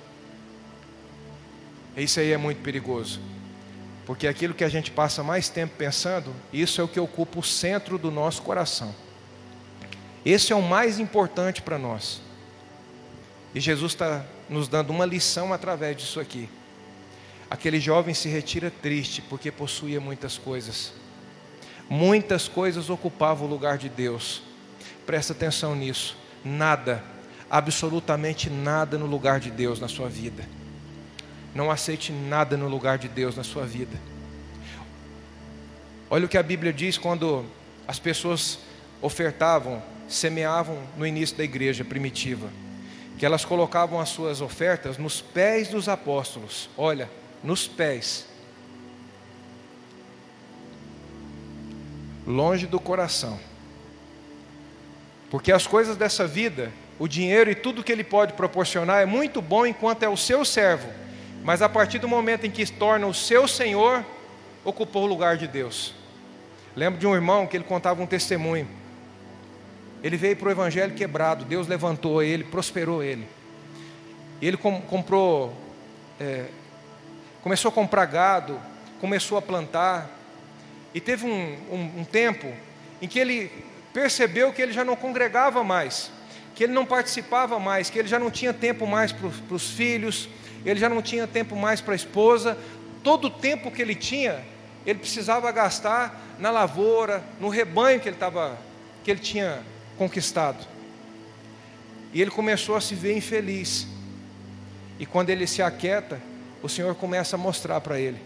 Isso 1.97 2.21
aí 2.21 2.31
é 2.31 2.37
muito 2.37 2.63
perigoso, 2.63 3.21
porque 4.07 4.29
aquilo 4.29 4.55
que 4.55 4.63
a 4.63 4.69
gente 4.69 4.93
passa 4.93 5.25
mais 5.25 5.49
tempo 5.49 5.75
pensando, 5.77 6.33
isso 6.53 6.81
é 6.81 6.85
o 6.85 6.87
que 6.87 7.01
ocupa 7.01 7.41
o 7.41 7.43
centro 7.43 7.99
do 7.99 8.13
nosso 8.13 8.43
coração. 8.43 8.95
Esse 10.25 10.53
é 10.53 10.57
o 10.57 10.63
mais 10.63 11.01
importante 11.01 11.61
para 11.61 11.77
nós. 11.77 12.21
E 13.53 13.59
Jesus 13.59 13.91
está 13.91 14.25
nos 14.49 14.69
dando 14.69 14.91
uma 14.91 15.05
lição 15.05 15.53
através 15.53 15.97
disso 15.97 16.21
aqui. 16.21 16.49
Aquele 17.51 17.81
jovem 17.81 18.15
se 18.15 18.29
retira 18.29 18.71
triste 18.71 19.21
porque 19.21 19.51
possuía 19.51 20.01
muitas 20.01 20.39
coisas. 20.39 21.00
Muitas 21.91 22.47
coisas 22.47 22.89
ocupavam 22.89 23.47
o 23.47 23.51
lugar 23.51 23.77
de 23.77 23.89
Deus. 23.89 24.43
Presta 25.05 25.33
atenção 25.33 25.75
nisso. 25.75 26.17
Nada, 26.45 27.03
absolutamente 27.51 28.49
nada 28.49 28.97
no 28.97 29.07
lugar 29.07 29.41
de 29.41 29.51
Deus 29.51 29.81
na 29.81 29.89
sua 29.89 30.09
vida. 30.09 30.49
Não 31.55 31.71
aceite 31.71 32.13
nada 32.13 32.57
no 32.57 32.69
lugar 32.69 32.97
de 32.97 33.09
Deus 33.09 33.37
na 33.37 33.43
sua 33.43 33.67
vida. 33.67 33.99
Olha 36.09 36.27
o 36.27 36.29
que 36.29 36.39
a 36.39 36.43
Bíblia 36.43 36.73
diz 36.73 36.97
quando 36.97 37.45
as 37.87 37.99
pessoas 37.99 38.61
ofertavam, 39.03 39.83
semeavam 40.09 40.79
no 40.97 41.05
início 41.05 41.37
da 41.37 41.45
igreja 41.45 41.85
primitiva 41.85 42.49
que 43.21 43.27
elas 43.27 43.45
colocavam 43.45 44.01
as 44.01 44.09
suas 44.09 44.41
ofertas 44.41 44.97
nos 44.97 45.21
pés 45.21 45.69
dos 45.69 45.91
apóstolos. 45.91 46.71
Olha, 46.75 47.07
nos 47.45 47.69
pés. 47.69 48.25
Longe 52.31 52.67
do 52.67 52.79
coração. 52.79 53.39
Porque 55.31 55.51
as 55.51 55.67
coisas 55.67 55.97
dessa 55.97 56.27
vida, 56.27 56.73
o 56.99 57.09
dinheiro 57.09 57.51
e 57.51 57.55
tudo 57.55 57.83
que 57.83 57.91
ele 57.91 58.05
pode 58.05 58.35
proporcionar 58.35 59.03
é 59.03 59.07
muito 59.07 59.43
bom 59.43 59.67
enquanto 59.67 60.05
é 60.05 60.09
o 60.09 60.17
seu 60.17 60.45
servo, 60.45 60.89
mas 61.43 61.61
a 61.61 61.69
partir 61.69 61.99
do 61.99 62.07
momento 62.07 62.47
em 62.47 62.51
que 62.51 62.65
se 62.65 62.73
torna 62.73 63.07
o 63.07 63.15
seu 63.15 63.49
senhor, 63.49 64.05
ocupou 64.65 65.05
o 65.05 65.07
lugar 65.07 65.37
de 65.37 65.49
Deus. 65.49 65.95
Lembro 66.77 67.01
de 67.01 67.07
um 67.07 67.15
irmão 67.15 67.47
que 67.47 67.57
ele 67.57 67.65
contava 67.65 68.01
um 68.01 68.07
testemunho. 68.07 68.69
Ele 70.03 70.17
veio 70.17 70.37
para 70.37 70.49
o 70.49 70.51
Evangelho 70.53 70.95
quebrado, 70.95 71.45
Deus 71.45 71.67
levantou 71.67 72.23
ele, 72.23 72.45
prosperou 72.45 73.03
ele. 73.03 73.27
Ele 74.41 74.57
com, 74.57 74.81
comprou, 74.81 75.55
é, 76.19 76.47
começou 77.43 77.71
a 77.71 77.73
comprar 77.73 78.07
gado, 78.07 78.61
começou 79.01 79.37
a 79.37 79.43
plantar. 79.43 80.20
E 80.95 81.01
teve 81.01 81.27
um, 81.27 81.57
um, 81.71 82.01
um 82.01 82.05
tempo 82.05 82.53
em 83.01 83.09
que 83.09 83.19
ele 83.19 83.51
percebeu 83.93 84.53
que 84.53 84.61
ele 84.61 84.73
já 84.73 84.85
não 84.85 84.97
congregava 84.97 85.63
mais, 85.65 86.11
que 86.55 86.65
ele 86.65 86.73
não 86.73 86.85
participava 86.85 87.59
mais, 87.59 87.91
que 87.91 87.99
ele 87.99 88.09
já 88.09 88.19
não 88.19 88.31
tinha 88.31 88.53
tempo 88.53 88.87
mais 88.87 89.13
para 89.13 89.55
os 89.55 89.71
filhos, 89.71 90.29
ele 90.65 90.79
já 90.79 90.89
não 90.89 91.01
tinha 91.01 91.27
tempo 91.27 91.57
mais 91.57 91.81
para 91.81 91.95
a 91.95 91.97
esposa. 91.97 92.59
Todo 93.03 93.27
o 93.27 93.31
tempo 93.31 93.71
que 93.71 93.81
ele 93.81 93.95
tinha, 93.95 94.45
ele 94.85 94.99
precisava 94.99 95.51
gastar 95.53 96.21
na 96.39 96.51
lavoura, 96.51 97.23
no 97.41 97.49
rebanho 97.49 98.01
que 98.01 98.09
ele, 98.09 98.17
tava, 98.17 98.59
que 99.03 99.11
ele 99.11 99.21
tinha 99.21 99.63
conquistado. 99.97 100.67
E 102.13 102.21
ele 102.21 102.31
começou 102.31 102.77
a 102.77 102.81
se 102.81 102.95
ver 102.95 103.17
infeliz. 103.17 103.87
E 104.99 105.07
quando 105.07 105.31
ele 105.31 105.47
se 105.47 105.63
aquieta, 105.63 106.21
o 106.63 106.69
Senhor 106.69 106.95
começa 106.95 107.37
a 107.37 107.39
mostrar 107.39 107.81
para 107.81 107.99
ele: 107.99 108.19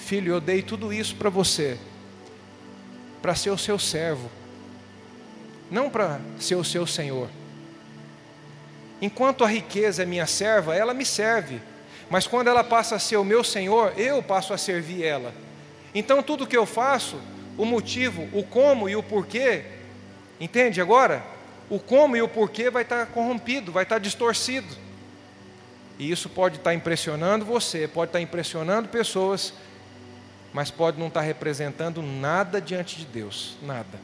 Filho, 0.00 0.34
eu 0.34 0.40
dei 0.40 0.62
tudo 0.62 0.92
isso 0.92 1.14
para 1.16 1.30
você, 1.30 1.78
para 3.22 3.34
ser 3.34 3.50
o 3.50 3.58
seu 3.58 3.78
servo, 3.78 4.30
não 5.70 5.88
para 5.88 6.20
ser 6.38 6.56
o 6.56 6.64
seu 6.64 6.86
Senhor. 6.86 7.28
Enquanto 9.00 9.44
a 9.44 9.48
riqueza 9.48 10.02
é 10.02 10.06
minha 10.06 10.26
serva, 10.26 10.74
ela 10.74 10.92
me 10.92 11.06
serve. 11.06 11.60
Mas 12.10 12.26
quando 12.26 12.48
ela 12.48 12.64
passa 12.64 12.96
a 12.96 12.98
ser 12.98 13.16
o 13.16 13.24
meu 13.24 13.44
Senhor, 13.44 13.92
eu 13.96 14.22
passo 14.22 14.52
a 14.52 14.58
servir 14.58 15.04
ela. 15.04 15.32
Então 15.94 16.22
tudo 16.22 16.46
que 16.46 16.56
eu 16.56 16.66
faço, 16.66 17.20
o 17.56 17.64
motivo, 17.64 18.28
o 18.32 18.42
como 18.42 18.88
e 18.88 18.96
o 18.96 19.02
porquê, 19.02 19.64
Entende 20.40 20.80
agora? 20.80 21.22
O 21.68 21.78
como 21.78 22.16
e 22.16 22.22
o 22.22 22.28
porquê 22.28 22.70
vai 22.70 22.82
estar 22.82 23.06
corrompido, 23.06 23.70
vai 23.70 23.82
estar 23.82 23.98
distorcido. 23.98 24.74
E 25.98 26.10
isso 26.10 26.30
pode 26.30 26.56
estar 26.56 26.72
impressionando 26.72 27.44
você, 27.44 27.86
pode 27.86 28.08
estar 28.08 28.22
impressionando 28.22 28.88
pessoas, 28.88 29.52
mas 30.52 30.70
pode 30.70 30.98
não 30.98 31.08
estar 31.08 31.20
representando 31.20 32.02
nada 32.02 32.60
diante 32.60 32.96
de 32.96 33.04
Deus, 33.04 33.56
nada. 33.62 34.00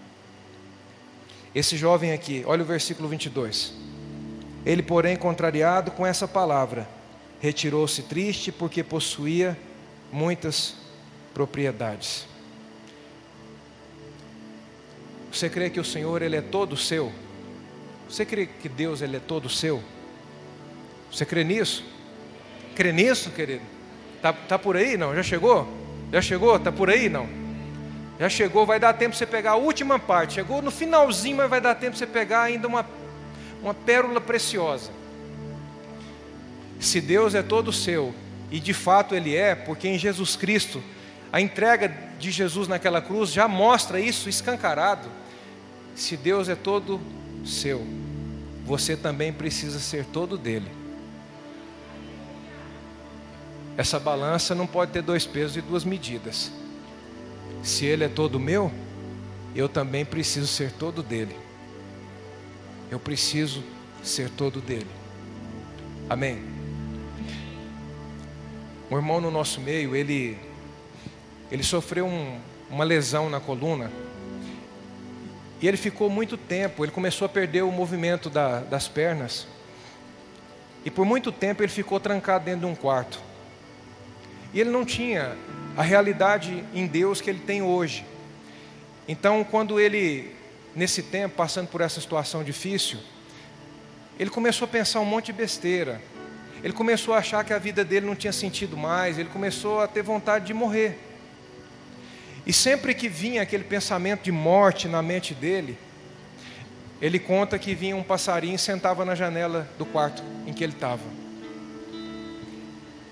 Esse 1.55 1.77
jovem 1.77 2.13
aqui, 2.13 2.45
olha 2.47 2.63
o 2.63 2.67
versículo 2.67 3.09
22. 3.09 3.73
Ele, 4.65 4.83
porém, 4.83 5.17
contrariado 5.17 5.91
com 5.91 6.07
essa 6.07 6.29
palavra, 6.29 6.89
retirou-se 7.41 8.03
triste 8.03 8.53
porque 8.53 8.83
possuía 8.83 9.57
muitas 10.13 10.75
propriedades. 11.33 12.27
Você 15.33 15.51
crê 15.51 15.69
que 15.69 15.81
o 15.81 15.85
Senhor 15.85 16.23
ele 16.23 16.37
é 16.37 16.41
todo 16.41 16.77
seu? 16.77 17.13
Você 18.09 18.25
crê 18.25 18.47
que 18.47 18.69
Deus 18.69 19.03
ele 19.03 19.17
é 19.17 19.21
todo 19.21 19.49
seu? 19.49 19.83
Você 21.11 21.25
crê 21.25 21.45
nisso? 21.45 21.85
Crê 22.75 22.93
nisso, 22.93 23.31
querido? 23.31 23.65
Tá, 24.23 24.33
tá 24.33 24.59
por 24.59 24.77
aí? 24.77 24.97
Não? 24.97 25.15
Já 25.15 25.23
chegou? 25.23 25.67
Já 26.13 26.23
chegou? 26.23 26.59
Tá 26.59 26.71
por 26.71 26.91
aí? 26.91 27.09
Não? 27.09 27.29
Já 28.19 28.29
chegou? 28.29 28.65
Vai 28.65 28.81
dar 28.81 28.95
tempo 28.95 29.15
você 29.15 29.27
pegar 29.27 29.53
a 29.53 29.57
última 29.57 29.99
parte. 29.99 30.35
Chegou 30.35 30.63
no 30.63 30.71
finalzinho, 30.71 31.37
mas 31.37 31.51
vai 31.51 31.61
dar 31.61 31.75
tempo 31.75 31.97
você 31.97 32.07
pegar 32.07 32.43
ainda 32.43 32.67
uma, 32.67 32.87
uma 33.63 33.75
pérola 33.75 34.21
preciosa. 34.21 34.91
Se 36.81 37.01
Deus 37.01 37.35
é 37.35 37.43
todo 37.43 37.73
seu, 37.73 38.15
e 38.51 38.61
de 38.61 38.73
fato 38.73 39.15
Ele 39.15 39.35
é, 39.35 39.55
porque 39.55 39.89
em 39.89 39.99
Jesus 39.99 40.37
Cristo, 40.37 40.83
a 41.33 41.41
entrega 41.41 41.93
de 42.19 42.31
Jesus 42.31 42.69
naquela 42.69 43.03
cruz 43.03 43.31
já 43.31 43.49
mostra 43.49 44.01
isso 44.01 44.29
escancarado. 44.29 45.09
Se 45.95 46.17
Deus 46.17 46.49
é 46.49 46.55
todo 46.55 47.01
seu, 47.45 47.87
você 48.65 48.97
também 48.97 49.33
precisa 49.33 49.79
ser 49.79 50.05
todo 50.07 50.39
dele. 50.39 50.71
Essa 53.77 54.01
balança 54.01 54.55
não 54.55 54.67
pode 54.67 54.93
ter 54.93 55.03
dois 55.03 55.27
pesos 55.27 55.57
e 55.57 55.61
duas 55.61 55.85
medidas. 55.85 56.51
Se 57.63 57.85
Ele 57.85 58.05
é 58.05 58.09
todo 58.09 58.41
meu, 58.41 58.73
eu 59.55 59.69
também 59.69 60.05
preciso 60.05 60.47
ser 60.47 60.73
todo 60.73 61.03
dele. 61.03 61.37
Eu 62.91 62.99
preciso 62.99 63.63
ser 64.03 64.31
todo 64.31 64.61
dele. 64.61 64.87
Amém. 66.09 66.43
Um 68.91 68.97
irmão 68.97 69.21
no 69.21 69.31
nosso 69.31 69.61
meio, 69.61 69.97
ele, 69.97 70.39
ele 71.51 71.65
sofreu 71.65 72.07
um, 72.07 72.39
uma 72.71 72.85
lesão 72.85 73.29
na 73.29 73.41
coluna. 73.41 73.91
E 75.61 75.67
ele 75.67 75.77
ficou 75.77 76.09
muito 76.09 76.37
tempo, 76.37 76.85
ele 76.85 76.93
começou 76.93 77.27
a 77.27 77.29
perder 77.29 77.63
o 77.63 77.73
movimento 77.73 78.31
da, 78.31 78.61
das 78.61 78.87
pernas. 78.87 79.47
E 80.85 80.91
por 80.91 81.05
muito 81.05 81.33
tempo 81.33 81.63
ele 81.63 81.73
ficou 81.73 81.99
trancado 81.99 82.45
dentro 82.45 82.61
de 82.61 82.67
um 82.67 82.75
quarto. 82.75 83.26
E 84.57 84.61
ele 84.63 84.71
não 84.71 84.87
tinha 84.87 85.37
a 85.77 85.83
realidade 85.83 86.65
em 86.73 86.87
Deus 86.87 87.21
que 87.21 87.29
ele 87.29 87.41
tem 87.41 87.61
hoje. 87.61 88.07
Então, 89.07 89.45
quando 89.45 89.79
ele, 89.79 90.35
nesse 90.75 91.03
tempo, 91.03 91.37
passando 91.37 91.69
por 91.69 91.83
essa 91.83 92.01
situação 92.01 92.43
difícil, 92.43 92.99
ele 94.19 94.31
começou 94.31 94.65
a 94.65 94.69
pensar 94.69 95.01
um 95.01 95.05
monte 95.05 95.27
de 95.27 95.35
besteira. 95.35 96.01
Ele 96.65 96.73
começou 96.73 97.13
a 97.13 97.19
achar 97.19 97.45
que 97.45 97.53
a 97.53 97.59
vida 97.59 97.85
dele 97.85 98.07
não 98.07 98.17
tinha 98.17 98.33
sentido 98.33 98.79
mais, 98.79 99.19
ele 99.19 99.29
começou 99.29 99.83
a 99.83 99.87
ter 99.87 100.01
vontade 100.01 100.47
de 100.47 100.55
morrer. 100.55 100.99
E 102.47 102.51
sempre 102.51 102.95
que 102.95 103.11
vinha 103.11 103.43
aquele 103.43 103.65
pensamento 103.65 104.23
de 104.23 104.33
morte 104.33 104.89
na 104.89 105.03
mente 105.03 105.35
dele, 105.35 105.77
ele 107.03 107.19
conta 107.19 107.59
que 107.59 107.75
vinha 107.75 107.95
um 107.95 108.03
passarinho 108.03 108.55
e 108.55 108.59
sentava 108.59 109.05
na 109.05 109.15
janela 109.15 109.69
do 109.77 109.85
quarto 109.85 110.23
em 110.47 110.55
que 110.55 110.65
ele 110.65 110.73
estava. 110.73 111.05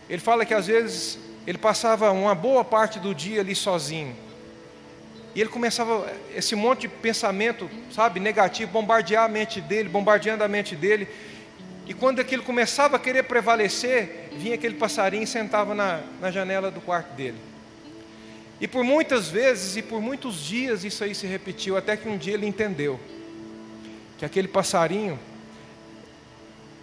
Ele 0.09 0.23
fala 0.23 0.47
que 0.47 0.55
às 0.55 0.69
vezes 0.69 1.19
ele 1.47 1.59
passava 1.59 2.11
uma 2.11 2.35
boa 2.35 2.65
parte 2.65 2.99
do 2.99 3.15
dia 3.15 3.41
ali 3.41 3.55
sozinho. 3.55 4.15
E 5.35 5.41
ele 5.41 5.51
começava 5.51 6.11
esse 6.35 6.55
monte 6.55 6.83
de 6.83 6.89
pensamento, 6.89 7.69
sabe, 7.91 8.21
negativo, 8.21 8.71
bombardear 8.71 9.25
a 9.25 9.29
mente 9.29 9.61
dele, 9.61 9.89
bombardeando 9.89 10.45
a 10.45 10.49
mente 10.49 10.77
dele. 10.77 11.09
E 11.87 11.93
quando 11.93 12.21
aquilo 12.21 12.43
começava 12.43 12.97
a 12.97 12.99
querer 12.99 13.25
prevalecer, 13.25 14.31
vinha 14.33 14.55
aquele 14.55 14.77
passarinho 14.77 15.25
e 15.25 15.27
sentava 15.27 15.75
na, 15.75 16.01
na 16.21 16.31
janela 16.31 16.71
do 16.71 16.81
quarto 16.81 17.13
dele. 17.15 17.37
E 18.61 18.69
por 18.69 18.85
muitas 18.85 19.29
vezes 19.29 19.77
e 19.77 19.83
por 19.83 20.01
muitos 20.01 20.41
dias 20.41 20.85
isso 20.85 21.03
aí 21.03 21.15
se 21.15 21.27
repetiu, 21.27 21.77
até 21.77 21.97
que 21.97 22.09
um 22.09 22.17
dia 22.17 22.35
ele 22.35 22.47
entendeu 22.47 22.99
que 24.17 24.25
aquele 24.25 24.47
passarinho 24.47 25.19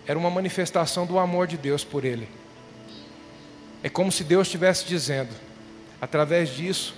era 0.05 0.19
uma 0.19 0.29
manifestação 0.29 1.05
do 1.05 1.17
amor 1.17 1.47
de 1.47 1.57
Deus 1.57 1.83
por 1.83 2.03
ele. 2.03 2.27
É 3.83 3.89
como 3.89 4.11
se 4.11 4.23
Deus 4.23 4.47
estivesse 4.47 4.85
dizendo: 4.85 5.33
através 5.99 6.49
disso, 6.49 6.95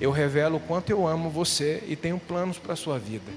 eu 0.00 0.10
revelo 0.10 0.56
o 0.56 0.60
quanto 0.60 0.90
eu 0.90 1.06
amo 1.06 1.28
você 1.28 1.82
e 1.86 1.94
tenho 1.94 2.18
planos 2.18 2.58
para 2.58 2.72
a 2.72 2.76
sua 2.76 2.98
vida. 2.98 3.30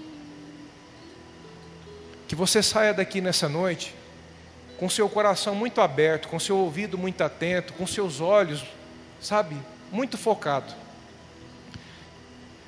Que 2.27 2.35
você 2.35 2.63
saia 2.63 2.93
daqui 2.93 3.19
nessa 3.19 3.49
noite 3.49 3.93
com 4.77 4.89
seu 4.89 5.07
coração 5.07 5.53
muito 5.53 5.81
aberto, 5.81 6.27
com 6.27 6.39
seu 6.39 6.57
ouvido 6.57 6.97
muito 6.97 7.21
atento, 7.21 7.73
com 7.73 7.85
seus 7.85 8.19
olhos, 8.19 8.63
sabe, 9.21 9.55
muito 9.91 10.17
focado. 10.17 10.73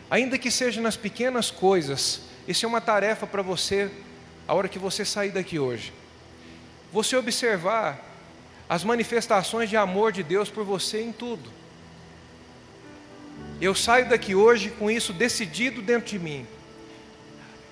Ainda 0.10 0.38
que 0.38 0.52
seja 0.52 0.80
nas 0.82 0.96
pequenas 0.96 1.50
coisas, 1.50 2.22
isso 2.48 2.66
é 2.66 2.70
uma 2.70 2.80
tarefa 2.80 3.26
para 3.26 3.42
você, 3.42 3.90
a 4.48 4.54
hora 4.54 4.70
que 4.70 4.78
você 4.78 5.04
sair 5.04 5.32
daqui 5.32 5.58
hoje. 5.58 5.92
Você 6.94 7.18
observar 7.18 8.15
as 8.68 8.84
manifestações 8.84 9.70
de 9.70 9.78
amor 9.78 10.12
de 10.12 10.24
Deus 10.24 10.50
por 10.50 10.64
você 10.64 11.02
em 11.02 11.12
tudo. 11.12 11.50
Eu 13.62 13.76
saio 13.76 14.10
daqui 14.10 14.36
hoje 14.36 14.70
com 14.72 14.90
isso 14.90 15.14
decidido 15.14 15.82
dentro 15.82 16.10
de 16.10 16.20
mim. 16.20 16.46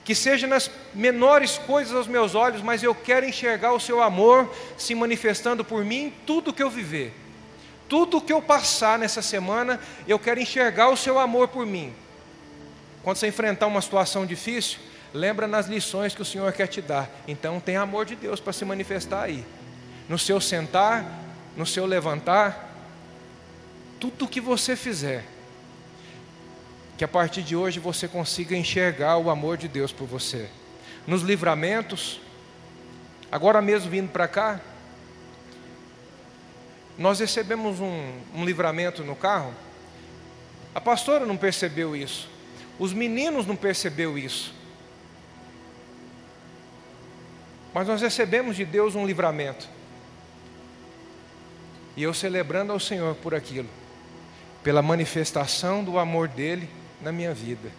Que 0.06 0.14
seja 0.14 0.46
nas 0.48 0.70
menores 0.94 1.58
coisas 1.58 1.96
aos 1.96 2.08
meus 2.08 2.36
olhos, 2.36 2.62
mas 2.62 2.84
eu 2.84 2.94
quero 2.94 3.26
enxergar 3.26 3.74
o 3.74 3.80
seu 3.80 4.02
amor 4.02 4.54
se 4.78 4.94
manifestando 4.94 5.64
por 5.64 5.84
mim 5.84 6.06
em 6.06 6.10
tudo 6.26 6.54
que 6.54 6.62
eu 6.62 6.70
viver. 6.70 7.14
Tudo 7.90 8.22
que 8.22 8.32
eu 8.32 8.42
passar 8.42 9.00
nessa 9.00 9.22
semana, 9.22 9.80
eu 10.08 10.20
quero 10.20 10.40
enxergar 10.40 10.90
o 10.90 10.98
seu 10.98 11.20
amor 11.20 11.48
por 11.48 11.66
mim. 11.66 11.94
Quando 13.02 13.18
você 13.18 13.28
enfrentar 13.28 13.68
uma 13.68 13.82
situação 13.82 14.26
difícil, 14.26 14.80
lembra 15.14 15.48
nas 15.48 15.68
lições 15.68 16.16
que 16.16 16.22
o 16.22 16.26
Senhor 16.26 16.52
quer 16.54 16.68
te 16.68 16.82
dar. 16.82 17.10
Então 17.28 17.60
tem 17.60 17.78
amor 17.78 18.06
de 18.06 18.16
Deus 18.16 18.40
para 18.40 18.54
se 18.54 18.64
manifestar 18.64 19.24
aí 19.24 19.44
no 20.08 20.18
seu 20.18 20.40
sentar, 20.42 21.06
no 21.56 21.66
seu 21.66 21.86
levantar, 21.86 22.72
tudo 24.00 24.26
o 24.26 24.28
que 24.28 24.42
você 24.42 24.76
fizer, 24.76 25.24
que 26.98 27.04
a 27.04 27.08
partir 27.08 27.42
de 27.42 27.56
hoje 27.56 27.80
você 27.80 28.08
consiga 28.08 28.56
enxergar 28.56 29.18
o 29.18 29.30
amor 29.30 29.58
de 29.58 29.68
Deus 29.68 29.92
por 29.92 30.06
você. 30.06 30.50
Nos 31.08 31.22
livramentos, 31.22 32.20
agora 33.32 33.62
mesmo 33.62 33.90
vindo 33.90 34.12
para 34.12 34.28
cá, 34.28 34.60
nós 36.98 37.20
recebemos 37.20 37.80
um, 37.80 38.14
um 38.36 38.46
livramento 38.46 39.04
no 39.04 39.16
carro. 39.16 39.54
A 40.76 40.82
pastora 40.82 41.26
não 41.26 41.38
percebeu 41.38 41.96
isso, 41.96 42.30
os 42.78 42.94
meninos 42.94 43.46
não 43.46 43.56
percebeu 43.56 44.18
isso. 44.18 44.54
Mas 47.74 47.88
nós 47.88 48.02
recebemos 48.02 48.56
de 48.56 48.66
Deus 48.66 48.96
um 48.96 49.06
livramento. 49.06 49.68
E 51.96 52.04
eu 52.04 52.14
celebrando 52.14 52.72
ao 52.74 52.80
Senhor 52.80 53.16
por 53.16 53.36
aquilo, 53.36 53.70
pela 54.64 54.82
manifestação 54.82 55.84
do 55.84 56.00
amor 56.00 56.28
dele 56.28 56.70
na 57.02 57.12
minha 57.12 57.34
vida. 57.34 57.70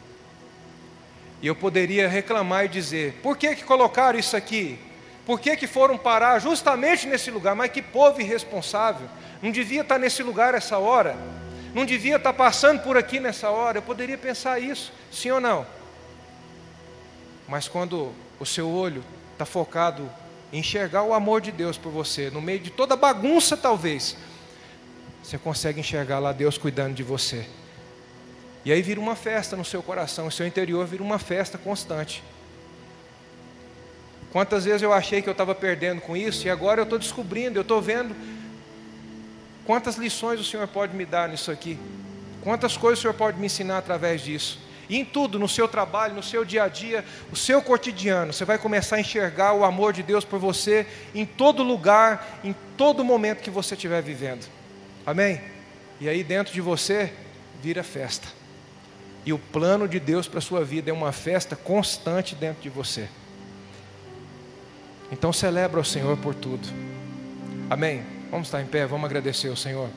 E 1.42 1.46
eu 1.46 1.54
poderia 1.54 2.08
reclamar 2.08 2.66
e 2.66 2.68
dizer: 2.68 3.20
por 3.22 3.36
que, 3.36 3.56
que 3.56 3.64
colocaram 3.64 4.18
isso 4.18 4.36
aqui? 4.36 4.78
Por 5.26 5.40
que, 5.40 5.56
que 5.56 5.66
foram 5.66 5.96
parar 5.96 6.38
justamente 6.38 7.06
nesse 7.06 7.30
lugar? 7.30 7.54
Mas 7.56 7.70
que 7.70 7.82
povo 7.82 8.20
irresponsável! 8.20 9.08
Não 9.42 9.50
devia 9.50 9.82
estar 9.82 9.98
nesse 9.98 10.22
lugar 10.22 10.54
essa 10.54 10.78
hora, 10.78 11.16
não 11.74 11.84
devia 11.84 12.16
estar 12.16 12.32
passando 12.32 12.82
por 12.82 12.96
aqui 12.96 13.18
nessa 13.18 13.50
hora. 13.50 13.78
Eu 13.78 13.82
poderia 13.82 14.16
pensar 14.16 14.58
isso, 14.58 14.92
sim 15.10 15.30
ou 15.30 15.40
não? 15.40 15.66
Mas 17.48 17.68
quando 17.68 18.12
o 18.38 18.46
seu 18.46 18.70
olho 18.70 19.04
está 19.32 19.44
focado 19.44 20.08
enxergar 20.58 21.02
o 21.02 21.12
amor 21.12 21.40
de 21.40 21.50
Deus 21.50 21.76
por 21.76 21.90
você, 21.90 22.30
no 22.30 22.40
meio 22.40 22.60
de 22.60 22.70
toda 22.70 22.94
bagunça, 22.94 23.56
talvez, 23.56 24.16
você 25.22 25.36
consegue 25.36 25.80
enxergar 25.80 26.18
lá 26.18 26.32
Deus 26.32 26.56
cuidando 26.56 26.94
de 26.94 27.02
você. 27.02 27.46
E 28.64 28.72
aí 28.72 28.80
vira 28.80 29.00
uma 29.00 29.16
festa 29.16 29.56
no 29.56 29.64
seu 29.64 29.82
coração, 29.82 30.28
o 30.28 30.30
seu 30.30 30.46
interior 30.46 30.86
vira 30.86 31.02
uma 31.02 31.18
festa 31.18 31.58
constante. 31.58 32.22
Quantas 34.32 34.64
vezes 34.64 34.82
eu 34.82 34.92
achei 34.92 35.20
que 35.20 35.28
eu 35.28 35.32
estava 35.32 35.54
perdendo 35.54 36.00
com 36.00 36.16
isso, 36.16 36.46
e 36.46 36.50
agora 36.50 36.80
eu 36.80 36.84
estou 36.84 36.98
descobrindo, 36.98 37.58
eu 37.58 37.62
estou 37.62 37.82
vendo 37.82 38.14
quantas 39.64 39.96
lições 39.96 40.40
o 40.40 40.44
Senhor 40.44 40.66
pode 40.68 40.94
me 40.96 41.04
dar 41.04 41.28
nisso 41.28 41.50
aqui, 41.50 41.78
quantas 42.42 42.76
coisas 42.76 42.98
o 42.98 43.02
Senhor 43.02 43.14
pode 43.14 43.38
me 43.38 43.46
ensinar 43.46 43.78
através 43.78 44.22
disso. 44.22 44.63
E 44.88 44.98
em 44.98 45.04
tudo, 45.04 45.38
no 45.38 45.48
seu 45.48 45.66
trabalho, 45.66 46.14
no 46.14 46.22
seu 46.22 46.44
dia 46.44 46.64
a 46.64 46.68
dia, 46.68 47.04
o 47.32 47.36
seu 47.36 47.62
cotidiano, 47.62 48.32
você 48.32 48.44
vai 48.44 48.58
começar 48.58 48.96
a 48.96 49.00
enxergar 49.00 49.52
o 49.52 49.64
amor 49.64 49.92
de 49.92 50.02
Deus 50.02 50.24
por 50.24 50.38
você 50.38 50.86
em 51.14 51.24
todo 51.24 51.62
lugar, 51.62 52.40
em 52.44 52.54
todo 52.76 53.04
momento 53.04 53.42
que 53.42 53.50
você 53.50 53.74
estiver 53.74 54.02
vivendo. 54.02 54.46
Amém? 55.06 55.40
E 56.00 56.08
aí 56.08 56.22
dentro 56.22 56.52
de 56.52 56.60
você 56.60 57.12
vira 57.62 57.82
festa. 57.82 58.28
E 59.24 59.32
o 59.32 59.38
plano 59.38 59.88
de 59.88 59.98
Deus 59.98 60.28
para 60.28 60.38
a 60.38 60.42
sua 60.42 60.64
vida 60.64 60.90
é 60.90 60.92
uma 60.92 61.12
festa 61.12 61.56
constante 61.56 62.34
dentro 62.34 62.62
de 62.62 62.68
você. 62.68 63.08
Então 65.10 65.32
celebra 65.32 65.80
o 65.80 65.84
Senhor 65.84 66.16
por 66.18 66.34
tudo. 66.34 66.68
Amém? 67.70 68.02
Vamos 68.30 68.48
estar 68.48 68.60
em 68.60 68.66
pé, 68.66 68.84
vamos 68.86 69.06
agradecer 69.06 69.48
ao 69.48 69.56
Senhor. 69.56 69.88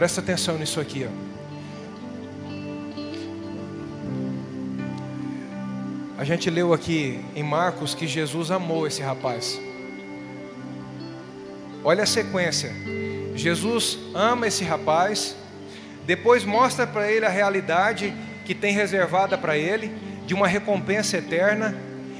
Presta 0.00 0.22
atenção 0.22 0.56
nisso 0.56 0.80
aqui. 0.80 1.06
Ó. 1.06 1.10
A 6.16 6.24
gente 6.24 6.48
leu 6.48 6.72
aqui 6.72 7.22
em 7.36 7.42
Marcos 7.42 7.94
que 7.94 8.06
Jesus 8.06 8.50
amou 8.50 8.86
esse 8.86 9.02
rapaz. 9.02 9.60
Olha 11.84 12.04
a 12.04 12.06
sequência. 12.06 12.72
Jesus 13.34 13.98
ama 14.14 14.46
esse 14.46 14.64
rapaz, 14.64 15.36
depois 16.06 16.46
mostra 16.46 16.86
para 16.86 17.12
ele 17.12 17.26
a 17.26 17.30
realidade 17.30 18.14
que 18.46 18.54
tem 18.54 18.72
reservada 18.72 19.36
para 19.36 19.58
ele, 19.58 19.94
de 20.26 20.32
uma 20.32 20.48
recompensa 20.48 21.18
eterna. 21.18 21.76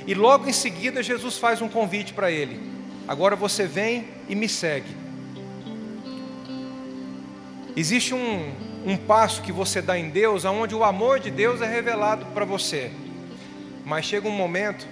E 0.06 0.12
logo 0.12 0.46
em 0.46 0.52
seguida, 0.52 1.02
Jesus 1.02 1.38
faz 1.38 1.62
um 1.62 1.68
convite 1.70 2.12
para 2.12 2.30
ele: 2.30 2.60
agora 3.08 3.34
você 3.34 3.66
vem 3.66 4.06
e 4.28 4.34
me 4.34 4.50
segue. 4.50 5.09
Existe 7.80 8.12
um, 8.12 8.52
um 8.84 8.94
passo 8.94 9.40
que 9.40 9.50
você 9.50 9.80
dá 9.80 9.98
em 9.98 10.10
Deus, 10.10 10.44
onde 10.44 10.74
o 10.74 10.84
amor 10.84 11.18
de 11.18 11.30
Deus 11.30 11.62
é 11.62 11.66
revelado 11.66 12.26
para 12.34 12.44
você. 12.44 12.90
Mas 13.86 14.04
chega 14.04 14.28
um 14.28 14.32
momento 14.32 14.86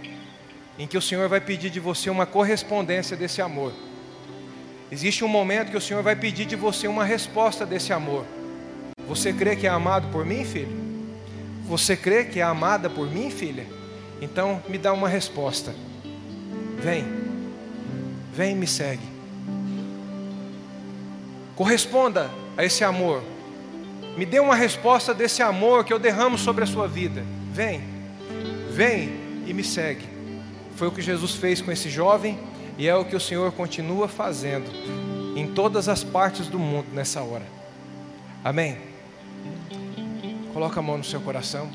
em 0.78 0.86
que 0.86 0.96
o 0.96 1.02
Senhor 1.02 1.28
vai 1.28 1.38
pedir 1.38 1.68
de 1.68 1.78
você 1.78 2.08
uma 2.08 2.24
correspondência 2.24 3.14
desse 3.14 3.42
amor. 3.42 3.74
Existe 4.90 5.22
um 5.22 5.28
momento 5.28 5.70
que 5.70 5.76
o 5.76 5.80
Senhor 5.82 6.02
vai 6.02 6.16
pedir 6.16 6.46
de 6.46 6.56
você 6.56 6.88
uma 6.88 7.04
resposta 7.04 7.66
desse 7.66 7.92
amor. 7.92 8.24
Você 9.06 9.34
crê 9.34 9.54
que 9.54 9.66
é 9.66 9.70
amado 9.70 10.08
por 10.10 10.24
mim, 10.24 10.42
filho? 10.46 10.74
Você 11.66 11.94
crê 11.94 12.24
que 12.24 12.40
é 12.40 12.42
amada 12.42 12.88
por 12.88 13.06
mim, 13.06 13.30
filha? 13.30 13.66
Então 14.18 14.62
me 14.66 14.78
dá 14.78 14.94
uma 14.94 15.10
resposta. 15.10 15.74
Vem, 16.78 17.04
vem 18.32 18.56
me 18.56 18.66
segue. 18.66 19.06
Corresponda 21.54 22.30
a 22.58 22.64
esse 22.64 22.82
amor. 22.82 23.22
Me 24.16 24.26
dê 24.26 24.40
uma 24.40 24.56
resposta 24.56 25.14
desse 25.14 25.40
amor 25.40 25.84
que 25.84 25.92
eu 25.92 25.98
derramo 25.98 26.36
sobre 26.36 26.64
a 26.64 26.66
sua 26.66 26.88
vida. 26.88 27.24
Vem, 27.52 27.80
vem 28.70 29.44
e 29.46 29.54
me 29.54 29.62
segue. 29.62 30.04
Foi 30.74 30.88
o 30.88 30.90
que 30.90 31.00
Jesus 31.00 31.36
fez 31.36 31.62
com 31.62 31.70
esse 31.70 31.88
jovem 31.88 32.36
e 32.76 32.88
é 32.88 32.94
o 32.96 33.04
que 33.04 33.14
o 33.14 33.20
Senhor 33.20 33.52
continua 33.52 34.08
fazendo 34.08 34.68
em 35.36 35.46
todas 35.46 35.88
as 35.88 36.02
partes 36.02 36.48
do 36.48 36.58
mundo 36.58 36.88
nessa 36.92 37.22
hora. 37.22 37.46
Amém? 38.44 38.76
Coloca 40.52 40.80
a 40.80 40.82
mão 40.82 40.98
no 40.98 41.04
seu 41.04 41.20
coração. 41.20 41.70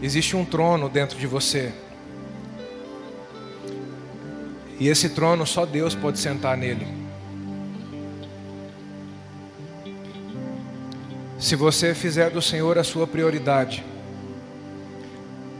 Existe 0.00 0.36
um 0.36 0.44
trono 0.44 0.88
dentro 0.88 1.18
de 1.18 1.26
você. 1.26 1.72
E 4.78 4.86
esse 4.88 5.08
trono 5.08 5.44
só 5.44 5.66
Deus 5.66 5.94
pode 5.94 6.20
sentar 6.20 6.56
nele. 6.56 6.86
Se 11.38 11.56
você 11.56 11.94
fizer 11.94 12.30
do 12.30 12.40
Senhor 12.40 12.78
a 12.78 12.84
sua 12.84 13.06
prioridade, 13.06 13.84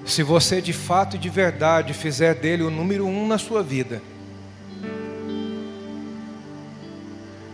se 0.04 0.22
você 0.22 0.60
de 0.60 0.72
fato 0.72 1.16
e 1.16 1.18
de 1.18 1.28
verdade 1.28 1.92
fizer 1.92 2.34
dele 2.34 2.62
o 2.62 2.70
número 2.70 3.06
um 3.06 3.26
na 3.26 3.38
sua 3.38 3.62
vida, 3.62 4.00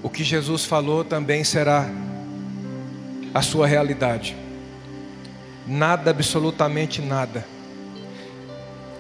o 0.03 0.11
que 0.11 0.23
Jesus 0.23 0.65
falou 0.65 1.03
também 1.03 1.45
será 1.45 1.89
a 3.33 3.41
sua 3.41 3.67
realidade. 3.67 4.44
Nada, 5.67 6.11
absolutamente 6.11 7.01
nada, 7.01 7.47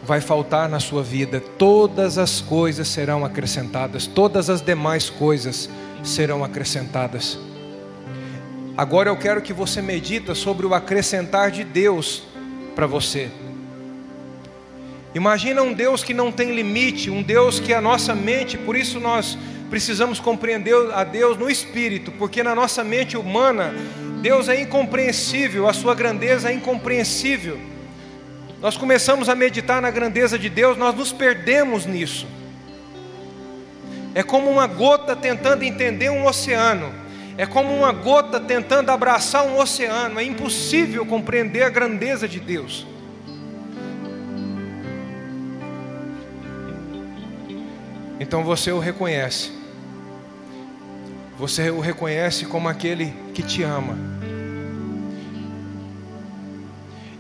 vai 0.03 0.21
faltar 0.21 0.69
na 0.69 0.81
sua 0.81 1.03
vida, 1.03 1.41
todas 1.41 2.19
as 2.19 2.41
coisas 2.41 2.89
serão 2.89 3.25
acrescentadas, 3.25 4.07
todas 4.07 4.49
as 4.49 4.63
demais 4.63 5.11
coisas 5.11 5.69
serão 6.03 6.43
acrescentadas. 6.43 7.39
Agora 8.77 9.09
eu 9.09 9.17
quero 9.17 9.41
que 9.41 9.53
você 9.53 9.81
medita 9.81 10.35
sobre 10.35 10.67
o 10.67 10.75
acrescentar 10.75 11.51
de 11.51 11.65
Deus 11.65 12.23
para 12.75 12.87
você. 12.87 13.31
Imagina 15.15 15.63
um 15.63 15.73
Deus 15.73 16.03
que 16.03 16.13
não 16.13 16.33
tem 16.33 16.55
limite, 16.55 17.09
um 17.09 17.23
Deus 17.23 17.61
que 17.61 17.73
é 17.73 17.77
a 17.77 17.81
nossa 17.81 18.15
mente, 18.15 18.59
por 18.59 18.75
isso 18.75 18.99
nós 18.99 19.39
precisamos 19.71 20.19
compreender 20.19 20.75
a 20.93 21.05
Deus 21.05 21.39
no 21.39 21.49
espírito, 21.49 22.11
porque 22.13 22.43
na 22.43 22.55
nossa 22.55 22.83
mente 22.83 23.17
humana, 23.17 23.73
Deus 24.25 24.49
é 24.49 24.59
incompreensível, 24.59 25.69
a 25.69 25.75
sua 25.75 25.95
grandeza 25.95 26.49
é 26.51 26.55
incompreensível. 26.55 27.61
Nós 28.59 28.75
começamos 28.75 29.29
a 29.29 29.35
meditar 29.35 29.83
na 29.83 29.91
grandeza 29.91 30.39
de 30.39 30.49
Deus, 30.49 30.79
nós 30.79 30.95
nos 30.95 31.13
perdemos 31.13 31.85
nisso. 31.85 32.27
É 34.15 34.23
como 34.23 34.51
uma 34.51 34.67
gota 34.67 35.15
tentando 35.15 35.63
entender 35.63 36.09
um 36.09 36.25
oceano. 36.25 36.91
É 37.37 37.45
como 37.45 37.71
uma 37.77 37.93
gota 37.93 38.41
tentando 38.41 38.89
abraçar 38.89 39.45
um 39.45 39.59
oceano. 39.59 40.19
É 40.19 40.25
impossível 40.25 41.05
compreender 41.05 41.63
a 41.63 41.69
grandeza 41.69 42.27
de 42.27 42.41
Deus. 42.41 42.87
Então 48.19 48.43
você 48.43 48.73
o 48.73 48.79
reconhece. 48.79 49.53
Você 51.39 51.69
o 51.69 51.81
reconhece 51.81 52.47
como 52.47 52.71
aquele 52.71 53.13
que 53.35 53.43
te 53.43 53.63
ama. 53.63 54.14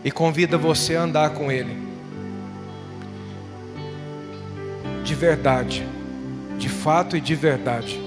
E 0.05 0.11
convida 0.11 0.59
você 0.59 0.95
a 0.95 1.03
andar 1.03 1.31
com 1.31 1.51
Ele. 1.51 1.77
De 5.03 5.15
verdade. 5.15 5.87
De 6.59 6.69
fato 6.69 7.17
e 7.17 7.21
de 7.21 7.35
verdade. 7.35 8.05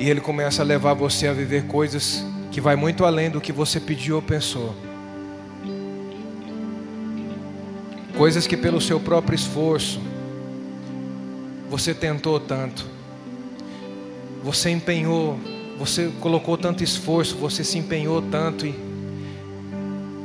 E 0.00 0.08
ele 0.08 0.20
começa 0.20 0.62
a 0.62 0.64
levar 0.64 0.94
você 0.94 1.26
a 1.26 1.32
viver 1.32 1.66
coisas 1.66 2.24
que 2.52 2.60
vai 2.60 2.76
muito 2.76 3.04
além 3.04 3.30
do 3.30 3.40
que 3.40 3.52
você 3.52 3.80
pediu 3.80 4.16
ou 4.16 4.22
pensou. 4.22 4.74
Coisas 8.16 8.46
que 8.46 8.56
pelo 8.56 8.80
seu 8.80 9.00
próprio 9.00 9.34
esforço 9.34 10.00
você 11.68 11.92
tentou 11.92 12.38
tanto. 12.38 12.86
Você 14.42 14.70
empenhou, 14.70 15.38
você 15.78 16.10
colocou 16.20 16.58
tanto 16.58 16.82
esforço, 16.82 17.36
você 17.36 17.62
se 17.62 17.78
empenhou 17.78 18.20
tanto 18.20 18.66
e 18.66 18.74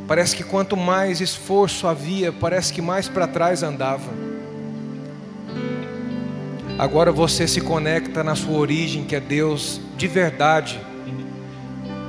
parece 0.07 0.35
que 0.35 0.43
quanto 0.43 0.75
mais 0.75 1.21
esforço 1.21 1.87
havia, 1.87 2.31
parece 2.31 2.73
que 2.73 2.81
mais 2.81 3.07
para 3.07 3.27
trás 3.27 3.61
andava. 3.61 4.11
Agora 6.77 7.11
você 7.11 7.47
se 7.47 7.61
conecta 7.61 8.23
na 8.23 8.35
sua 8.35 8.57
origem, 8.57 9.05
que 9.05 9.15
é 9.15 9.19
Deus 9.19 9.79
de 9.95 10.07
verdade. 10.07 10.81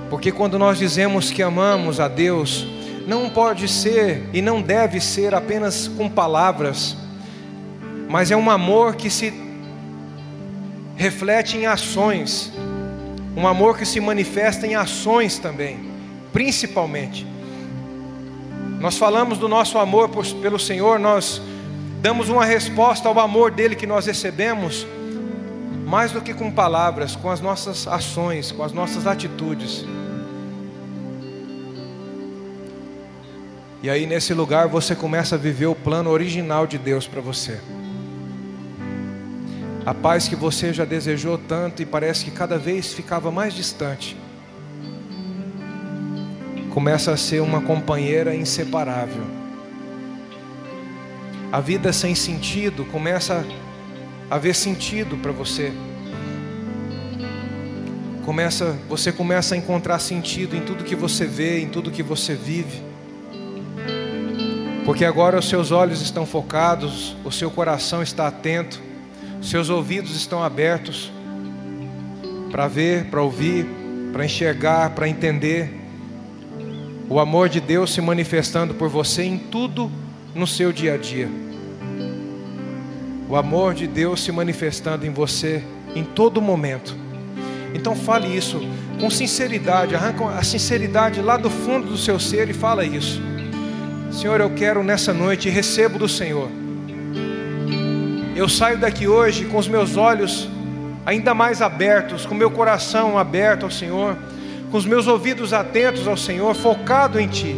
Porque 0.08 0.32
quando 0.32 0.58
nós 0.58 0.78
dizemos 0.78 1.30
que 1.30 1.42
amamos 1.42 2.00
a 2.00 2.08
Deus, 2.08 2.66
não 3.06 3.28
pode 3.28 3.68
ser 3.68 4.26
e 4.32 4.40
não 4.40 4.62
deve 4.62 5.00
ser 5.00 5.34
apenas 5.34 5.86
com 5.86 6.08
palavras, 6.08 6.96
mas 8.08 8.30
é 8.30 8.36
um 8.36 8.50
amor 8.50 8.96
que 8.96 9.10
se 9.10 9.34
reflete 10.96 11.58
em 11.58 11.66
ações, 11.66 12.50
um 13.36 13.46
amor 13.46 13.76
que 13.76 13.84
se 13.84 14.00
manifesta 14.00 14.66
em 14.66 14.74
ações 14.74 15.38
também, 15.38 15.90
principalmente. 16.32 17.26
Nós 18.80 18.96
falamos 18.96 19.38
do 19.38 19.48
nosso 19.48 19.78
amor 19.78 20.10
pelo 20.40 20.58
Senhor, 20.58 20.98
nós 20.98 21.40
damos 22.00 22.28
uma 22.28 22.44
resposta 22.44 23.08
ao 23.08 23.18
amor 23.18 23.50
dele 23.50 23.74
que 23.74 23.86
nós 23.86 24.06
recebemos, 24.06 24.86
mais 25.86 26.12
do 26.12 26.20
que 26.20 26.34
com 26.34 26.50
palavras, 26.50 27.16
com 27.16 27.30
as 27.30 27.40
nossas 27.40 27.88
ações, 27.88 28.52
com 28.52 28.62
as 28.62 28.72
nossas 28.72 29.06
atitudes. 29.06 29.84
E 33.82 33.90
aí 33.90 34.06
nesse 34.06 34.32
lugar 34.32 34.68
você 34.68 34.94
começa 34.94 35.34
a 35.34 35.38
viver 35.38 35.66
o 35.66 35.74
plano 35.74 36.10
original 36.10 36.66
de 36.66 36.78
Deus 36.78 37.06
para 37.06 37.20
você. 37.20 37.60
A 39.84 39.92
paz 39.92 40.28
que 40.28 40.36
você 40.36 40.72
já 40.72 40.84
desejou 40.84 41.36
tanto 41.36 41.82
e 41.82 41.86
parece 41.86 42.24
que 42.24 42.30
cada 42.30 42.58
vez 42.58 42.92
ficava 42.92 43.30
mais 43.30 43.54
distante, 43.54 44.16
começa 46.70 47.12
a 47.12 47.16
ser 47.16 47.40
uma 47.40 47.60
companheira 47.60 48.34
inseparável 48.34 49.44
a 51.54 51.60
vida 51.60 51.92
sem 51.92 52.16
sentido 52.16 52.84
começa 52.86 53.46
a 54.28 54.38
ver 54.38 54.56
sentido 54.56 55.16
para 55.18 55.30
você. 55.30 55.72
Começa, 58.24 58.76
você 58.88 59.12
começa 59.12 59.54
a 59.54 59.58
encontrar 59.58 60.00
sentido 60.00 60.56
em 60.56 60.62
tudo 60.62 60.82
que 60.82 60.96
você 60.96 61.26
vê, 61.26 61.60
em 61.60 61.68
tudo 61.68 61.92
que 61.92 62.02
você 62.02 62.34
vive. 62.34 62.82
Porque 64.84 65.04
agora 65.04 65.38
os 65.38 65.48
seus 65.48 65.70
olhos 65.70 66.02
estão 66.02 66.26
focados, 66.26 67.16
o 67.24 67.30
seu 67.30 67.52
coração 67.52 68.02
está 68.02 68.26
atento, 68.26 68.82
seus 69.44 69.68
ouvidos 69.68 70.16
estão 70.16 70.42
abertos 70.42 71.12
para 72.50 72.66
ver, 72.66 73.04
para 73.06 73.20
ouvir, 73.20 73.66
para 74.10 74.24
enxergar, 74.24 74.90
para 74.90 75.06
entender 75.06 75.82
o 77.10 77.20
amor 77.20 77.50
de 77.50 77.60
Deus 77.60 77.92
se 77.92 78.00
manifestando 78.00 78.72
por 78.72 78.88
você 78.88 79.22
em 79.22 79.36
tudo 79.36 79.92
no 80.34 80.46
seu 80.46 80.72
dia 80.72 80.94
a 80.94 80.96
dia. 80.96 81.28
O 83.28 83.36
amor 83.36 83.74
de 83.74 83.86
Deus 83.86 84.22
se 84.22 84.32
manifestando 84.32 85.04
em 85.04 85.10
você 85.10 85.62
em 85.94 86.04
todo 86.04 86.40
momento. 86.40 86.96
Então 87.74 87.94
fale 87.94 88.34
isso 88.34 88.66
com 88.98 89.10
sinceridade, 89.10 89.94
arranca 89.94 90.24
a 90.30 90.42
sinceridade 90.42 91.20
lá 91.20 91.36
do 91.36 91.50
fundo 91.50 91.88
do 91.88 91.98
seu 91.98 92.18
ser 92.18 92.48
e 92.48 92.54
fala 92.54 92.84
isso. 92.84 93.20
Senhor, 94.10 94.40
eu 94.40 94.50
quero 94.54 94.82
nessa 94.82 95.12
noite 95.12 95.50
recebo 95.50 95.98
do 95.98 96.08
Senhor. 96.08 96.63
Eu 98.34 98.48
saio 98.48 98.78
daqui 98.78 99.06
hoje 99.06 99.44
com 99.44 99.58
os 99.58 99.68
meus 99.68 99.96
olhos 99.96 100.48
ainda 101.06 101.32
mais 101.34 101.62
abertos, 101.62 102.26
com 102.26 102.34
meu 102.34 102.50
coração 102.50 103.16
aberto 103.16 103.64
ao 103.64 103.70
Senhor, 103.70 104.16
com 104.72 104.76
os 104.76 104.84
meus 104.84 105.06
ouvidos 105.06 105.52
atentos 105.52 106.08
ao 106.08 106.16
Senhor, 106.16 106.52
focado 106.54 107.20
em 107.20 107.28
Ti. 107.28 107.54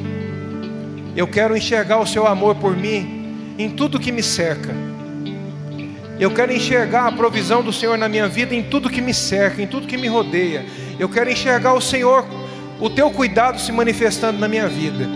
Eu 1.17 1.27
quero 1.27 1.57
enxergar 1.57 1.99
o 1.99 2.07
Seu 2.07 2.27
amor 2.27 2.57
por 2.57 2.77
mim 2.77 3.55
em 3.59 3.71
tudo 3.71 3.99
que 3.99 4.13
me 4.13 4.23
cerca. 4.23 4.75
Eu 6.21 6.31
quero 6.31 6.53
enxergar 6.53 7.07
a 7.07 7.13
provisão 7.13 7.63
do 7.63 7.73
Senhor 7.73 7.97
na 7.97 8.09
minha 8.09 8.29
vida 8.29 8.55
em 8.55 8.63
tudo 8.63 8.91
que 8.91 9.01
me 9.01 9.15
cerca, 9.15 9.63
em 9.63 9.67
tudo 9.67 9.87
que 9.87 9.97
me 9.97 10.09
rodeia. 10.09 10.67
Eu 10.99 11.09
quero 11.09 11.31
enxergar 11.31 11.73
o 11.73 11.81
Senhor, 11.81 12.27
o 12.79 12.91
Teu 12.91 13.11
cuidado 13.11 13.59
se 13.59 13.73
manifestando 13.73 14.39
na 14.39 14.49
minha 14.49 14.69
vida. 14.69 15.09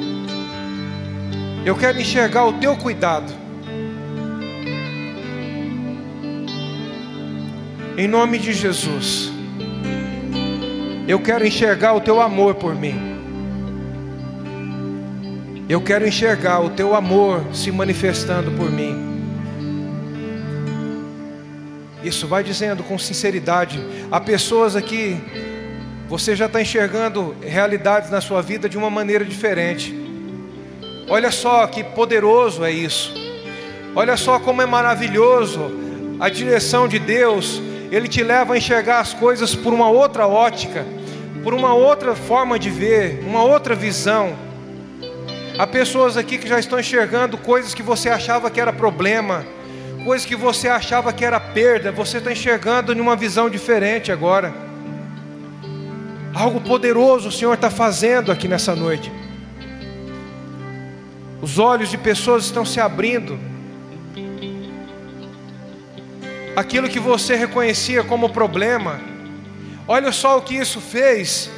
Eu 1.67 1.77
quero 1.77 2.01
enxergar 2.01 2.47
o 2.47 2.55
Teu 2.55 2.77
cuidado. 2.77 3.40
Em 7.97 8.07
nome 8.07 8.39
de 8.39 8.53
Jesus. 8.53 9.33
Eu 11.09 11.19
quero 11.21 11.47
enxergar 11.47 11.95
o 11.95 12.01
teu 12.01 12.21
amor 12.21 12.55
por 12.55 12.75
mim. 12.75 12.95
Eu 15.69 15.81
quero 15.81 16.07
enxergar 16.07 16.61
o 16.61 16.71
teu 16.71 16.95
amor 16.95 17.45
se 17.53 17.71
manifestando 17.71 18.51
por 18.53 18.71
mim. 18.71 19.11
Isso 22.03 22.27
vai 22.27 22.43
dizendo 22.43 22.83
com 22.83 22.99
sinceridade. 22.99 23.79
Há 24.11 24.21
pessoas 24.21 24.77
aqui, 24.77 25.21
você 26.09 26.35
já 26.35 26.47
está 26.47 26.63
enxergando 26.63 27.37
realidades 27.43 28.11
na 28.11 28.21
sua 28.21 28.41
vida 28.41 28.69
de 28.69 28.79
uma 28.79 28.89
maneira 28.89 29.25
diferente. 29.25 29.95
Olha 31.09 31.31
só 31.31 31.67
que 31.67 31.83
poderoso 31.83 32.65
é 32.65 32.71
isso. 32.71 33.13
Olha 33.95 34.17
só 34.17 34.39
como 34.39 34.63
é 34.63 34.67
maravilhoso 34.67 35.71
a 36.21 36.29
direção 36.29 36.87
de 36.87 36.99
Deus. 36.99 37.61
Ele 37.91 38.09
te 38.09 38.23
leva 38.23 38.55
a 38.55 38.59
enxergar 38.59 39.01
as 39.01 39.13
coisas 39.13 39.55
por 39.55 39.73
uma 39.73 39.89
outra 39.89 40.27
ótica 40.27 40.87
por 41.43 41.55
uma 41.55 41.73
outra 41.73 42.15
forma 42.15 42.59
de 42.59 42.71
ver, 42.71 43.23
uma 43.27 43.43
outra 43.43 43.75
visão. 43.75 44.37
Há 45.59 45.67
pessoas 45.67 46.17
aqui 46.17 46.39
que 46.39 46.49
já 46.49 46.59
estão 46.59 46.79
enxergando 46.79 47.37
coisas 47.37 47.75
que 47.75 47.83
você 47.83 48.09
achava 48.09 48.51
que 48.51 48.61
era 48.61 48.73
problema, 48.73 49.45
coisas 50.05 50.27
que 50.27 50.37
você 50.37 50.69
achava 50.69 51.13
que 51.13 51.25
era 51.25 51.41
perda, 51.41 51.93
você 51.93 52.19
está 52.19 52.33
enxergando 52.33 52.93
em 52.93 53.01
uma 53.01 53.17
visão 53.17 53.49
diferente 53.49 54.13
agora. 54.13 54.53
Algo 56.35 56.61
poderoso 56.61 57.29
o 57.29 57.33
Senhor 57.33 57.55
está 57.55 57.71
fazendo 57.71 58.31
aqui 58.31 58.47
nessa 58.47 58.75
noite. 58.75 59.11
Os 61.43 61.59
olhos 61.59 61.91
de 61.91 61.99
pessoas 61.99 62.45
estão 62.45 62.65
se 62.65 62.79
abrindo. 62.81 63.39
Aquilo 66.57 66.89
que 66.89 67.01
você 67.01 67.35
reconhecia 67.37 68.03
como 68.03 68.31
problema, 68.31 69.01
Olha 69.93 70.13
só 70.13 70.39
o 70.39 70.43
que 70.43 70.55
isso 70.55 70.81
fez. 70.81 71.51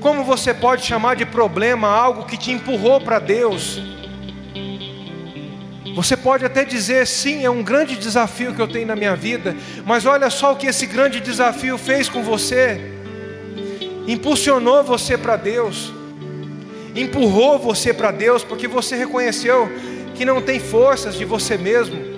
Como 0.00 0.24
você 0.24 0.54
pode 0.54 0.82
chamar 0.82 1.14
de 1.14 1.26
problema 1.26 1.86
algo 1.86 2.24
que 2.24 2.38
te 2.38 2.50
empurrou 2.50 3.02
para 3.02 3.18
Deus? 3.18 3.78
Você 5.94 6.16
pode 6.16 6.46
até 6.46 6.64
dizer, 6.64 7.06
sim, 7.06 7.44
é 7.44 7.50
um 7.50 7.62
grande 7.62 7.94
desafio 7.94 8.54
que 8.54 8.62
eu 8.62 8.66
tenho 8.66 8.86
na 8.86 8.96
minha 8.96 9.14
vida, 9.14 9.54
mas 9.84 10.06
olha 10.06 10.30
só 10.30 10.54
o 10.54 10.56
que 10.56 10.66
esse 10.66 10.86
grande 10.86 11.20
desafio 11.20 11.76
fez 11.76 12.08
com 12.08 12.22
você. 12.22 12.80
Impulsionou 14.08 14.82
você 14.82 15.18
para 15.18 15.36
Deus, 15.36 15.92
empurrou 16.94 17.58
você 17.58 17.92
para 17.92 18.10
Deus, 18.10 18.42
porque 18.42 18.66
você 18.66 18.96
reconheceu 18.96 19.70
que 20.14 20.24
não 20.24 20.40
tem 20.40 20.58
forças 20.58 21.14
de 21.14 21.26
você 21.26 21.58
mesmo, 21.58 22.15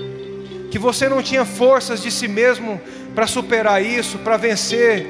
que 0.79 0.83
você 0.83 1.09
não 1.09 1.21
tinha 1.21 1.45
forças 1.45 2.01
de 2.01 2.09
si 2.09 2.29
mesmo 2.29 2.81
para 3.13 3.27
superar 3.27 3.85
isso, 3.85 4.17
para 4.19 4.37
vencer 4.37 5.05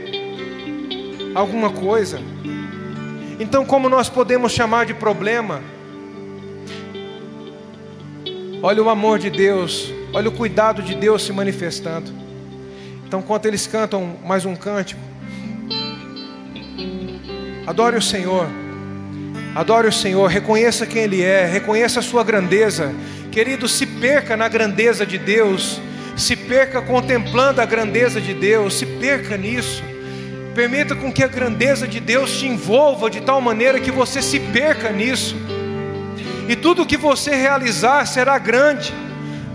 alguma 1.35 1.69
coisa. 1.69 2.19
Então, 3.39 3.67
como 3.67 3.87
nós 3.87 4.09
podemos 4.09 4.51
chamar 4.51 4.87
de 4.87 4.95
problema? 4.95 5.61
Olha 8.63 8.83
o 8.83 8.89
amor 8.89 9.19
de 9.19 9.29
Deus, 9.29 9.93
olha 10.15 10.31
o 10.31 10.33
cuidado 10.33 10.83
de 10.83 10.95
Deus 10.95 11.23
se 11.23 11.35
manifestando. 11.35 12.11
Então, 13.07 13.21
enquanto 13.21 13.45
eles 13.45 13.67
cantam 13.67 14.17
mais 14.25 14.47
um 14.47 14.57
cântico, 14.57 15.01
adore 17.67 17.99
o 17.99 18.03
Senhor, 18.03 18.47
adore 19.55 19.89
o 19.89 19.93
Senhor, 19.93 20.29
reconheça 20.29 20.87
quem 20.87 21.03
Ele 21.03 21.21
é, 21.23 21.45
reconheça 21.45 22.01
a 22.01 22.03
sua 22.03 22.25
grandeza. 22.25 22.91
Querido, 23.39 23.69
se 23.69 23.87
perca 23.87 24.37
na 24.37 24.49
grandeza 24.49 25.07
de 25.07 25.17
Deus, 25.17 25.81
se 26.17 26.35
perca 26.35 26.83
contemplando 26.83 27.61
a 27.61 27.65
grandeza 27.65 28.21
de 28.21 28.35
Deus, 28.35 28.75
se 28.75 28.85
perca 28.85 29.37
nisso. 29.37 29.81
Permita 30.57 30.97
com 30.97 31.13
que 31.13 31.23
a 31.23 31.29
grandeza 31.29 31.87
de 31.87 32.01
Deus 32.01 32.37
te 32.37 32.49
envolva 32.49 33.09
de 33.09 33.21
tal 33.21 33.41
maneira 33.41 33.79
que 33.79 33.93
você 33.93 34.21
se 34.21 34.41
perca 34.41 34.91
nisso. 34.91 35.37
E 36.49 36.57
tudo 36.57 36.85
que 36.85 36.97
você 36.97 37.31
realizar 37.37 38.05
será 38.07 38.37
grande, 38.41 38.93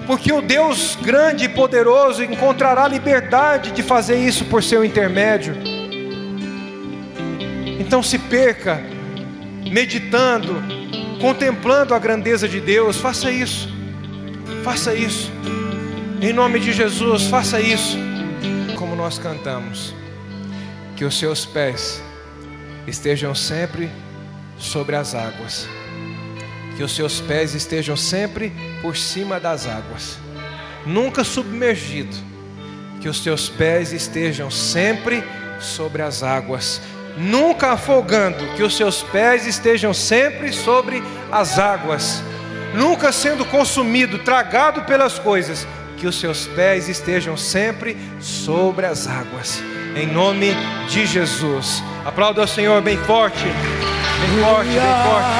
porque 0.08 0.32
o 0.32 0.42
Deus 0.42 0.98
grande 1.02 1.44
e 1.44 1.50
poderoso 1.50 2.24
encontrará 2.24 2.88
liberdade 2.88 3.72
de 3.72 3.84
fazer 3.84 4.16
isso 4.16 4.46
por 4.46 4.64
seu 4.64 4.86
intermédio. 4.86 5.58
Então 7.82 8.02
se 8.02 8.18
perca 8.18 8.82
meditando, 9.70 10.64
contemplando 11.20 11.94
a 11.94 12.00
grandeza 12.00 12.48
de 12.48 12.62
Deus, 12.62 12.96
faça 12.96 13.30
isso. 13.30 13.73
Faça 14.64 14.96
isso. 14.96 15.30
Em 16.22 16.32
nome 16.32 16.58
de 16.58 16.72
Jesus, 16.72 17.24
faça 17.26 17.60
isso. 17.60 17.98
Como 18.78 18.96
nós 18.96 19.20
cantamos 19.20 19.94
que 20.96 21.04
os 21.04 21.20
seus 21.20 21.46
pés 21.46 22.02
estejam 22.88 23.36
sempre 23.36 23.92
sobre 24.58 24.96
as 24.96 25.14
águas, 25.14 25.68
que 26.78 26.84
os 26.84 26.96
seus 26.96 27.20
pés 27.20 27.54
estejam 27.54 27.98
sempre 27.98 28.54
por 28.82 28.96
cima 28.96 29.38
das 29.38 29.68
águas, 29.68 30.18
nunca 30.86 31.26
submergido, 31.26 32.16
que 33.02 33.10
os 33.10 33.22
seus 33.22 33.50
pés 33.50 33.92
estejam 33.92 34.50
sempre 34.50 35.22
sobre 35.60 36.02
as 36.02 36.24
águas, 36.24 36.82
nunca 37.18 37.74
afogando, 37.74 38.46
que 38.56 38.64
os 38.64 38.78
seus 38.78 39.04
pés 39.04 39.46
estejam 39.46 39.94
sempre 39.94 40.54
sobre 40.54 41.04
as 41.30 41.60
águas, 41.60 42.24
nunca 42.74 43.12
sendo 43.12 43.46
consumido, 43.46 44.20
tragado 44.20 44.84
pelas 44.84 45.20
coisas, 45.20 45.68
que 45.98 46.08
os 46.08 46.20
seus 46.20 46.48
pés 46.48 46.90
estejam 46.90 47.38
sempre 47.38 47.98
sobre 48.20 48.86
as 48.86 49.08
águas 49.08 49.62
em 49.96 50.08
nome 50.08 50.56
de 50.90 51.06
Jesus. 51.06 51.84
Aplauda 52.06 52.44
o 52.44 52.48
Senhor 52.48 52.82
bem 52.82 52.98
forte, 52.98 53.44
bem 53.44 54.44
forte, 54.44 54.70
bem 54.70 54.80
forte. 55.06 55.34